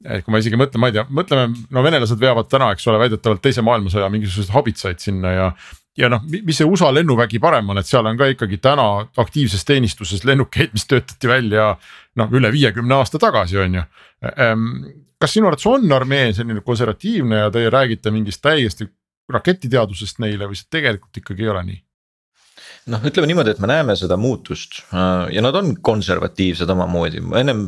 et 0.05 0.25
kui 0.25 0.33
ma 0.33 0.41
isegi 0.41 0.57
mõtlen, 0.59 0.81
ma 0.81 0.91
ei 0.91 0.97
tea, 0.97 1.05
mõtleme, 1.09 1.65
no 1.73 1.81
venelased 1.85 2.21
veavad 2.21 2.49
täna, 2.51 2.73
eks 2.75 2.85
ole, 2.91 3.01
väidetavalt 3.01 3.41
teise 3.41 3.63
maailmasõja 3.65 4.09
mingisuguseid 4.13 4.53
habitsaid 4.53 5.01
sinna 5.01 5.33
ja 5.33 5.47
ja 5.97 6.09
noh, 6.11 6.23
mis 6.27 6.59
see 6.59 6.67
USA 6.67 6.91
lennuvägi 6.93 7.39
parem 7.43 7.69
on, 7.71 7.79
et 7.79 7.87
seal 7.87 8.05
on 8.09 8.17
ka 8.19 8.27
ikkagi 8.33 8.59
täna 8.63 8.87
aktiivses 9.21 9.65
teenistuses 9.67 10.25
lennukeid, 10.27 10.73
mis 10.75 10.87
töötati 10.89 11.29
välja 11.31 11.71
noh, 12.19 12.35
üle 12.35 12.51
viiekümne 12.51 12.99
aasta 12.99 13.21
tagasi, 13.21 13.59
on 13.63 13.79
ju. 13.79 13.85
Ehm, 14.35 14.67
kas 15.21 15.35
sinu 15.35 15.49
arvates 15.49 15.67
on 15.71 15.87
armee 15.95 16.33
selline 16.35 16.63
konservatiivne 16.65 17.45
ja 17.45 17.49
teie 17.53 17.71
räägite 17.73 18.11
mingist 18.11 18.43
täiesti 18.43 18.87
raketiteadusest 19.31 20.19
neile 20.21 20.49
või 20.49 20.59
see 20.59 20.69
tegelikult 20.77 21.23
ikkagi 21.23 21.47
ei 21.47 21.53
ole 21.53 21.65
nii? 21.71 21.81
noh, 22.91 23.01
ütleme 23.07 23.29
niimoodi, 23.31 23.55
et 23.55 23.61
me 23.63 23.69
näeme 23.71 23.95
seda 23.97 24.17
muutust 24.19 24.83
äh, 24.93 25.31
ja 25.33 25.41
nad 25.41 25.55
on 25.57 25.73
konservatiivsed 25.81 26.69
omamoodi, 26.69 27.23
ma 27.25 27.41
ennem 27.41 27.63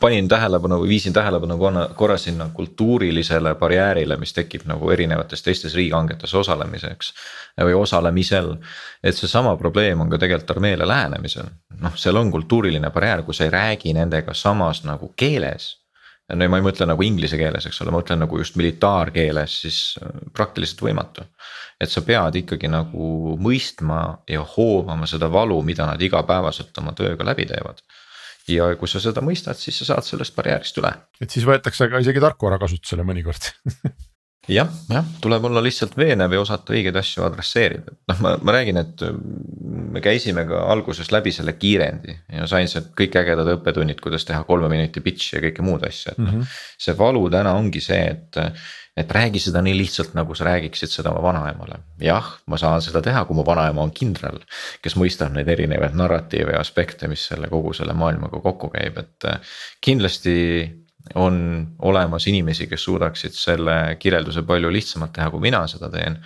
panin 0.00 0.28
tähelepanu 0.28 0.80
või 0.82 0.88
viisin 0.88 1.12
tähelepanu 1.12 1.58
korra 1.96 2.16
sinna 2.18 2.48
kultuurilisele 2.54 3.54
barjäärile, 3.54 4.16
mis 4.16 4.32
tekib 4.32 4.66
nagu 4.68 4.90
erinevates 4.90 5.42
teistes 5.42 5.74
riigihangetes 5.74 6.34
osalemiseks. 6.34 7.12
või 7.60 7.74
osalemisel, 7.74 8.56
et 9.02 9.16
seesama 9.16 9.56
probleem 9.56 10.00
on 10.00 10.10
ka 10.10 10.18
tegelikult 10.18 10.50
armeele 10.56 10.88
lähenemisel, 10.88 11.46
noh, 11.80 11.96
seal 11.96 12.16
on 12.16 12.30
kultuuriline 12.30 12.90
barjäär, 12.90 13.22
kui 13.22 13.34
sa 13.34 13.44
ei 13.44 13.50
räägi 13.50 13.94
nendega 13.94 14.34
samas 14.34 14.84
nagu 14.84 15.12
keeles 15.16 15.84
no 16.32 16.48
ma 16.48 16.58
ei 16.58 16.64
mõtle 16.64 16.86
nagu 16.88 17.02
inglise 17.04 17.36
keeles, 17.36 17.66
eks 17.68 17.80
ole, 17.82 17.92
ma 17.92 18.00
mõtlen 18.00 18.22
nagu 18.24 18.38
just 18.38 18.56
militaarkeeles, 18.56 19.60
siis 19.60 19.98
äh, 20.02 20.08
praktiliselt 20.32 20.82
võimatu. 20.82 21.24
et 21.80 21.90
sa 21.90 22.00
pead 22.00 22.36
ikkagi 22.38 22.68
nagu 22.68 23.36
mõistma 23.40 24.18
ja 24.30 24.44
hoomama 24.56 25.06
seda 25.06 25.28
valu, 25.32 25.62
mida 25.62 25.86
nad 25.86 26.02
igapäevaselt 26.02 26.78
oma 26.78 26.92
tööga 26.92 27.24
läbi 27.24 27.46
teevad 27.46 27.82
ja 28.48 28.70
kui 28.80 28.90
sa 28.90 29.02
seda 29.02 29.22
mõistad, 29.24 29.58
siis 29.60 29.78
sa 29.80 29.92
saad 29.92 30.08
sellest 30.08 30.34
barjäärist 30.36 30.80
üle. 30.82 30.92
et 31.20 31.30
siis 31.30 31.46
võetakse 31.48 31.88
ka 31.90 32.02
isegi 32.02 32.22
tarkvara 32.24 32.58
kasutusele 32.62 33.06
mõnikord 33.06 33.50
jah, 34.48 34.68
jah, 34.90 35.06
tuleb 35.24 35.46
olla 35.48 35.62
lihtsalt 35.64 35.96
veenev 35.96 36.34
ja 36.36 36.42
osata 36.42 36.74
õigeid 36.76 36.96
asju 37.00 37.24
adresseerida, 37.24 37.94
noh, 38.10 38.22
ma, 38.24 38.34
ma 38.44 38.56
räägin, 38.56 38.80
et 38.82 39.04
me 39.94 40.02
käisime 40.04 40.44
ka 40.48 40.64
alguses 40.74 41.10
läbi 41.14 41.32
selle 41.34 41.56
kiirendi 41.56 42.16
ja 42.36 42.48
sain 42.50 42.68
sealt 42.70 42.92
kõik 42.98 43.16
ägedad 43.20 43.54
õppetunnid, 43.56 44.00
kuidas 44.04 44.26
teha 44.28 44.44
kolme 44.48 44.68
minuti 44.72 45.02
pitch'i 45.04 45.38
ja 45.38 45.44
kõike 45.46 45.64
muud 45.64 45.86
asja, 45.88 46.12
et 46.12 46.22
mm 46.22 46.30
-hmm. 46.30 46.56
see 46.86 46.96
valu 46.98 47.28
täna 47.32 47.54
ongi 47.56 47.80
see, 47.84 48.02
et 48.16 48.42
et 48.96 49.10
räägi 49.10 49.40
seda 49.42 49.62
nii 49.62 49.74
lihtsalt, 49.76 50.14
nagu 50.14 50.34
sa 50.38 50.46
räägiksid 50.46 50.92
seda 50.92 51.10
oma 51.10 51.22
vanaemale. 51.22 51.80
jah, 52.00 52.30
ma 52.46 52.58
saan 52.60 52.82
seda 52.82 53.02
teha, 53.02 53.24
kui 53.24 53.36
mu 53.36 53.44
vanaema 53.46 53.82
on 53.82 53.90
kindral, 53.94 54.38
kes 54.82 54.96
mõistab 55.00 55.34
neid 55.34 55.50
erinevaid 55.50 55.96
narratiive 55.98 56.54
ja 56.54 56.62
aspekte, 56.62 57.08
mis 57.10 57.26
selle 57.26 57.50
kogu 57.50 57.74
selle 57.74 57.96
maailmaga 57.98 58.40
kokku 58.40 58.70
käib, 58.76 58.98
et 59.02 59.28
äh, 59.30 59.54
kindlasti 59.82 60.36
on 61.20 61.36
olemas 61.82 62.26
inimesi, 62.30 62.66
kes 62.70 62.84
suudaksid 62.86 63.34
selle 63.36 63.96
kirjelduse 63.98 64.42
palju 64.46 64.70
lihtsamalt 64.72 65.12
teha, 65.12 65.30
kui 65.30 65.42
mina 65.42 65.66
seda 65.68 65.90
teen. 65.90 66.20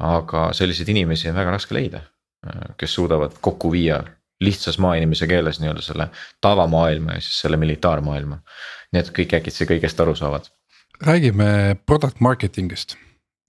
aga 0.00 0.46
selliseid 0.56 0.88
inimesi 0.88 1.28
on 1.28 1.34
väga 1.36 1.50
raske 1.52 1.74
leida, 1.76 2.00
äh, 2.46 2.74
kes 2.76 2.94
suudavad 2.94 3.38
kokku 3.40 3.72
viia 3.72 4.02
lihtsas 4.40 4.78
maainimese 4.80 5.26
keeles 5.28 5.60
nii-öelda 5.60 5.82
selle 5.84 6.06
tavamaailma 6.40 7.18
ja 7.18 7.20
siis 7.20 7.40
selle 7.40 7.56
militaarmaailma. 7.60 8.40
nii 8.92 9.00
et 9.00 9.10
kõik 9.14 9.36
äkitse 9.36 9.68
kõigest 9.68 10.00
aru 10.02 10.16
saavad 10.16 10.48
räägime 11.06 11.76
product 11.86 12.20
marketing'ist 12.20 12.96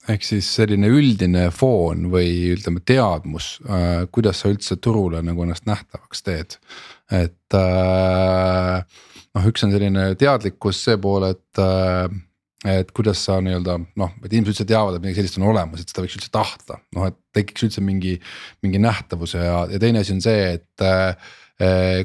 ehk 0.09 0.23
siis 0.25 0.47
selline 0.55 0.89
üldine 0.89 1.49
foon 1.53 2.07
või 2.13 2.55
ütleme, 2.55 2.81
teadmus 2.85 3.53
äh,, 3.67 4.07
kuidas 4.13 4.41
sa 4.41 4.49
üldse 4.49 4.79
turule 4.81 5.21
nagu 5.25 5.45
ennast 5.45 5.67
nähtavaks 5.69 6.25
teed. 6.25 6.57
et 7.11 7.57
äh, 7.57 8.81
noh, 9.35 9.47
üks 9.51 9.65
on 9.67 9.73
selline 9.73 10.11
teadlikkus 10.17 10.81
see 10.87 10.97
pool, 11.01 11.27
et 11.29 11.61
äh, 11.61 12.09
et 12.61 12.91
kuidas 12.93 13.23
sa 13.25 13.39
nii-öelda 13.41 13.77
noh, 13.97 14.11
et 14.21 14.29
inimesed 14.29 14.53
üldse 14.53 14.65
teavad, 14.69 14.95
et 14.95 15.01
midagi 15.01 15.21
sellist 15.21 15.39
on 15.39 15.47
olemas, 15.49 15.81
et 15.81 15.89
seda 15.89 16.03
võiks 16.03 16.17
üldse 16.19 16.29
tahta, 16.33 16.77
noh 16.93 17.07
et 17.09 17.17
tekiks 17.33 17.65
üldse 17.65 17.81
mingi, 17.81 18.19
mingi 18.61 18.81
nähtavuse 18.81 19.41
ja, 19.41 19.63
ja 19.71 19.79
teine 19.81 20.03
asi 20.03 20.13
on 20.13 20.21
see, 20.21 20.59
et 20.59 20.85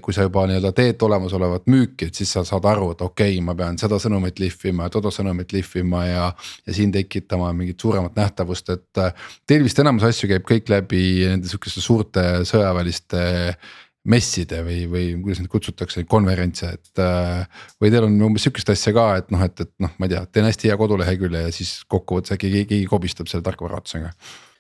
kui 0.02 0.12
sa 0.12 0.26
juba 0.26 0.42
nii-öelda 0.48 0.72
teed 0.76 1.02
olemasolevat 1.06 1.68
müüki, 1.70 2.10
et 2.10 2.18
siis 2.18 2.32
sa 2.34 2.42
saad 2.44 2.66
aru, 2.68 2.90
et 2.92 3.02
okei 3.04 3.36
okay,, 3.36 3.44
ma 3.44 3.54
pean 3.56 3.78
seda 3.80 3.98
sõnumit 4.02 4.40
lihvima 4.42 4.88
ja 4.88 4.92
toda 4.92 5.12
sõnumit 5.14 5.54
lihvima 5.54 6.02
ja. 6.06 6.26
ja 6.66 6.76
siin 6.76 6.92
tekitama 6.92 7.52
mingit 7.56 7.80
suuremat 7.80 8.18
nähtavust, 8.18 8.68
et 8.74 9.00
eh, 9.02 9.26
teil 9.48 9.64
vist 9.64 9.80
enamus 9.80 10.06
asju 10.08 10.28
käib 10.30 10.46
kõik 10.48 10.70
läbi 10.72 11.02
nende 11.30 11.48
sihukeste 11.48 11.84
suurte 11.84 12.24
sõjaväeliste 12.48 13.22
messide 14.06 14.60
või, 14.66 14.82
või 14.90 15.06
kuidas 15.22 15.40
neid 15.42 15.50
kutsutakse, 15.50 16.04
konverentse, 16.10 16.74
et. 16.76 16.92
Eh, 17.02 17.62
või 17.82 17.94
teil 17.94 18.08
on 18.08 18.18
umbes 18.28 18.46
sihukest 18.46 18.74
asja 18.74 18.92
ka, 18.96 19.06
et 19.22 19.32
noh, 19.34 19.46
et, 19.46 19.64
et 19.64 19.72
noh, 19.82 19.94
ma 19.96 20.08
ei 20.08 20.14
tea, 20.14 20.26
teen 20.30 20.46
hästi 20.50 20.72
hea 20.72 20.76
kodulehekülje 20.80 21.46
ja 21.46 21.54
siis 21.54 21.78
kokkuvõttes 21.90 22.36
äkki 22.36 22.52
keegi, 22.58 22.84
kobistab 22.90 23.30
selle 23.30 23.46
tarkvaraatusega 23.46 24.12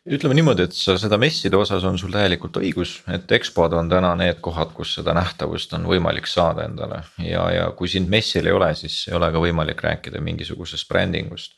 ütleme 0.06 0.36
niimoodi, 0.38 0.66
et 0.68 0.76
sa 0.76 0.94
seda 1.00 1.18
messide 1.18 1.58
osas 1.58 1.84
on 1.88 1.96
sul 1.98 2.12
täielikult 2.14 2.58
õigus, 2.60 2.92
et 3.10 3.30
EXPO-d 3.36 3.74
on 3.80 3.88
täna 3.90 4.12
need 4.18 4.38
kohad, 4.44 4.70
kus 4.76 4.94
seda 4.98 5.14
nähtavust 5.16 5.72
on 5.78 5.86
võimalik 5.90 6.28
saada 6.30 6.66
endale. 6.68 7.02
ja, 7.22 7.42
ja 7.52 7.64
kui 7.76 7.90
sind 7.90 8.10
messil 8.12 8.46
ei 8.46 8.54
ole, 8.54 8.70
siis 8.78 9.00
ei 9.10 9.16
ole 9.18 9.30
ka 9.34 9.42
võimalik 9.42 9.82
rääkida 9.82 10.22
mingisugusest 10.22 10.88
branding 10.88 11.32
ust. 11.34 11.56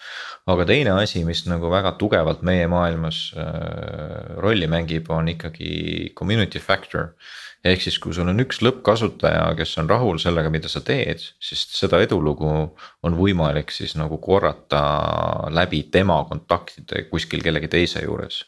aga 0.49 0.65
teine 0.69 0.97
asi, 0.97 1.25
mis 1.29 1.45
nagu 1.49 1.71
väga 1.73 1.93
tugevalt 2.01 2.43
meie 2.43 2.67
maailmas 2.71 3.21
äh, 3.37 4.39
rolli 4.41 4.71
mängib, 4.71 5.11
on 5.13 5.29
ikkagi 5.35 6.15
community 6.17 6.63
factor 6.63 7.13
ehk 7.65 7.83
siis, 7.83 7.97
kui 7.99 8.15
sul 8.15 8.29
on 8.31 8.39
üks 8.43 8.61
lõppkasutaja, 8.63 9.43
kes 9.59 9.73
on 9.83 9.89
rahul 9.91 10.21
sellega, 10.23 10.51
mida 10.53 10.71
sa 10.71 10.81
teed, 10.85 11.23
siis 11.43 11.65
seda 11.75 11.99
edulugu 12.05 12.51
on 13.03 13.17
võimalik 13.19 13.73
siis 13.75 13.97
nagu 13.99 14.21
korrata 14.23 14.83
läbi 15.55 15.83
tema 15.93 16.21
kontaktide 16.29 17.05
kuskil 17.11 17.43
kellegi 17.43 17.71
teise 17.73 18.05
juures. 18.05 18.45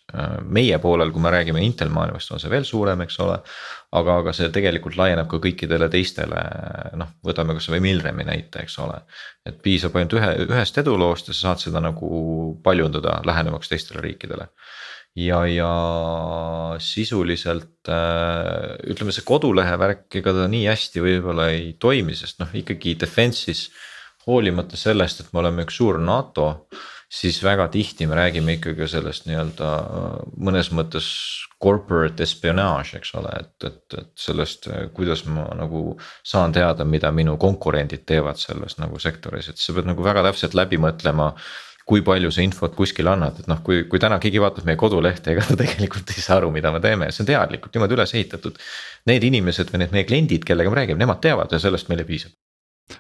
meie 0.46 0.78
poolel, 0.78 1.10
kui 1.10 1.22
me 1.22 1.34
räägime 1.34 1.64
Intel 1.66 1.90
maailmast, 1.90 2.30
on 2.30 2.42
see 2.42 2.50
veel 2.50 2.64
suurem, 2.64 3.02
eks 3.02 3.18
ole. 3.20 3.40
aga, 3.92 4.18
aga 4.22 4.32
see 4.32 4.50
tegelikult 4.54 4.96
laieneb 4.96 5.26
ka 5.28 5.40
kõikidele 5.42 5.88
teistele, 5.90 6.42
noh, 6.94 7.10
võtame 7.26 7.56
kasvõi 7.58 7.80
Milremi 7.82 8.24
näite, 8.24 8.62
eks 8.62 8.78
ole. 8.78 9.00
et 9.46 9.58
piisab 9.62 9.96
ainult 9.96 10.14
ühe, 10.20 10.30
ühest 10.46 10.78
eduloost 10.78 11.28
ja 11.28 11.34
sa 11.34 11.48
saad 11.48 11.66
seda 11.66 11.82
nagu 11.82 12.60
paljundada 12.62 13.20
lähenemaks 13.26 13.68
teistele 13.68 14.04
riikidele 14.04 14.46
ja, 15.18 15.40
ja 15.46 15.70
sisuliselt 16.82 17.88
äh, 17.88 18.76
ütleme, 18.90 19.14
see 19.14 19.26
kodulehe 19.26 19.74
värk, 19.80 20.06
ega 20.20 20.34
ta 20.36 20.46
nii 20.50 20.66
hästi 20.70 21.02
võib-olla 21.04 21.50
ei 21.54 21.74
toimi, 21.80 22.14
sest 22.18 22.42
noh, 22.42 22.52
ikkagi 22.54 22.96
defense'is. 23.00 23.68
hoolimata 24.26 24.76
sellest, 24.76 25.20
et 25.20 25.30
me 25.32 25.40
oleme 25.40 25.64
üks 25.64 25.78
suur 25.80 25.96
NATO, 25.98 26.68
siis 27.10 27.38
väga 27.42 27.68
tihti 27.72 28.06
me 28.06 28.18
räägime 28.18 28.58
ikkagi 28.58 28.86
sellest 28.88 29.24
nii-öelda 29.26 29.70
mõnes 30.38 30.68
mõttes 30.76 31.08
corporate 31.60 32.22
espionage, 32.22 32.98
eks 33.00 33.14
ole, 33.18 33.32
et, 33.40 33.64
et, 33.66 33.96
et 33.98 34.12
sellest, 34.20 34.68
kuidas 34.94 35.24
ma 35.26 35.48
nagu 35.58 35.96
saan 36.22 36.52
teada, 36.52 36.84
mida 36.84 37.10
minu 37.12 37.36
konkurendid 37.40 38.04
teevad 38.06 38.38
selles 38.40 38.78
nagu 38.78 39.00
sektoris, 39.02 39.50
et 39.50 39.58
sa 39.60 39.74
pead 39.74 39.88
nagu 39.90 40.04
väga 40.04 40.22
täpselt 40.28 40.54
läbi 40.54 40.78
mõtlema 40.80 41.32
kui 41.90 42.04
palju 42.06 42.30
sa 42.34 42.44
infot 42.44 42.76
kuskile 42.76 43.10
annad, 43.12 43.40
et 43.42 43.48
noh, 43.50 43.62
kui, 43.66 43.82
kui 43.90 44.02
täna 44.02 44.20
keegi 44.22 44.42
vaatab 44.42 44.68
meie 44.68 44.78
kodulehte, 44.80 45.34
ega 45.34 45.46
ta 45.46 45.58
tegelikult 45.62 46.14
ei 46.14 46.22
saa 46.22 46.38
aru, 46.40 46.52
mida 46.54 46.72
me 46.74 46.82
teeme, 46.84 47.10
see 47.10 47.24
on 47.24 47.32
teadlikult 47.32 47.74
niimoodi 47.74 47.98
üles 47.98 48.14
ehitatud. 48.14 48.60
Need 49.10 49.26
inimesed 49.30 49.72
või 49.72 49.84
need 49.84 49.96
meie 49.96 50.06
kliendid, 50.06 50.46
kellega 50.46 50.70
me 50.70 50.82
räägime, 50.82 51.02
nemad 51.02 51.22
teavad 51.24 51.52
ja 51.52 51.62
sellest 51.62 51.90
meile 51.90 52.06
piisab 52.08 52.36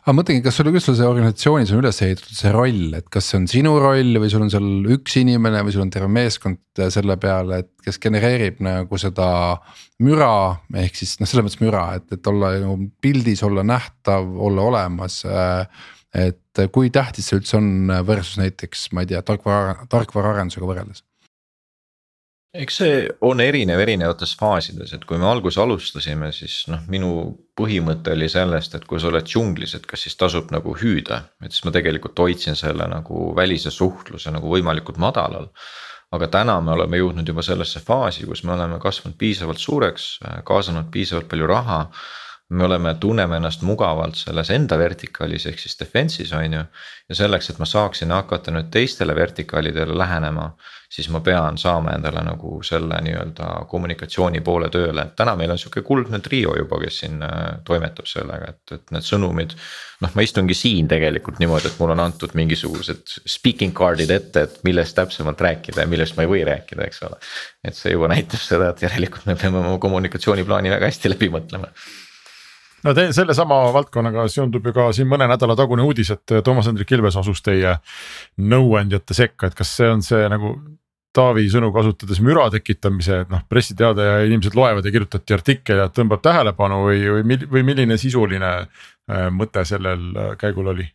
aga 0.00 0.14
mõtlengi, 0.14 0.42
kas 0.44 0.58
sul, 0.58 0.68
kuidas 0.70 0.86
sul 0.86 0.96
see 0.98 1.08
organisatsioonis 1.08 1.72
on 1.74 1.80
üles 1.82 2.00
ehitatud 2.04 2.38
see 2.38 2.52
roll, 2.54 2.82
et 2.96 3.06
kas 3.12 3.30
see 3.30 3.38
on 3.40 3.46
sinu 3.50 3.72
roll 3.82 4.18
või 4.22 4.30
sul 4.32 4.44
on 4.44 4.52
seal 4.52 4.68
üks 4.94 5.16
inimene 5.20 5.62
või 5.66 5.74
sul 5.74 5.84
on 5.84 5.92
terve 5.92 6.10
meeskond 6.12 6.82
selle 6.94 7.16
peale, 7.20 7.62
et 7.64 7.70
kes 7.84 7.98
genereerib 8.02 8.60
nagu 8.64 9.00
seda 9.00 9.30
müra. 10.06 10.60
ehk 10.82 11.00
siis 11.00 11.16
noh, 11.20 11.30
selles 11.30 11.48
mõttes 11.48 11.62
müra, 11.62 11.86
et, 11.98 12.06
et 12.16 12.30
olla 12.30 12.52
nagu 12.62 12.76
pildis, 13.02 13.42
olla 13.46 13.64
nähtav, 13.66 14.30
olla 14.48 14.68
olemas 14.70 15.22
äh, 15.26 15.88
et 16.14 16.64
kui 16.74 16.90
tähtis 16.90 17.30
see 17.30 17.38
üldse 17.38 17.58
on 17.60 17.92
versus 18.06 18.40
näiteks, 18.40 18.88
ma 18.92 19.04
ei 19.04 19.12
tea, 19.12 19.22
tarkvara, 19.22 19.86
tarkvaraarendusega 19.92 20.66
võrreldes? 20.66 21.04
eks 22.50 22.80
see 22.80 22.94
on 23.22 23.40
erinev 23.42 23.78
erinevates 23.78 24.32
faasides, 24.38 24.90
et 24.94 25.04
kui 25.06 25.20
me 25.22 25.28
alguses 25.30 25.60
alustasime, 25.62 26.32
siis 26.34 26.64
noh, 26.70 26.82
minu 26.90 27.10
põhimõte 27.58 28.14
oli 28.16 28.26
sellest, 28.32 28.74
et 28.74 28.86
kui 28.90 28.98
sa 28.98 29.10
oled 29.10 29.26
džunglis, 29.26 29.76
et 29.78 29.86
kas 29.86 30.02
siis 30.06 30.18
tasub 30.18 30.50
nagu 30.54 30.74
hüüda, 30.80 31.22
et 31.44 31.54
siis 31.54 31.62
ma 31.66 31.74
tegelikult 31.74 32.18
hoidsin 32.18 32.58
selle 32.58 32.88
nagu 32.90 33.30
välise 33.38 33.70
suhtluse 33.74 34.34
nagu 34.34 34.50
võimalikult 34.50 34.98
madalal. 34.98 35.50
aga 36.10 36.26
täna 36.26 36.56
me 36.60 36.72
oleme 36.72 36.98
jõudnud 36.98 37.28
juba 37.28 37.42
sellesse 37.46 37.78
faasi, 37.86 38.24
kus 38.26 38.42
me 38.42 38.56
oleme 38.56 38.80
kasvanud 38.82 39.14
piisavalt 39.18 39.62
suureks, 39.62 40.18
kaasanud 40.44 40.88
piisavalt 40.90 41.28
palju 41.30 41.46
raha 41.46 41.84
me 42.50 42.64
oleme, 42.64 42.94
tunneme 42.94 43.36
ennast 43.36 43.62
mugavalt 43.62 44.18
selles 44.18 44.50
enda 44.50 44.78
vertikaalis 44.78 45.46
ehk 45.46 45.60
siis 45.62 45.76
defense'is 45.78 46.32
on 46.34 46.56
ju. 46.58 46.62
ja 47.08 47.14
selleks, 47.14 47.50
et 47.50 47.58
ma 47.62 47.66
saaksin 47.66 48.10
hakata 48.10 48.50
nüüd 48.54 48.72
teistele 48.74 49.14
vertikaalidele 49.14 49.94
lähenema, 49.98 50.48
siis 50.90 51.08
ma 51.14 51.20
pean 51.20 51.58
saama 51.58 51.94
endale 51.94 52.24
nagu 52.26 52.56
selle 52.66 52.98
nii-öelda 53.06 53.50
kommunikatsiooni 53.70 54.42
poole 54.46 54.70
tööle, 54.70 55.04
et 55.06 55.14
täna 55.18 55.36
meil 55.38 55.54
on 55.54 55.62
sihuke 55.62 55.84
kuldne 55.86 56.18
trio 56.26 56.56
juba, 56.58 56.80
kes 56.82 56.98
siin 57.04 57.22
äh, 57.22 57.38
toimetab 57.66 58.10
sellega, 58.10 58.50
et, 58.50 58.74
et 58.78 58.94
need 58.96 59.06
sõnumid. 59.06 59.54
noh, 60.02 60.14
ma 60.16 60.26
istungi 60.26 60.54
siin 60.58 60.90
tegelikult 60.90 61.38
niimoodi, 61.38 61.70
et 61.70 61.78
mul 61.78 61.94
on 61.94 62.02
antud 62.02 62.34
mingisugused 62.34 63.16
speaking 63.30 63.74
card'id 63.78 64.10
ette, 64.10 64.46
et 64.48 64.60
millest 64.66 64.98
täpsemalt 64.98 65.40
rääkida 65.46 65.86
ja 65.86 65.90
millest 65.90 66.18
ma 66.18 66.26
ei 66.26 66.34
või 66.34 66.44
rääkida, 66.50 66.82
eks 66.90 67.02
ole. 67.06 67.22
et 67.62 67.78
see 67.78 67.94
juba 67.94 68.10
näitab 68.10 68.42
seda, 68.42 68.74
et 68.74 68.86
järelikult 68.88 69.30
me 69.30 69.38
peame 69.38 69.62
oma 69.62 69.78
kommunikatsiooniplaani 69.78 70.78
väga 70.78 70.90
hästi 70.90 71.14
läbi 71.14 71.30
mõtlema 71.30 71.70
no 72.84 72.94
te 72.96 73.06
sellesama 73.16 73.62
valdkonnaga 73.76 74.26
seondub 74.32 74.66
ju 74.66 74.74
ka 74.76 74.90
siin 74.96 75.08
mõne 75.10 75.28
nädala 75.30 75.56
tagune 75.58 75.84
uudis, 75.86 76.12
et 76.14 76.36
Toomas 76.44 76.68
Hendrik 76.70 76.92
Ilves 76.96 77.18
asus 77.20 77.42
teie 77.44 77.76
nõuandjate 78.38 79.16
sekka, 79.16 79.50
et 79.50 79.58
kas 79.58 79.74
see 79.80 79.90
on 79.90 80.04
see 80.06 80.28
nagu 80.32 80.56
Taavi 81.10 81.48
sõnu 81.50 81.72
kasutades 81.74 82.20
müra 82.22 82.44
tekitamise, 82.54 83.24
et 83.24 83.30
noh, 83.32 83.40
pressiteade 83.50 84.04
ja 84.06 84.18
inimesed 84.28 84.54
loevad 84.54 84.86
ja 84.86 84.92
kirjutati 84.94 85.34
artikkel 85.34 85.82
ja 85.82 85.88
tõmbab 85.90 86.22
tähelepanu 86.22 86.84
või, 86.84 87.00
või, 87.16 87.38
või 87.50 87.64
milline 87.66 87.96
sisuline 87.98 88.52
äh, 88.60 89.26
mõte 89.34 89.64
sellel 89.66 90.04
äh, 90.14 90.28
käigul 90.38 90.70
oli? 90.70 90.86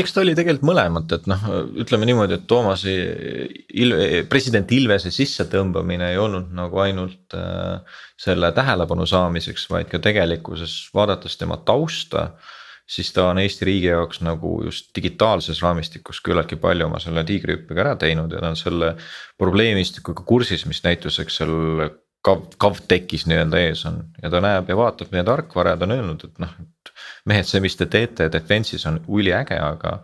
Eks 0.00 0.14
ta 0.14 0.22
oli 0.22 0.34
tegelikult 0.36 0.66
mõlemat, 0.68 1.12
et 1.16 1.26
noh, 1.30 1.42
ütleme 1.82 2.06
niimoodi, 2.08 2.36
et 2.36 2.46
Toomase 2.50 2.94
Il-, 3.82 3.96
president 4.30 4.70
Ilvese 4.74 5.12
sissetõmbamine 5.14 6.10
ei 6.12 6.20
olnud 6.20 6.50
nagu 6.56 6.80
ainult 6.82 7.36
äh, 7.36 8.00
selle 8.20 8.52
tähelepanu 8.56 9.06
saamiseks, 9.08 9.68
vaid 9.72 9.90
ka 9.90 10.00
tegelikkuses 10.02 10.76
vaadates 10.96 11.38
tema 11.40 11.60
tausta. 11.66 12.30
siis 12.90 13.12
ta 13.14 13.28
on 13.30 13.38
Eesti 13.38 13.64
riigi 13.64 13.86
jaoks 13.86 14.20
nagu 14.26 14.64
just 14.64 14.88
digitaalses 14.96 15.62
raamistikus 15.62 16.20
küllaltki 16.26 16.56
palju 16.56 16.86
oma 16.88 16.98
selle 16.98 17.22
tiigrihüppega 17.24 17.80
ära 17.84 17.96
teinud 17.96 18.32
ja 18.32 18.40
ta 18.40 18.48
on 18.50 18.56
selle 18.58 18.96
probleemistikuga 19.38 20.24
kursis, 20.26 20.66
mis 20.66 20.82
näituseks 20.84 21.36
seal 21.36 21.90
Kav, 22.20 22.42
KavTechis 22.60 23.22
nii-öelda 23.30 23.60
ees 23.64 23.86
on 23.88 24.02
ja 24.20 24.28
ta 24.28 24.42
näeb 24.44 24.68
ja 24.68 24.74
vaatab 24.76 25.08
meie 25.14 25.22
tarkvara 25.24 25.70
ja 25.72 25.78
ta 25.80 25.86
on 25.86 25.94
öelnud, 25.94 26.24
et 26.26 26.42
noh, 26.42 26.50
et 26.60 26.89
mehed, 27.28 27.48
see, 27.48 27.62
mis 27.64 27.76
te 27.78 27.88
teete 27.90 28.30
defense'is 28.32 28.86
on 28.90 29.00
üliäge, 29.08 29.60
aga. 29.60 30.00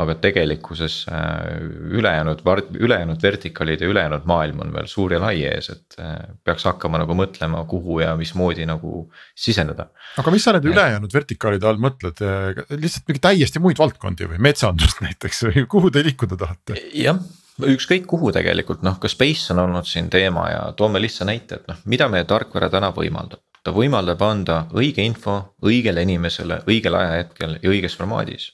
aga 0.00 0.14
tegelikkuses 0.16 0.94
äh, 1.12 1.58
ülejäänud, 1.92 2.38
ülejäänud 2.80 3.20
vertikaalid 3.20 3.82
ja 3.84 3.88
ülejäänud 3.92 4.22
maailm 4.24 4.62
on 4.64 4.70
veel 4.72 4.86
suur 4.88 5.12
ja 5.12 5.18
lai 5.20 5.42
ees, 5.44 5.68
et 5.74 5.98
äh, 6.00 6.14
peaks 6.40 6.64
hakkama 6.64 7.02
nagu 7.02 7.12
mõtlema, 7.18 7.60
kuhu 7.68 7.98
ja 8.00 8.14
mismoodi 8.16 8.64
nagu 8.64 9.02
siseneda. 9.36 9.90
aga 10.22 10.32
mis 10.32 10.46
sa 10.48 10.54
need 10.56 10.70
ülejäänud 10.72 11.12
vertikaalide 11.12 11.68
all 11.68 11.82
mõtled, 11.84 12.24
lihtsalt 12.70 13.12
mingi 13.12 13.20
täiesti 13.28 13.60
muid 13.60 13.82
valdkondi 13.82 14.30
või 14.30 14.40
metsandust 14.48 15.02
näiteks 15.06 15.44
või 15.50 15.66
kuhu 15.76 15.92
te 15.92 16.06
liikuda 16.08 16.40
tahate? 16.46 16.80
jah 16.96 17.20
ükskõik 17.68 18.06
kuhu 18.08 18.32
tegelikult 18.32 18.84
noh, 18.86 18.96
ka 19.00 19.08
space 19.10 19.52
on 19.52 19.60
olnud 19.66 19.88
siin 19.88 20.08
teema 20.12 20.48
ja 20.50 20.60
toome 20.76 21.00
lihtsa 21.02 21.26
näite, 21.28 21.60
et 21.60 21.68
noh, 21.68 21.80
mida 21.84 22.08
meie 22.08 22.24
tarkvara 22.28 22.70
täna 22.72 22.92
võimaldab 22.96 23.42
ta 23.64 23.74
võimaldab 23.76 24.22
anda 24.24 24.62
õige 24.76 25.04
info 25.04 25.36
õigele 25.66 26.04
inimesele 26.06 26.62
õigel 26.68 26.96
ajahetkel 26.96 27.58
ja 27.62 27.72
õiges 27.72 27.96
formaadis. 27.98 28.50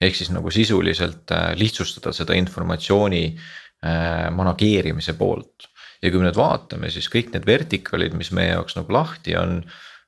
ehk 0.00 0.14
siis 0.14 0.30
nagu 0.30 0.50
sisuliselt 0.50 1.30
äh, 1.34 1.52
lihtsustada 1.58 2.12
seda 2.12 2.36
informatsiooni 2.38 3.24
äh, 3.34 4.30
manageerimise 4.30 5.14
poolt. 5.18 5.68
ja 6.02 6.10
kui 6.10 6.20
me 6.20 6.28
nüüd 6.28 6.38
vaatame, 6.38 6.90
siis 6.90 7.10
kõik 7.10 7.32
need 7.34 7.46
vertikaalid, 7.46 8.14
mis 8.14 8.30
meie 8.32 8.54
jaoks 8.54 8.78
nagu 8.78 8.92
lahti 8.92 9.36
on 9.36 9.62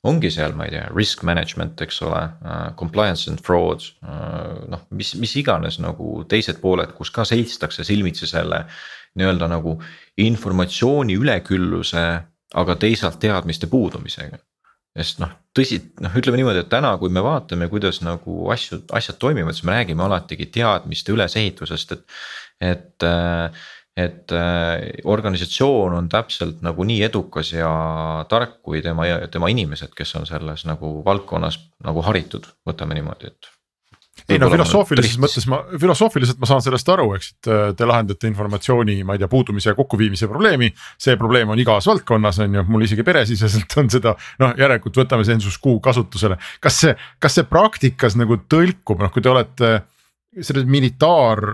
ongi 0.07 0.31
seal, 0.33 0.55
ma 0.57 0.65
ei 0.65 0.73
tea, 0.73 0.87
risk 0.95 1.23
management, 1.29 1.81
eks 1.85 1.99
ole 2.07 2.23
uh,, 2.25 2.71
compliance 2.79 3.29
and 3.29 3.43
fraud 3.45 3.83
noh, 4.73 4.87
mis, 4.97 5.13
mis 5.21 5.35
iganes 5.37 5.77
nagu 5.83 6.23
teised 6.29 6.63
pooled, 6.63 6.95
kus 6.97 7.11
ka 7.13 7.27
seistakse 7.29 7.85
silmitsi 7.85 8.27
selle. 8.31 8.65
nii-öelda 9.19 9.49
nagu 9.51 9.75
informatsiooni 10.23 11.17
ülekülluse 11.19 12.03
aga 12.55 12.77
teisalt 12.77 13.21
teadmiste 13.23 13.67
puudumisega. 13.71 14.39
sest 14.99 15.21
noh, 15.23 15.31
tõsi, 15.55 15.77
noh, 16.03 16.15
ütleme 16.19 16.41
niimoodi, 16.41 16.65
et 16.65 16.71
täna, 16.71 16.97
kui 16.99 17.13
me 17.15 17.23
vaatame, 17.23 17.69
kuidas 17.71 18.01
nagu 18.03 18.49
asju, 18.51 18.81
asjad 18.99 19.21
toimivad, 19.23 19.55
siis 19.55 19.69
me 19.69 19.77
räägime 19.77 20.03
alatigi 20.03 20.49
teadmiste 20.51 21.15
ülesehitusest, 21.15 21.95
et, 21.95 22.17
et 22.73 23.07
et 24.01 24.33
organisatsioon 25.05 25.95
on 25.99 26.09
täpselt 26.09 26.61
nagu 26.65 26.85
nii 26.87 27.03
edukas 27.05 27.53
ja 27.53 27.71
tark, 28.31 28.61
kui 28.65 28.83
tema, 28.83 29.07
tema 29.33 29.51
inimesed, 29.53 29.93
kes 29.97 30.15
on 30.21 30.27
selles 30.29 30.65
nagu 30.69 30.93
valdkonnas 31.05 31.59
nagu 31.85 32.05
haritud, 32.07 32.47
võtame 32.67 32.97
niimoodi, 32.97 33.33
et 33.33 33.51
ei 34.29 34.39
no 34.39 34.51
filosoofilises 34.53 35.17
mõttes 35.23 35.47
ma, 35.51 35.61
filosoofiliselt 35.81 36.41
ma 36.43 36.49
saan 36.49 36.63
sellest 36.65 36.89
aru, 36.93 37.09
eks, 37.17 37.31
et 37.33 37.51
äh, 37.51 37.63
te 37.79 37.89
lahendate 37.89 38.29
informatsiooni, 38.31 39.01
ma 39.07 39.17
ei 39.17 39.23
tea, 39.23 39.31
puudumise 39.31 39.73
ja 39.73 39.77
kokkuviimise 39.79 40.29
probleemi. 40.31 40.71
see 41.01 41.17
probleem 41.21 41.51
on 41.51 41.63
igas 41.63 41.89
valdkonnas, 41.91 42.41
on 42.45 42.59
ju, 42.59 42.65
mul 42.69 42.87
isegi 42.87 43.07
peresiseselt 43.07 43.77
on 43.81 43.91
seda, 43.93 44.15
noh 44.43 44.55
järelikult 44.59 45.03
võtame 45.03 45.27
Sensus 45.27 45.59
Q 45.63 45.79
kasutusele. 45.83 46.39
kas 46.61 46.81
see, 46.85 46.97
kas 47.19 47.39
see 47.39 47.49
praktikas 47.49 48.19
nagu 48.21 48.43
tõlkub, 48.51 49.03
noh 49.03 49.15
kui 49.15 49.25
te 49.25 49.33
olete 49.33 49.73
selles 50.41 50.67
militaar 50.69 51.47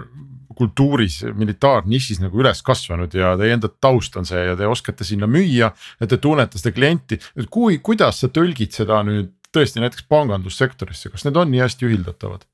kultuuris, 0.57 1.21
militaarnišis 1.37 2.23
nagu 2.23 2.41
üles 2.41 2.63
kasvanud 2.65 3.13
ja 3.15 3.35
teie 3.37 3.57
enda 3.57 3.69
taust 3.69 4.17
on 4.17 4.25
see 4.29 4.41
ja 4.41 4.57
te 4.57 4.69
oskate 4.69 5.05
sinna 5.05 5.29
müüa. 5.29 5.71
ja 6.01 6.09
te 6.09 6.17
tunnete 6.17 6.59
seda 6.61 6.73
klienti, 6.77 7.21
et 7.37 7.51
kui, 7.53 7.79
kuidas 7.85 8.23
sa 8.23 8.33
tõlgid 8.33 8.73
seda 8.73 9.03
nüüd 9.05 9.35
tõesti 9.57 9.83
näiteks 9.83 10.07
pangandussektorisse, 10.13 11.11
kas 11.13 11.27
need 11.27 11.41
on 11.41 11.53
nii 11.53 11.65
hästi 11.65 11.89
ühildatavad? 11.89 12.47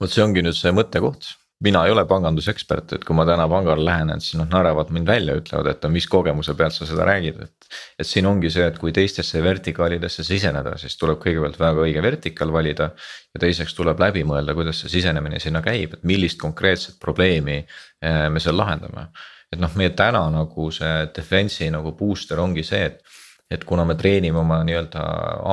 vot 0.00 0.10
see 0.10 0.24
ongi 0.24 0.42
nüüd 0.42 0.56
see 0.58 0.72
mõttekoht, 0.74 1.28
mina 1.64 1.84
ei 1.86 1.92
ole 1.94 2.04
pangandusekspert, 2.08 2.92
et 2.96 3.04
kui 3.06 3.16
ma 3.16 3.24
täna 3.28 3.46
pangale 3.50 3.84
lähen, 3.86 4.10
et 4.12 4.24
siis 4.24 4.36
nad 4.40 4.50
naeravad 4.52 4.90
mind 4.94 5.08
välja, 5.08 5.36
ütlevad, 5.38 5.70
et 5.70 5.86
mis 5.92 6.06
kogemuse 6.10 6.54
pealt 6.58 6.74
sa 6.76 6.86
seda 6.88 7.06
räägid, 7.08 7.40
et. 7.46 7.68
et 7.98 8.08
siin 8.08 8.26
ongi 8.28 8.50
see, 8.52 8.66
et 8.68 8.78
kui 8.80 8.92
teistesse 8.94 9.42
vertikaalidesse 9.42 10.26
siseneda, 10.26 10.74
siis 10.80 10.98
tuleb 11.00 11.20
kõigepealt 11.22 11.58
väga 11.60 11.86
õige 11.86 12.02
vertikaal 12.04 12.52
valida. 12.52 12.90
ja 13.34 13.40
teiseks 13.46 13.74
tuleb 13.74 14.00
läbi 14.00 14.24
mõelda, 14.26 14.54
kuidas 14.54 14.82
see 14.82 14.92
sisenemine 14.98 15.40
sinna 15.40 15.62
käib, 15.62 15.94
et 15.94 16.04
millist 16.04 16.38
konkreetset 16.42 16.98
probleemi 17.00 17.62
eh, 17.62 18.28
me 18.30 18.40
seal 18.40 18.58
lahendame. 18.58 19.08
et 19.52 19.60
noh, 19.60 19.70
meie 19.78 19.90
täna 19.94 20.26
nagu 20.34 20.70
see 20.74 20.94
defense'i 21.14 21.70
nagu 21.70 21.92
booster 21.94 22.40
ongi 22.42 22.62
see, 22.66 22.90
et 22.90 23.02
et 23.50 23.64
kuna 23.64 23.84
me 23.84 23.94
treenime 23.98 24.38
oma 24.40 24.62
nii-öelda 24.64 25.02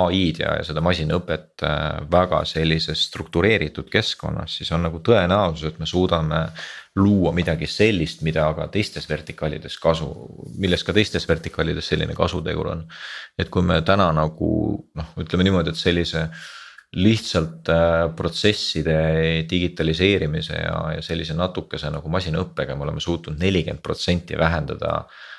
ai-d 0.06 0.40
ja, 0.42 0.54
ja 0.60 0.66
seda 0.66 0.84
masinõpet 0.84 1.64
äh, 1.68 1.98
väga 2.12 2.42
sellises 2.48 3.04
struktureeritud 3.10 3.90
keskkonnas, 3.92 4.56
siis 4.60 4.72
on 4.72 4.86
nagu 4.88 5.02
tõenäosus, 5.04 5.66
et 5.68 5.82
me 5.82 5.88
suudame 5.90 6.46
luua 7.00 7.34
midagi 7.36 7.68
sellist, 7.72 8.24
mida 8.28 8.48
ka 8.56 8.70
teistes 8.72 9.08
vertikaalides 9.10 9.76
kasu, 9.84 10.08
milles 10.60 10.86
ka 10.88 10.96
teistes 10.96 11.28
vertikaalides 11.28 11.92
selline 11.92 12.16
kasutegur 12.16 12.72
on. 12.72 12.88
et 13.40 13.52
kui 13.52 13.64
me 13.66 13.82
täna 13.84 14.12
nagu 14.16 14.50
noh, 14.96 15.14
ütleme 15.20 15.48
niimoodi, 15.48 15.76
et 15.76 15.80
sellise 15.80 16.30
lihtsalt 16.96 17.70
äh, 17.72 18.06
protsesside 18.16 18.96
digitaliseerimise 19.52 20.64
ja, 20.64 20.78
ja 20.96 21.04
sellise 21.04 21.36
natukese 21.36 21.92
nagu 21.92 22.08
masinaõppega 22.12 22.76
me 22.76 22.88
oleme 22.88 23.04
suutnud 23.04 23.40
nelikümmend 23.40 23.84
protsenti 23.84 24.40
vähendada 24.40 25.04
Äh, 25.04 25.31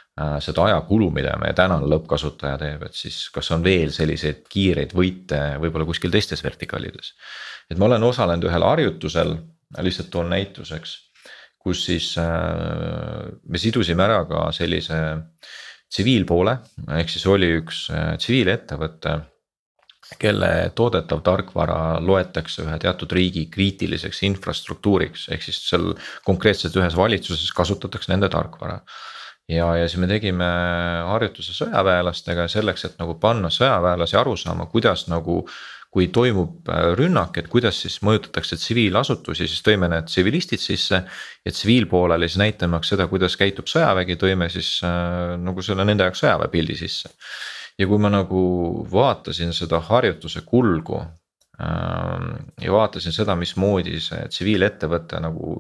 seda 0.45 0.67
ajakulu, 0.69 1.09
mida 1.15 1.33
meie 1.41 1.55
tänane 1.57 1.89
lõppkasutaja 1.89 2.59
teeb, 2.61 2.83
et 2.85 2.97
siis 2.97 3.17
kas 3.33 3.49
on 3.55 3.63
veel 3.65 3.93
selliseid 3.95 4.43
kiireid 4.53 4.93
võite 4.93 5.39
võib-olla 5.63 5.87
kuskil 5.89 6.13
teistes 6.13 6.45
vertikaalides. 6.45 7.15
et 7.71 7.79
ma 7.81 7.89
olen 7.89 8.05
osalenud 8.05 8.45
ühel 8.45 8.67
harjutusel, 8.67 9.37
lihtsalt 9.81 10.11
toon 10.13 10.29
näituseks, 10.35 10.97
kus 11.63 11.85
siis 11.87 12.13
äh, 12.21 13.33
me 13.49 13.59
sidusime 13.59 14.05
ära 14.05 14.25
ka 14.29 14.51
sellise 14.53 14.99
tsiviilpoole, 15.93 16.59
ehk 16.99 17.13
siis 17.13 17.25
oli 17.31 17.49
üks 17.61 17.87
äh, 17.95 18.17
tsiviilettevõte 18.21 19.17
kelle 20.21 20.73
toodetav 20.77 21.23
tarkvara 21.25 21.97
loetakse 22.05 22.67
ühe 22.67 22.77
teatud 22.83 23.13
riigi 23.17 23.47
kriitiliseks 23.49 24.23
infrastruktuuriks, 24.29 25.31
ehk 25.33 25.47
siis 25.47 25.63
seal 25.71 25.95
konkreetselt 26.27 26.77
ühes 26.77 26.97
valitsuses 26.99 27.53
kasutatakse 27.57 28.13
nende 28.13 28.29
tarkvara 28.29 28.83
ja, 29.49 29.67
ja 29.77 29.89
siis 29.89 30.01
me 30.01 30.09
tegime 30.11 30.49
harjutuse 31.09 31.55
sõjaväelastega 31.57 32.49
selleks, 32.51 32.87
et 32.89 32.99
nagu 33.01 33.17
panna 33.21 33.51
sõjaväelasi 33.53 34.19
aru 34.21 34.37
saama, 34.39 34.71
kuidas 34.73 35.09
nagu. 35.13 35.45
kui 35.93 36.07
toimub 36.09 36.71
äh, 36.73 36.95
rünnak, 36.97 37.37
et 37.37 37.51
kuidas 37.53 37.77
siis 37.83 37.99
mõjutatakse 38.01 38.57
tsiviilasutusi, 38.57 39.45
siis 39.45 39.61
tõime 39.61 39.91
need 39.93 40.07
tsivilistid 40.09 40.61
sisse. 40.61 41.03
ja 41.45 41.53
tsiviilpoolele 41.53 42.29
siis 42.29 42.39
näitamaks 42.41 42.89
seda, 42.89 43.05
kuidas 43.13 43.37
käitub 43.37 43.69
sõjavägi, 43.69 44.17
tõime 44.17 44.49
siis 44.49 44.79
äh, 44.89 45.37
nagu 45.37 45.61
selle 45.61 45.85
nende 45.85 46.07
jaoks 46.09 46.25
sõjaväepildi 46.25 46.79
sisse. 46.81 47.13
ja 47.79 47.87
kui 47.87 48.01
ma 48.01 48.09
nagu 48.09 48.41
vaatasin 48.89 49.53
seda 49.53 49.83
harjutuse 49.85 50.41
kulgu 50.49 50.97
äh, 50.97 52.25
ja 52.65 52.73
vaatasin 52.73 53.13
seda, 53.13 53.37
mismoodi 53.37 54.01
see 54.01 54.25
tsiviilettevõte 54.33 55.21
nagu 55.21 55.59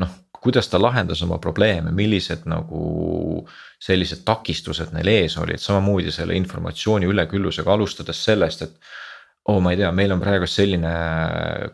noh, 0.00 0.16
kuidas 0.42 0.68
ta 0.68 0.80
lahendas 0.82 1.22
oma 1.22 1.38
probleeme, 1.38 1.92
millised 1.94 2.48
nagu 2.50 3.44
sellised 3.82 4.24
takistused 4.26 4.90
neil 4.94 5.10
ees 5.12 5.36
olid, 5.38 5.62
samamoodi 5.62 6.10
selle 6.14 6.34
informatsiooni 6.38 7.06
üleküllusega, 7.10 7.70
alustades 7.72 8.24
sellest, 8.24 8.66
et. 8.66 8.92
oh, 9.50 9.58
ma 9.62 9.72
ei 9.72 9.78
tea, 9.80 9.90
meil 9.90 10.12
on 10.14 10.20
praegu 10.22 10.46
selline 10.46 10.90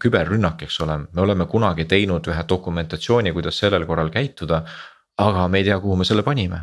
küberrünnak, 0.00 0.62
eks 0.64 0.80
ole, 0.84 0.98
me 1.12 1.20
oleme 1.20 1.44
kunagi 1.48 1.84
teinud 1.84 2.28
ühe 2.32 2.44
dokumentatsiooni, 2.48 3.32
kuidas 3.36 3.58
sellel 3.60 3.84
korral 3.86 4.10
käituda. 4.10 4.62
aga 5.18 5.48
me 5.48 5.58
ei 5.58 5.64
tea, 5.64 5.80
kuhu 5.80 5.96
me 5.96 6.04
selle 6.04 6.22
panime 6.22 6.60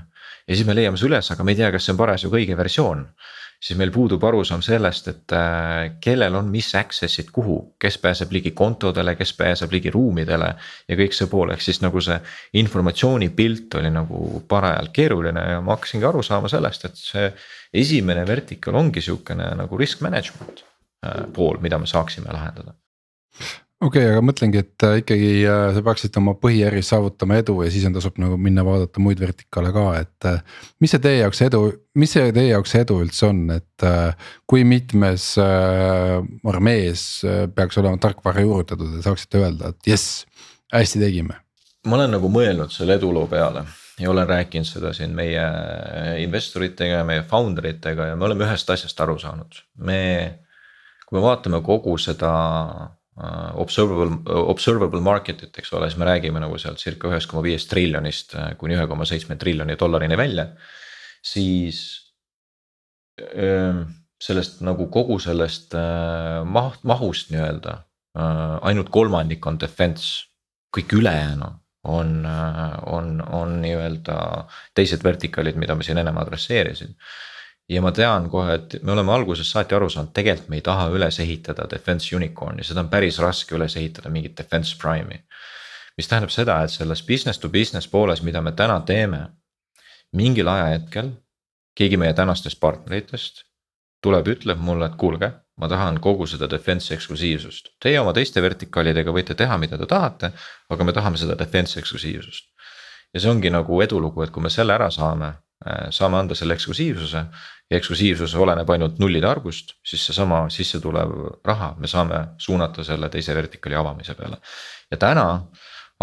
ja 0.47 0.55
siis 0.55 0.67
me 0.67 0.75
leiame 0.75 0.97
see 0.97 1.09
üles, 1.09 1.31
aga 1.31 1.43
me 1.43 1.51
ei 1.51 1.59
tea, 1.59 1.71
kas 1.73 1.85
see 1.85 1.93
on 1.93 1.97
parasjagu 1.99 2.37
õige 2.37 2.57
versioon 2.57 3.01
siis 3.59 3.77
meil 3.79 3.91
puudub 3.93 4.23
arusaam 4.23 4.61
sellest, 4.65 5.07
et 5.11 5.35
äh, 5.35 5.95
kellel 6.03 6.35
on 6.35 6.49
mis 6.51 6.67
access'id 6.77 7.31
kuhu, 7.33 7.57
kes 7.81 7.97
pääseb 8.03 8.31
ligi 8.35 8.51
kontodele, 8.51 9.15
kes 9.15 9.33
pääseb 9.37 9.73
ligi 9.73 9.93
ruumidele. 9.93 10.53
ja 10.87 10.99
kõik 10.99 11.17
see 11.17 11.29
pool, 11.31 11.51
ehk 11.55 11.61
siis 11.61 11.81
nagu 11.81 12.01
see 12.01 12.17
informatsiooni 12.61 13.29
pilt 13.35 13.75
oli 13.79 13.91
nagu 13.93 14.43
parajalt 14.47 14.93
keeruline 14.93 15.45
ja 15.55 15.61
ma 15.61 15.75
hakkasingi 15.75 16.05
aru 16.05 16.23
saama 16.23 16.51
sellest, 16.51 16.85
et 16.85 16.97
see. 17.01 17.33
esimene 17.75 18.23
vertikal 18.27 18.75
ongi 18.79 19.01
sihukene 19.01 19.49
nagu 19.59 19.77
risk 19.77 20.01
management 20.01 20.63
äh, 21.05 21.25
pool, 21.33 21.59
mida 21.61 21.79
me 21.79 21.87
saaksime 21.87 22.31
lahendada 22.31 22.75
okei 23.85 24.01
okay,, 24.01 24.13
aga 24.13 24.21
mõtlengi, 24.25 24.61
et 24.63 24.85
äh, 24.87 24.97
ikkagi 25.01 25.29
äh, 25.45 25.67
sa 25.75 25.83
peaksid 25.85 26.17
oma 26.19 26.33
põhiäris 26.39 26.89
saavutama 26.91 27.37
edu 27.41 27.57
ja 27.65 27.71
siis 27.73 27.85
on 27.87 27.95
tasub 27.95 28.17
nagu 28.21 28.37
minna 28.41 28.65
vaadata 28.65 29.03
muid 29.03 29.21
vertikaale 29.21 29.71
ka, 29.75 29.85
et. 30.01 30.27
Äh, 30.29 30.41
mis 30.81 30.93
see 30.95 31.03
teie 31.03 31.21
jaoks 31.21 31.41
edu, 31.45 31.61
mis 31.99 32.15
see 32.15 32.31
teie 32.35 32.49
jaoks 32.49 32.75
edu 32.79 32.99
üldse 33.03 33.29
on, 33.29 33.45
et 33.53 33.87
kui 34.49 34.63
mitmes 34.67 35.27
armees 35.39 37.05
peaks 37.55 37.79
olema 37.81 37.99
tarkvara 38.01 38.43
juurutatud 38.45 38.97
ja 38.97 39.05
saaksite 39.05 39.41
öelda, 39.41 39.71
et 39.73 39.91
jess, 39.93 40.23
hästi 40.73 41.01
tegime? 41.03 41.41
ma 41.85 41.99
olen 41.99 42.15
nagu 42.15 42.29
mõelnud 42.33 42.71
selle 42.73 42.95
eduloo 42.97 43.27
peale 43.29 43.61
ja 44.01 44.09
olen 44.09 44.25
rääkinud 44.25 44.65
seda 44.65 44.89
siin 44.95 45.11
meie 45.15 45.43
investoritega 46.23 47.03
ja 47.03 47.05
meie 47.07 47.21
founder 47.29 47.67
itega 47.69 48.09
ja 48.09 48.15
me 48.17 48.25
oleme 48.25 48.47
ühest 48.47 48.69
asjast 48.73 48.99
aru 49.05 49.19
saanud, 49.21 49.61
me. 49.77 49.99
kui 51.05 51.19
me 51.19 51.21
vaatame 51.21 51.61
kogu 51.61 51.93
seda 52.01 52.31
observable, 53.15 54.17
observable 54.51 54.99
market'it, 55.03 55.53
eks 55.55 55.71
ole, 55.73 55.87
siis 55.89 55.99
me 55.99 56.07
räägime 56.09 56.41
nagu 56.43 56.57
sealt 56.59 56.81
circa 56.81 57.07
ühest 57.07 57.29
koma 57.31 57.45
viiest 57.45 57.69
triljonist 57.71 58.35
uh, 58.35 58.49
kuni 58.59 58.75
ühe 58.75 58.87
koma 58.91 59.07
seitsme 59.07 59.37
triljoni 59.39 59.77
dollarini 59.79 60.17
välja. 60.19 60.49
siis 61.25 61.79
um, 63.21 63.85
sellest 64.21 64.59
nagu 64.63 64.87
kogu 64.91 65.17
sellest 65.19 65.73
maht, 66.45 66.83
mahust 66.83 67.31
nii-öelda 67.33 67.75
ainult 68.63 68.89
kolmandik 68.89 69.43
on 69.45 69.57
defense, 69.59 70.29
kõik 70.75 70.93
ülejäänu 70.95 71.49
on, 71.91 72.25
on, 72.87 73.09
on 73.21 73.57
nii-öelda 73.61 74.15
teised 74.73 75.03
vertikaalid, 75.03 75.59
mida 75.59 75.75
ma 75.75 75.83
siin 75.83 75.99
ennem 75.99 76.17
adresseerisin 76.17 76.95
ja 77.69 77.81
ma 77.81 77.91
tean 77.91 78.29
kohe, 78.29 78.55
et 78.59 78.77
me 78.83 78.93
oleme 78.93 79.13
algusest 79.13 79.51
saati 79.51 79.75
aru 79.75 79.89
saanud, 79.89 80.13
tegelikult 80.13 80.49
me 80.53 80.59
ei 80.59 80.65
taha 80.65 80.89
üles 80.93 81.19
ehitada 81.23 81.65
defense 81.69 82.15
unicorn'i, 82.15 82.63
seda 82.63 82.83
on 82.83 82.91
päris 82.91 83.17
raske 83.23 83.55
üles 83.57 83.77
ehitada 83.79 84.11
mingit 84.13 84.37
defense 84.37 84.77
prime'i. 84.81 85.23
mis 85.97 86.07
tähendab 86.11 86.29
seda, 86.29 86.59
et 86.63 86.69
selles 86.69 87.01
business 87.07 87.39
to 87.39 87.49
business 87.49 87.87
pooles, 87.87 88.21
mida 88.21 88.41
me 88.41 88.51
täna 88.51 88.81
teeme. 88.81 89.27
mingil 90.13 90.47
ajahetkel 90.47 91.09
keegi 91.75 91.97
meie 91.97 92.13
tänastest 92.13 92.59
partneritest 92.59 93.43
tuleb, 94.01 94.27
ütleb 94.27 94.59
mulle, 94.59 94.85
et 94.85 94.95
kuulge, 94.95 95.31
ma 95.57 95.67
tahan 95.67 95.99
kogu 95.99 96.27
seda 96.27 96.47
defense 96.49 96.93
eksklusiivsust. 96.93 97.69
Teie 97.81 97.99
oma 97.99 98.13
teiste 98.13 98.41
vertikaalidega 98.41 99.11
võite 99.11 99.35
teha, 99.35 99.57
mida 99.57 99.77
te 99.77 99.85
tahate, 99.85 100.31
aga 100.69 100.83
me 100.83 100.93
tahame 100.93 101.17
seda 101.17 101.35
defense 101.35 101.79
eksklusiivsust. 101.79 102.53
ja 103.13 103.19
see 103.19 103.31
ongi 103.31 103.49
nagu 103.49 103.81
edulugu, 103.81 104.23
et 104.23 104.29
kui 104.29 104.43
me 104.43 104.49
selle 104.49 104.73
ära 104.73 104.89
saame, 104.91 105.33
Äh, 105.63 105.87
saame 105.89 106.17
anda 106.19 106.35
selle 106.35 106.53
eksklusiivsuse 106.53 107.21
ja 107.71 107.79
eksklusiivsus 107.79 108.35
oleneb 108.37 108.69
ainult 108.69 108.99
nullide 109.01 109.27
arvust, 109.27 109.75
siis 109.85 110.03
seesama 110.05 110.45
sisse 110.53 110.79
tulev 110.83 111.13
raha, 111.45 111.73
me 111.81 111.89
saame 111.89 112.21
suunata 112.37 112.85
selle 112.85 113.09
teise 113.09 113.35
vertikaali 113.35 113.77
avamise 113.79 114.13
peale. 114.15 114.37
ja 114.91 114.97
täna 115.01 115.25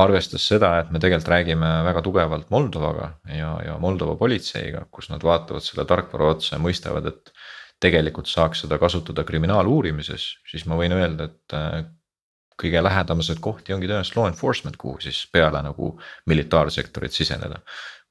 arvestades 0.02 0.44
seda, 0.48 0.72
et 0.80 0.90
me 0.90 0.98
tegelikult 0.98 1.28
räägime 1.28 1.70
väga 1.84 2.02
tugevalt 2.02 2.50
Moldovaga 2.50 3.12
ja, 3.28 3.54
ja 3.66 3.78
Moldova 3.78 4.16
politseiga, 4.16 4.86
kus 4.90 5.10
nad 5.12 5.22
vaatavad 5.22 5.64
selle 5.64 5.84
tarkvara 5.88 6.32
otsa 6.36 6.56
ja 6.56 6.62
mõistavad, 6.62 7.10
et. 7.12 7.34
tegelikult 7.82 8.28
saaks 8.30 8.60
seda 8.62 8.76
kasutada 8.78 9.24
kriminaaluurimises, 9.26 10.24
siis 10.46 10.62
ma 10.70 10.76
võin 10.78 10.92
öelda, 10.94 11.24
et 11.24 11.54
äh, 11.58 11.80
kõige 12.62 12.82
lähedamaseid 12.82 13.40
kohti 13.42 13.74
ongi 13.74 13.88
tõenäoliselt 13.90 14.18
law 14.20 14.28
enforcement, 14.30 14.76
kuhu 14.78 15.00
siis 15.02 15.24
peale 15.32 15.62
nagu 15.66 15.88
militaarsektorit 16.30 17.16
siseneda 17.16 17.58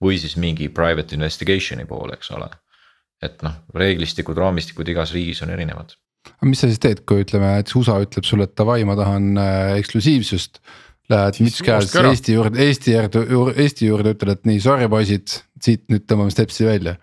või 0.04 0.20
siis 0.20 0.36
mingi 0.36 0.68
private 0.76 1.16
investigation'i 1.16 1.88
poole, 1.88 2.18
eks 2.20 2.34
ole. 2.36 2.50
Et 3.22 3.44
noh, 3.46 3.58
reeglistikud, 3.78 4.38
raamistikud 4.38 4.88
igas 4.94 5.14
riigis 5.16 5.44
on 5.46 5.52
erinevad. 5.54 5.96
aga 6.32 6.50
mis 6.50 6.62
sa 6.62 6.70
siis 6.70 6.82
teed, 6.82 7.04
kui 7.10 7.26
ütleme, 7.26 7.58
et 7.62 7.76
USA 7.78 7.98
ütleb 8.04 8.28
sulle, 8.28 8.48
et 8.50 8.56
davai, 8.58 8.82
ma 8.88 8.98
tahan 9.00 9.34
äh, 9.42 9.76
eksklusiivsust. 9.82 10.64
Lähed 11.12 11.42
müts 11.44 11.60
käes 11.66 11.92
Eesti 11.98 12.38
juurde, 12.38 12.62
Eesti 12.64 12.94
juurde, 12.96 13.52
Eesti 13.60 13.90
juurde 13.90 14.14
ütled, 14.16 14.38
et 14.38 14.46
nii, 14.48 14.62
sorry 14.64 14.88
poisid, 14.90 15.42
siit 15.60 15.84
nüüd 15.92 16.06
tõmbame 16.08 16.32
stepsi 16.32 16.64
välja 16.70 16.96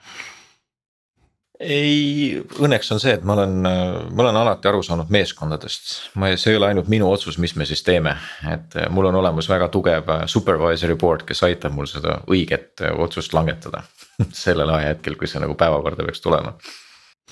ei, 1.60 2.38
õnneks 2.62 2.92
on 2.94 3.00
see, 3.02 3.14
et 3.18 3.24
ma 3.26 3.34
olen, 3.34 3.54
ma 3.62 4.24
olen 4.24 4.38
alati 4.40 4.70
aru 4.70 4.82
saanud 4.86 5.10
meeskondadest, 5.14 5.94
ma, 6.20 6.30
see 6.38 6.52
ei 6.54 6.58
ole 6.60 6.70
ainult 6.70 6.90
minu 6.92 7.08
otsus, 7.10 7.38
mis 7.42 7.54
me 7.58 7.66
siis 7.68 7.82
teeme, 7.86 8.14
et 8.50 8.76
mul 8.94 9.10
on 9.10 9.18
olemas 9.20 9.48
väga 9.50 9.70
tugev 9.74 10.12
supervisory 10.30 10.98
board, 11.00 11.26
kes 11.28 11.42
aitab 11.48 11.74
mul 11.74 11.90
seda 11.90 12.20
õiget 12.30 12.84
otsust 12.94 13.34
langetada 13.34 13.82
sellel 14.44 14.70
ajahetkel, 14.76 15.18
kui 15.18 15.30
see 15.30 15.42
nagu 15.42 15.58
päevakorda 15.58 16.06
peaks 16.06 16.22
tulema. 16.24 16.54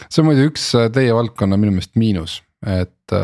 see 0.08 0.22
on 0.22 0.30
muidu 0.30 0.48
üks 0.50 0.72
teie 0.94 1.14
valdkonna 1.14 1.58
minu 1.60 1.76
meelest 1.76 1.94
miinus, 2.00 2.40
et 2.66 3.14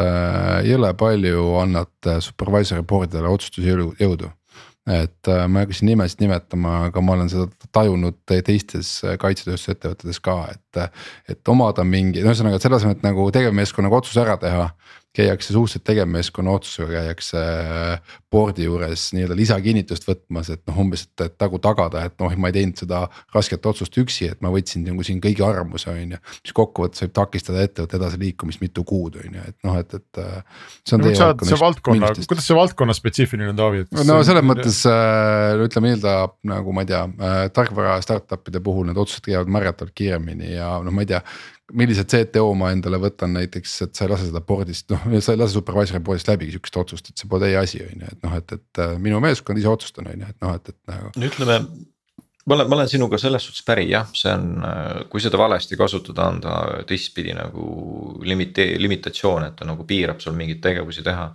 jõle 0.68 0.92
palju 0.98 1.48
annate 1.64 2.20
supervisor'i 2.22 2.86
board'ile 2.86 3.32
otsustusjõudu 3.32 4.30
et 4.90 5.28
äh, 5.30 5.44
ma 5.46 5.60
ei 5.60 5.66
hakka 5.66 5.78
siin 5.78 5.92
nimesid 5.92 6.22
nimetama, 6.24 6.72
aga 6.88 7.02
ma 7.04 7.16
olen 7.16 7.30
seda 7.30 7.68
tajunud 7.74 8.18
teistes 8.28 8.94
kaitsetööstusettevõtetes 9.22 10.18
ka, 10.24 10.38
et. 10.50 10.96
et 11.30 11.48
omada 11.52 11.84
mingi, 11.86 12.22
no 12.22 12.32
ühesõnaga, 12.32 12.58
et 12.58 12.66
selle 12.66 12.80
asemel, 12.80 12.96
et 12.98 13.06
nagu 13.06 13.28
tegevmeeskonnaga 13.34 14.02
otsus 14.02 14.18
ära 14.22 14.34
teha 14.42 14.70
käiakse 15.16 15.52
suhteliselt 15.52 15.84
tegevmeeskonna 15.84 16.50
otsusega, 16.56 17.02
käiakse 17.02 17.40
äh, 17.40 18.14
board'i 18.32 18.64
juures 18.64 19.10
nii-öelda 19.12 19.36
lisakinnitust 19.36 20.06
võtmas, 20.08 20.48
et 20.54 20.62
noh, 20.68 20.78
umbes, 20.80 21.04
et, 21.20 21.34
nagu 21.42 21.60
tagada, 21.62 22.06
et 22.08 22.16
noh, 22.22 22.32
ma 22.40 22.48
ei 22.48 22.56
teinud 22.56 22.80
seda 22.80 23.02
rasket 23.34 23.68
otsust 23.68 23.98
üksi, 24.00 24.30
et 24.32 24.40
ma 24.44 24.52
võtsin 24.54 24.86
nagu 24.86 25.04
siin 25.04 25.20
kõigi 25.22 25.44
arvamuse, 25.44 25.92
on 25.92 26.16
ju. 26.16 26.22
mis 26.46 26.56
kokkuvõttes 26.56 27.04
võib 27.04 27.14
takistada 27.20 27.66
ettevõtte 27.66 28.00
edasiliikumist 28.00 28.64
mitu 28.64 28.86
kuud, 28.88 29.20
on 29.20 29.38
ju, 29.38 29.46
et 29.52 29.58
noh, 29.68 29.78
et, 29.82 29.96
et. 30.00 30.22
Äh, 30.22 30.66
see 30.88 30.96
on 30.96 31.04
no, 31.04 31.10
teie 31.10 31.20
valdkonna. 31.20 31.60
valdkonna, 31.66 32.12
kuidas 32.32 32.48
see 32.48 32.56
valdkonna 32.56 32.96
spetsiifiline 32.96 33.56
Taavi? 33.58 33.84
no 34.08 34.20
selles 34.24 34.48
mõttes 34.48 34.80
äh, 34.88 35.60
ütleme 35.60 35.92
nii-öelda 35.92 36.16
nagu 36.48 36.72
ma 36.72 36.86
ei 36.86 36.92
tea 36.94 37.04
äh,, 37.04 37.42
tarkvara 37.52 37.98
startup'ide 38.04 38.64
puhul 38.64 38.88
need 38.88 39.00
otsused 39.00 39.28
käivad 39.28 39.52
märgatavalt 39.52 39.92
kiiremini 39.96 40.54
ja 40.56 40.78
noh, 40.80 40.94
ma 40.94 41.04
ei 41.04 41.12
tea 41.12 41.20
millise 41.76 42.04
CTO 42.08 42.50
ma 42.58 42.72
endale 42.74 42.98
võtan 43.00 43.32
näiteks, 43.36 43.74
et 43.86 43.96
sa 43.96 44.06
ei 44.06 44.12
lase 44.12 44.28
seda 44.28 44.42
board'ist, 44.44 44.92
noh 44.92 45.06
sa 45.24 45.34
ei 45.34 45.40
lase 45.40 45.56
supervisor'i 45.56 46.02
board'ist 46.04 46.28
läbi 46.30 46.50
sihukest 46.50 46.76
otsust, 46.82 47.08
et 47.10 47.22
see 47.22 47.30
pole 47.30 47.46
teie 47.46 47.58
asi, 47.60 47.80
on 47.86 48.04
ju, 48.04 48.10
et 48.12 48.26
noh, 48.26 48.36
et, 48.38 48.58
et 48.58 48.82
äh, 48.84 48.92
minu 49.02 49.20
meeskond 49.24 49.60
ise 49.60 49.70
otsustan, 49.70 50.10
on 50.12 50.24
ju, 50.24 50.28
et 50.28 50.44
noh, 50.44 50.54
et, 50.58 50.72
et 50.72 50.92
nagu. 50.92 51.12
no 51.16 51.30
ütleme, 51.30 51.58
ma 52.44 52.58
olen, 52.58 52.70
ma 52.70 52.78
olen 52.78 52.92
sinuga 52.92 53.20
selles 53.20 53.48
suhtes 53.48 53.64
päri 53.66 53.88
jah, 53.90 54.08
see 54.18 54.32
on, 54.34 54.48
äh, 54.68 55.02
kui 55.12 55.24
seda 55.24 55.40
valesti 55.40 55.78
kasutada, 55.80 56.28
on 56.28 56.42
ta 56.44 56.58
teistpidi 56.88 57.36
nagu 57.38 57.66
limite-, 58.26 58.74
limitatsioon, 58.82 59.48
et 59.48 59.58
ta 59.60 59.68
nagu 59.68 59.88
piirab 59.88 60.20
sul 60.24 60.36
mingeid 60.38 60.62
tegevusi 60.64 61.04
teha 61.06 61.30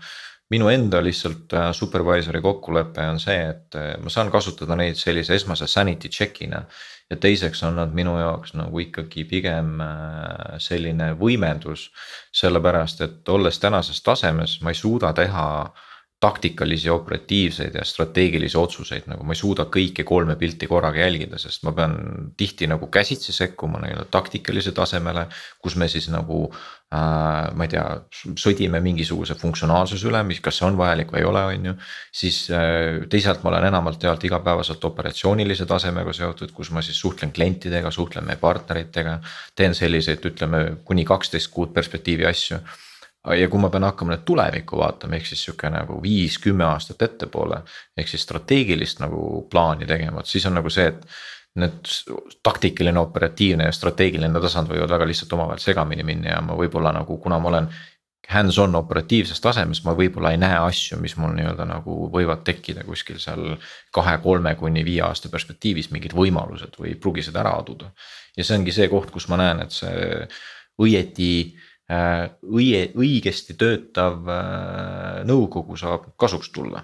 minu 0.54 0.70
enda 0.72 1.02
lihtsalt 1.04 1.58
äh, 1.58 1.72
supervisor'i 1.76 2.44
kokkulepe 2.44 3.10
on 3.12 3.18
see, 3.20 3.40
et 3.50 3.82
ma 4.04 4.14
saan 4.14 4.30
kasutada 4.32 4.78
neid 4.80 5.00
sellise 5.00 5.36
esmase 5.36 5.68
sanity 5.68 6.14
check'ina 6.14 6.62
ja 7.10 7.16
teiseks 7.16 7.64
on 7.64 7.78
nad 7.80 7.93
minu 7.95 8.18
jaoks 8.20 8.53
nagu 8.58 8.80
ikkagi 8.84 9.24
pigem 9.30 9.82
äh, 9.82 10.58
selline 10.64 11.14
võimendus. 11.20 11.89
sellepärast, 12.32 13.01
et 13.01 13.30
olles 13.30 13.60
tänases 13.60 14.01
tasemes, 14.03 14.60
ma 14.62 14.74
ei 14.74 14.76
suuda 14.76 15.14
teha 15.14 15.47
taktikalisi, 16.20 16.89
operatiivseid 16.89 17.76
ja 17.78 17.84
strateegilisi 17.86 18.57
otsuseid, 18.57 19.05
nagu 19.05 19.26
ma 19.26 19.36
ei 19.36 19.38
suuda 19.38 19.68
kõike 19.70 20.01
kolme 20.07 20.34
pilti 20.36 20.65
korraga 20.70 21.03
jälgida, 21.03 21.38
sest 21.38 21.61
ma 21.68 21.76
pean 21.78 21.93
tihti 22.38 22.65
nagu 22.70 22.89
käsitsi 22.89 23.36
sekkuma 23.36 23.84
nii-öelda 23.84 24.07
taktikalisele 24.11 24.74
tasemele. 24.80 25.28
kus 25.61 25.76
me 25.76 25.88
siis 25.88 26.07
nagu 26.09 26.39
äh, 26.49 27.53
ma 27.53 27.68
ei 27.68 27.70
tea, 27.70 27.84
sõdime 28.34 28.82
mingisuguse 28.82 29.38
funktsionaalsuse 29.38 30.09
üle, 30.09 30.24
mis, 30.26 30.41
kas 30.41 30.57
see 30.57 30.65
on 30.65 30.80
vajalik 30.80 31.13
või 31.13 31.22
ei 31.22 31.30
ole, 31.30 31.45
on 31.51 31.70
ju. 31.70 31.76
siis 32.24 32.41
äh, 32.49 33.05
teisalt 33.09 33.45
ma 33.45 33.53
olen 33.53 33.70
enamalt 33.70 34.09
jaolt 34.09 34.26
igapäevaselt 34.26 34.89
operatsioonilise 34.89 35.70
tasemega 35.70 36.18
seotud, 36.18 36.49
kus 36.51 36.74
ma 36.74 36.82
siis 36.82 36.97
suhtlen 36.97 37.32
klientidega, 37.32 37.93
suhtlen 37.93 38.26
meie 38.26 38.41
partneritega. 38.41 39.20
teen 39.55 39.78
selliseid, 39.78 40.26
ütleme 40.26 40.65
kuni 40.84 41.05
kaksteist 41.05 41.53
kuud 41.53 41.78
perspektiivi 41.78 42.26
asju 42.26 42.57
ja 43.38 43.47
kui 43.49 43.59
ma 43.59 43.70
pean 43.70 43.84
hakkama 43.88 44.13
nüüd 44.13 44.26
tulevikku 44.28 44.78
vaatama, 44.80 45.18
ehk 45.18 45.26
siis 45.30 45.41
sihuke 45.47 45.70
nagu 45.74 45.97
viis-kümme 46.03 46.63
aastat 46.68 47.01
ettepoole. 47.01 47.61
ehk 47.97 48.07
siis 48.07 48.24
strateegilist 48.24 49.01
nagu 49.03 49.47
plaani 49.51 49.86
tegema, 49.86 50.20
et 50.20 50.32
siis 50.32 50.45
on 50.45 50.55
nagu 50.59 50.70
see, 50.70 50.88
et 50.88 51.05
need 51.57 51.91
taktikaline, 52.45 52.99
operatiivne 52.99 53.68
ja 53.68 53.74
strateegiline 53.74 54.41
tasand 54.41 54.70
võivad 54.72 54.91
väga 54.93 55.07
lihtsalt 55.09 55.34
omavahel 55.34 55.61
segamini 55.61 56.05
minna 56.05 56.36
ja 56.36 56.41
ma 56.45 56.57
võib-olla 56.57 56.93
nagu, 56.95 57.18
kuna 57.22 57.39
ma 57.41 57.53
olen. 57.53 57.70
Hands-on 58.28 58.76
operatiivses 58.76 59.39
tasemes 59.39 59.80
ma 59.86 59.93
võib-olla 59.95 60.34
ei 60.36 60.39
näe 60.41 60.57
asju, 60.59 60.97
mis 60.99 61.13
mul 61.15 61.32
nii-öelda 61.38 61.63
nagu 61.70 62.09
võivad 62.11 62.41
tekkida 62.43 62.84
kuskil 62.84 63.22
seal 63.24 63.53
kahe-kolme 63.95 64.51
kuni 64.59 64.84
viie 64.84 64.99
aasta 65.05 65.32
perspektiivis 65.32 65.93
mingid 65.95 66.15
võimalused 66.18 66.76
või 66.76 66.91
ei 66.91 66.97
pruugi 66.99 67.24
seda 67.24 67.39
ära 67.45 67.55
aduda. 67.61 67.93
ja 68.36 68.43
see 68.43 68.57
ongi 68.59 68.76
see 68.76 68.89
koht, 68.91 69.13
kus 69.15 69.30
ma 69.32 69.39
näen, 69.39 69.63
et 69.63 69.72
see 69.72 70.28
õieti 70.84 71.32
õie, 71.88 72.84
õigesti 73.00 73.56
töötav 73.60 74.28
äh, 74.28 75.24
nõukogu 75.28 75.78
saab 75.80 76.10
kasuks 76.20 76.52
tulla. 76.52 76.84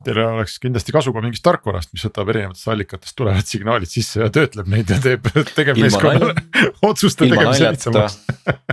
Teil 0.00 0.16
oleks 0.24 0.56
kindlasti 0.62 0.94
kasu 0.96 1.12
ka 1.12 1.20
mingist 1.20 1.44
tarkvarast, 1.44 1.90
mis 1.92 2.06
võtab 2.06 2.30
erinevatest 2.32 2.70
allikatest 2.72 3.16
tulevad 3.18 3.46
signaalid 3.46 3.90
sisse 3.90 4.22
ja 4.22 4.30
töötleb 4.32 4.70
neid 4.72 4.88
ja 4.88 4.96
teeb 5.02 5.28
tegevmeeskonnale 5.58 6.32
otsuste 6.90 7.28
tegemise 7.28 7.68
lihtsamaks 7.68 8.16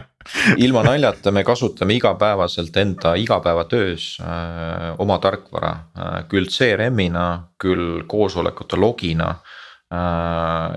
ilma 0.64 0.86
naljata 0.88 1.32
me 1.36 1.44
kasutame 1.48 1.98
igapäevaselt 2.00 2.80
enda 2.80 3.14
igapäevatöös 3.20 4.08
äh, 4.24 4.96
oma 5.04 5.20
tarkvara 5.24 5.74
äh, 5.76 6.18
küll 6.32 6.48
CRM-ina, 6.48 7.28
küll 7.60 8.06
koosolekute 8.08 8.80
logina 8.80 9.30
äh, 9.36 9.38
Äh, 9.38 9.57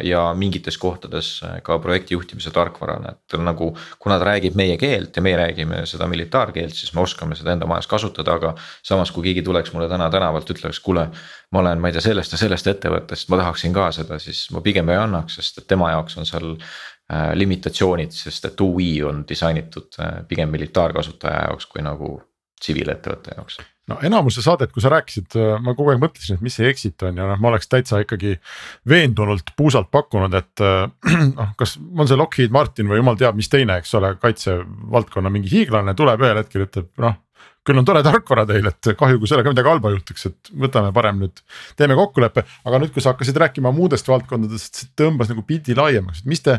ja 0.06 0.20
mingites 0.38 0.76
kohtades 0.78 1.40
ka 1.66 1.78
projekti 1.82 2.14
juhtimise 2.14 2.52
tarkvarana, 2.54 3.16
et 3.16 3.34
nagu. 3.42 3.72
kuna 3.98 4.18
ta 4.18 4.24
räägib 4.24 4.54
meie 4.54 4.76
keelt 4.78 5.16
ja 5.16 5.22
meie 5.22 5.36
räägime 5.36 5.80
seda 5.86 6.06
militaarkeelt, 6.06 6.74
siis 6.74 6.94
me 6.94 7.02
oskame 7.02 7.34
seda 7.34 7.52
enda 7.52 7.66
majas 7.66 7.88
kasutada, 7.90 8.36
aga. 8.38 8.54
samas, 8.82 9.10
kui 9.10 9.24
keegi 9.24 9.42
tuleks 9.42 9.72
mulle 9.72 9.88
täna 9.88 10.10
tänavalt, 10.10 10.50
ütleks, 10.50 10.80
kuule. 10.80 11.08
ma 11.50 11.58
olen, 11.58 11.80
ma 11.80 11.90
ei 11.90 11.92
tea, 11.92 12.04
sellest 12.06 12.32
ja 12.32 12.38
sellest 12.38 12.70
ettevõttest, 12.70 13.28
ma 13.28 13.42
tahaksin 13.42 13.74
ka 13.74 13.90
seda, 13.98 14.18
siis 14.22 14.46
ma 14.54 14.62
pigem 14.62 14.88
ei 14.94 15.02
annaks, 15.02 15.40
sest 15.40 15.58
et 15.58 15.66
tema 15.66 15.90
jaoks 15.90 16.16
on 16.16 16.30
seal 16.30 16.52
äh, 16.54 17.32
limitatsioonid, 17.34 18.14
sest 18.14 18.46
et 18.46 18.60
UI 18.60 19.02
on 19.02 19.24
disainitud 19.28 19.98
äh, 19.98 20.22
pigem 20.28 20.54
militaarkasutaja 20.54 21.48
jaoks 21.48 21.66
kui 21.66 21.82
nagu 21.82 22.14
tsiviilettevõtte 22.60 23.34
jaoks 23.34 23.58
no 23.90 23.98
enamuse 24.06 24.44
saadet, 24.44 24.72
kui 24.74 24.82
sa 24.84 24.92
rääkisid, 24.94 25.34
äh, 25.38 25.56
ma 25.62 25.74
kogu 25.78 25.92
aeg 25.92 26.02
mõtlesin, 26.02 26.38
et 26.38 26.44
mis 26.44 26.56
see 26.58 26.68
exit 26.70 27.06
on 27.06 27.18
ja 27.18 27.28
noh, 27.32 27.40
ma 27.42 27.52
oleks 27.52 27.70
täitsa 27.70 28.02
ikkagi 28.04 28.36
veendunult 28.88 29.54
puusalt 29.58 29.90
pakkunud, 29.94 30.36
et 30.38 30.64
äh, 30.64 30.84
noh, 31.38 31.54
kas 31.60 31.76
on 31.78 32.10
see 32.10 32.18
Lockheed 32.20 32.54
Martin 32.54 32.90
või 32.90 33.00
jumal 33.02 33.18
teab, 33.20 33.38
mis 33.38 33.50
teine, 33.52 33.80
eks 33.80 33.96
ole, 33.98 34.14
kaitsevaldkonna 34.22 35.32
mingi 35.32 35.50
hiiglane 35.52 35.96
tuleb 35.98 36.22
ühel 36.24 36.40
hetkel, 36.42 36.68
ütleb 36.68 36.92
noh 37.02 37.18
küll 37.66 37.76
on 37.76 37.84
tore 37.84 38.00
tarkvara 38.04 38.46
teil, 38.48 38.66
et 38.70 38.88
kahju, 38.98 39.18
kui 39.20 39.28
sellega 39.28 39.52
midagi 39.52 39.68
halba 39.68 39.92
juhtuks, 39.92 40.24
et 40.30 40.52
võtame 40.62 40.94
parem 40.96 41.18
nüüd, 41.20 41.42
teeme 41.78 41.96
kokkuleppe. 41.98 42.44
aga 42.64 42.80
nüüd, 42.80 42.92
kui 42.94 43.04
sa 43.04 43.12
hakkasid 43.12 43.36
rääkima 43.42 43.72
muudest 43.76 44.08
valdkondadest, 44.08 44.86
tõmbas 44.98 45.28
nagu 45.32 45.44
pildi 45.46 45.76
laiemaks, 45.76 46.22
et 46.22 46.30
mis 46.32 46.40
te. 46.44 46.56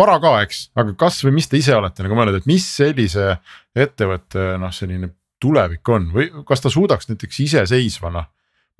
vara 0.00 0.16
ka, 0.22 0.38
eks, 0.46 0.70
aga 0.80 0.94
kas 0.96 1.20
või 1.26 1.34
mis 1.40 1.50
te 1.50 1.60
ise 1.60 1.74
olete 1.76 2.06
nagu 2.06 2.16
mõelnud, 2.16 2.40
et 2.40 2.48
mis 2.48 2.64
sellise 2.64 3.34
ettevõtte 3.76 4.54
noh, 4.62 4.72
selline 4.72 5.12
tulevik 5.44 5.92
on 5.92 6.08
või 6.14 6.30
kas 6.48 6.64
ta 6.64 6.72
suudaks 6.72 7.10
näiteks 7.10 7.42
iseseisvana 7.44 8.24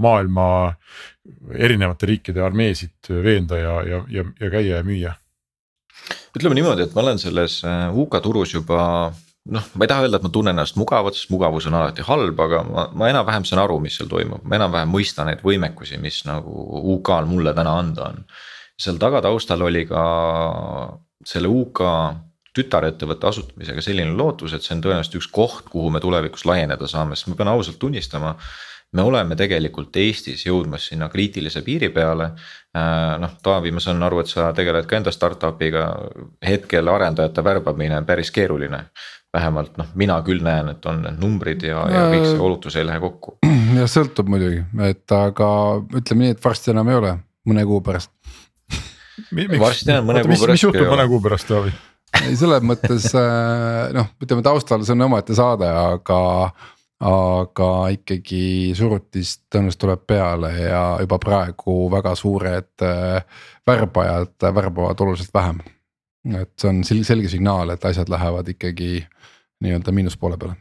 maailma 0.03 0.47
erinevate 1.55 2.09
riikide 2.11 2.43
armeesid 2.43 3.13
veenda 3.23 3.61
ja, 3.61 3.75
ja, 3.87 4.01
ja, 4.11 4.25
ja 4.41 4.51
käia 4.51 4.81
ja 4.81 4.87
müüa? 4.87 5.15
ütleme 6.35 6.57
niimoodi, 6.59 6.89
et 6.89 6.97
ma 6.97 7.05
olen 7.05 7.21
selles 7.23 7.61
äh, 7.69 7.87
UK 7.95 8.19
turus 8.25 8.57
juba 8.57 8.81
noh, 9.45 9.69
ma 9.77 9.85
ei 9.85 9.91
taha 9.91 10.05
öelda, 10.05 10.19
et 10.19 10.27
ma 10.27 10.31
tunnen 10.33 10.55
ennast 10.55 10.79
mugavalt, 10.81 11.17
sest 11.17 11.31
mugavus 11.33 11.69
on 11.69 11.77
alati 11.79 12.05
halb, 12.07 12.41
aga 12.41 12.63
ma, 12.67 12.87
ma 12.97 13.11
enam-vähem 13.13 13.47
saan 13.49 13.63
aru, 13.65 13.79
mis 13.83 13.97
seal 13.99 14.11
toimub, 14.11 14.45
ma 14.45 14.59
enam-vähem 14.59 14.93
mõistan 14.93 15.29
neid 15.31 15.45
võimekusi, 15.45 16.01
mis 16.03 16.23
nagu 16.29 16.65
UK-l 16.97 17.29
mulle 17.31 17.55
täna 17.57 17.77
anda 17.81 18.11
on. 18.11 18.23
seal 18.81 18.99
tagataustal 18.99 19.63
oli 19.63 19.85
ka 19.87 20.05
selle 21.25 21.49
UK 21.49 21.83
tütarettevõtte 22.55 23.29
asutamisega 23.31 23.83
selline 23.83 24.15
lootus, 24.15 24.55
et 24.55 24.63
see 24.63 24.77
on 24.77 24.85
tõenäoliselt 24.85 25.19
üks 25.19 25.31
koht, 25.35 25.67
kuhu 25.73 25.91
me 25.91 26.03
tulevikus 26.03 26.47
laieneda 26.47 26.89
saame, 26.91 27.19
sest 27.19 27.33
ma 27.33 27.39
pean 27.41 27.51
ausalt 27.55 27.81
tunnistama. 27.83 28.37
me 28.95 29.03
oleme 29.03 29.35
tegelikult 29.37 29.97
Eestis 29.97 30.47
jõudmas 30.47 30.85
sinna 30.87 31.09
kriitilise 31.11 31.63
piiri 31.67 31.89
peale. 31.91 32.31
Äh, 32.77 33.19
noh, 33.19 33.33
Taavi, 33.43 33.73
ma 33.75 33.81
saan 33.81 34.03
aru, 34.03 34.21
et 34.21 34.31
sa 34.31 34.53
tegeled 34.55 34.87
ka 34.87 34.97
enda 34.97 35.11
startup'iga, 35.11 35.89
hetkel 36.47 36.89
arendajate 36.89 37.45
värbamine 37.45 37.97
on 37.99 38.07
päris 38.07 38.31
keeruline 38.31 38.85
vähemalt 39.35 39.79
noh, 39.81 39.89
mina 39.99 40.21
küll 40.23 40.43
näen, 40.47 40.71
et 40.75 40.87
on 40.87 41.01
need 41.03 41.19
numbrid 41.19 41.65
ja, 41.67 41.83
ja 41.91 42.05
kõik 42.13 42.27
see 42.29 42.43
olutus 42.49 42.77
ei 42.79 42.87
lähe 42.87 43.01
kokku. 43.03 43.39
jah, 43.81 43.91
sõltub 43.91 44.31
muidugi, 44.31 44.63
et 44.87 45.17
aga 45.17 45.49
ütleme 45.91 46.29
nii, 46.29 46.37
et 46.37 46.45
varsti 46.45 46.71
enam 46.75 46.93
ei 46.93 47.01
ole, 47.01 47.17
mõne 47.51 47.67
kuu 47.69 47.81
pärast. 47.85 48.13
varsti 49.59 49.91
enam 49.91 50.07
mõne 50.13 50.23
kuu 50.23 50.37
pärast. 50.37 50.55
mis 50.55 50.67
juhtub 50.69 50.95
mõne 50.95 51.09
kuu 51.11 51.21
pärast, 51.25 51.51
Taavi? 51.51 51.75
Ei, 52.23 52.37
selles 52.39 52.65
mõttes 52.67 53.11
äh, 53.19 53.91
noh, 53.97 54.13
ütleme 54.23 54.45
taustal 54.47 54.85
see 54.87 54.95
on 54.97 55.07
omaette 55.09 55.37
saade, 55.37 55.69
aga 55.69 56.21
aga 57.05 57.69
ikkagi 57.93 58.73
surutist 58.79 59.43
tõenäoliselt 59.53 59.81
tuleb 59.83 60.05
peale 60.09 60.53
ja 60.57 60.83
juba 61.03 61.19
praegu 61.21 61.89
väga 61.93 62.15
suured 62.17 62.85
äh, 62.87 63.47
värbajad 63.67 64.47
värbavad 64.55 65.01
oluliselt 65.05 65.35
vähem. 65.35 65.61
et 66.39 66.53
see 66.57 66.71
on 66.71 66.85
selge 66.85 67.29
signaal, 67.29 67.75
et 67.75 67.85
asjad 67.85 68.09
lähevad 68.09 68.49
ikkagi 68.49 69.03
nii-öelda 69.61 69.93
miinuspoole 69.93 70.39
peale 70.41 70.57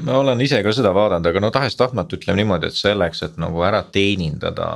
ma 0.00 0.18
olen 0.18 0.40
ise 0.40 0.62
ka 0.64 0.72
seda 0.72 0.92
vaadanud, 0.94 1.26
aga 1.28 1.40
no 1.40 1.50
tahes-tahtmata 1.52 2.16
ütleme 2.16 2.40
niimoodi, 2.40 2.70
et 2.70 2.78
selleks, 2.78 3.22
et 3.26 3.40
nagu 3.40 3.60
ära 3.66 3.82
teenindada 3.92 4.68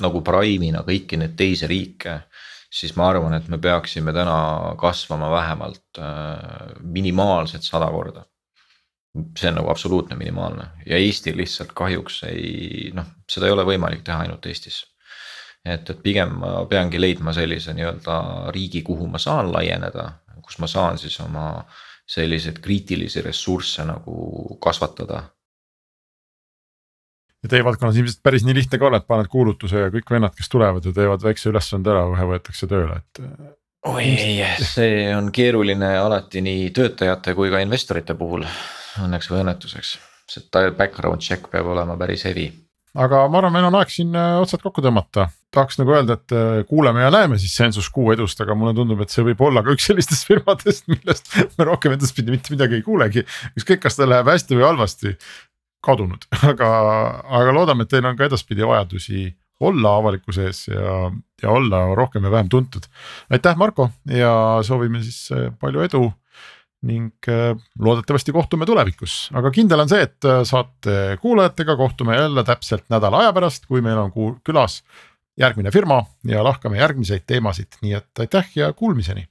nagu 0.00 0.22
Prime'ina 0.24 0.82
kõiki 0.86 1.18
neid 1.20 1.36
teisi 1.38 1.68
riike 1.70 2.22
siis 2.70 2.94
ma 2.96 3.08
arvan, 3.10 3.34
et 3.34 3.48
me 3.48 3.58
peaksime 3.58 4.12
täna 4.14 4.74
kasvama 4.78 5.30
vähemalt 5.30 5.98
äh, 5.98 6.76
minimaalselt 6.80 7.66
sada 7.66 7.90
korda. 7.90 8.24
see 9.38 9.48
on 9.50 9.56
nagu 9.58 9.70
absoluutne 9.70 10.14
minimaalne 10.16 10.64
ja 10.86 10.96
Eestil 10.96 11.36
lihtsalt 11.36 11.72
kahjuks 11.74 12.20
ei 12.28 12.92
noh, 12.94 13.08
seda 13.26 13.48
ei 13.48 13.52
ole 13.52 13.64
võimalik 13.66 14.04
teha 14.06 14.20
ainult 14.22 14.46
Eestis. 14.46 14.84
et, 15.64 15.90
et 15.90 16.02
pigem 16.02 16.36
ma 16.38 16.52
peangi 16.70 17.00
leidma 17.00 17.32
sellise 17.34 17.74
nii-öelda 17.74 18.20
riigi, 18.54 18.82
kuhu 18.82 19.08
ma 19.10 19.18
saan 19.18 19.50
laieneda, 19.52 20.06
kus 20.42 20.58
ma 20.62 20.70
saan 20.70 20.98
siis 20.98 21.18
oma 21.20 21.64
selliseid 22.06 22.62
kriitilisi 22.62 23.22
ressursse 23.22 23.84
nagu 23.84 24.56
kasvatada 24.62 25.24
ja 27.42 27.52
teie 27.52 27.64
valdkonnas 27.64 27.96
ilmselt 28.00 28.22
päris 28.24 28.44
nii 28.46 28.56
lihtne 28.60 28.80
ka 28.80 28.88
ole, 28.88 29.00
et 29.00 29.08
paned 29.08 29.30
kuulutuse 29.32 29.86
ja 29.86 29.92
kõik 29.94 30.12
vennad, 30.12 30.34
kes 30.36 30.52
tulevad 30.52 30.86
ja 30.86 30.92
teevad 30.96 31.24
väikse 31.24 31.50
ülesande 31.52 31.92
ära, 31.92 32.04
kohe 32.12 32.28
võetakse 32.34 32.68
tööle, 32.70 33.00
et. 33.00 33.22
oi 33.90 34.06
ei, 34.06 34.38
see 34.60 35.04
on 35.16 35.32
keeruline 35.34 35.94
alati 35.98 36.44
nii 36.44 36.70
töötajate 36.76 37.36
kui 37.38 37.52
ka 37.52 37.62
investorite 37.64 38.16
puhul, 38.18 38.46
õnneks 39.04 39.30
või 39.32 39.44
õnnetuseks, 39.44 39.94
see 40.30 40.66
background 40.76 41.24
check 41.24 41.48
peab 41.52 41.72
olema 41.72 41.96
päris 42.00 42.28
heavy 42.28 42.50
aga 42.98 43.22
ma 43.30 43.38
arvan, 43.38 43.52
meil 43.54 43.68
on 43.68 43.76
aeg 43.78 43.92
siin 43.92 44.14
äh, 44.18 44.36
otsad 44.42 44.62
kokku 44.64 44.82
tõmmata, 44.82 45.28
tahaks 45.54 45.78
nagu 45.78 45.94
öelda, 45.94 46.16
et 46.18 46.34
äh, 46.34 46.62
kuuleme 46.68 47.04
ja 47.04 47.10
näeme 47.14 47.38
siis 47.38 47.54
Sensus 47.58 47.90
kuu 47.94 48.10
edust, 48.14 48.40
aga 48.42 48.56
mulle 48.58 48.74
tundub, 48.76 49.02
et 49.04 49.14
see 49.14 49.24
võib 49.26 49.42
olla 49.46 49.62
ka 49.66 49.74
üks 49.76 49.86
sellistest 49.90 50.26
firmadest, 50.30 50.88
millest 50.90 51.30
me 51.58 51.68
rohkem 51.68 51.94
edaspidi 51.94 52.34
mitte 52.34 52.54
midagi 52.54 52.80
ei 52.80 52.86
kuulegi. 52.86 53.24
ükskõik, 53.58 53.84
kas 53.84 53.98
ta 53.98 54.08
läheb 54.10 54.30
hästi 54.32 54.58
või 54.58 54.66
halvasti, 54.66 55.14
kadunud, 55.84 56.26
aga, 56.50 56.70
aga 57.40 57.54
loodame, 57.56 57.86
et 57.86 57.92
teil 57.92 58.06
on 58.06 58.18
ka 58.18 58.28
edaspidi 58.28 58.66
vajadusi 58.66 59.28
olla 59.60 59.96
avalikkuse 60.00 60.46
ees 60.48 60.62
ja, 60.70 61.10
ja 61.42 61.52
olla 61.52 61.82
rohkem 61.94 62.24
ja 62.24 62.30
vähem 62.32 62.48
tuntud. 62.48 62.88
aitäh, 63.30 63.56
Marko! 63.56 63.90
Ja 64.08 64.32
soovime 64.62 65.02
siis 65.02 65.28
äh, 65.32 65.50
palju 65.60 65.84
edu 65.84 66.06
ning 66.88 67.12
äh, 67.28 67.52
loodetavasti 67.78 68.32
kohtume 68.32 68.66
tulevikus, 68.66 69.28
aga 69.36 69.52
kindel 69.52 69.84
on 69.84 69.90
see, 69.92 70.00
et 70.06 70.24
äh, 70.24 70.42
saate 70.48 71.18
kuulajatega 71.20 71.76
kohtume 71.76 72.16
jälle 72.16 72.44
täpselt 72.44 72.88
nädala 72.92 73.24
aja 73.24 73.34
pärast, 73.36 73.68
kui 73.68 73.84
meil 73.84 74.00
on 74.00 74.12
külas 74.44 74.80
järgmine 75.40 75.72
firma 75.72 76.02
ja 76.28 76.44
lahkame 76.44 76.80
järgmiseid 76.80 77.26
teemasid, 77.28 77.76
nii 77.84 77.98
et 78.00 78.24
aitäh 78.24 78.48
ja 78.56 78.72
kuulmiseni 78.72 79.28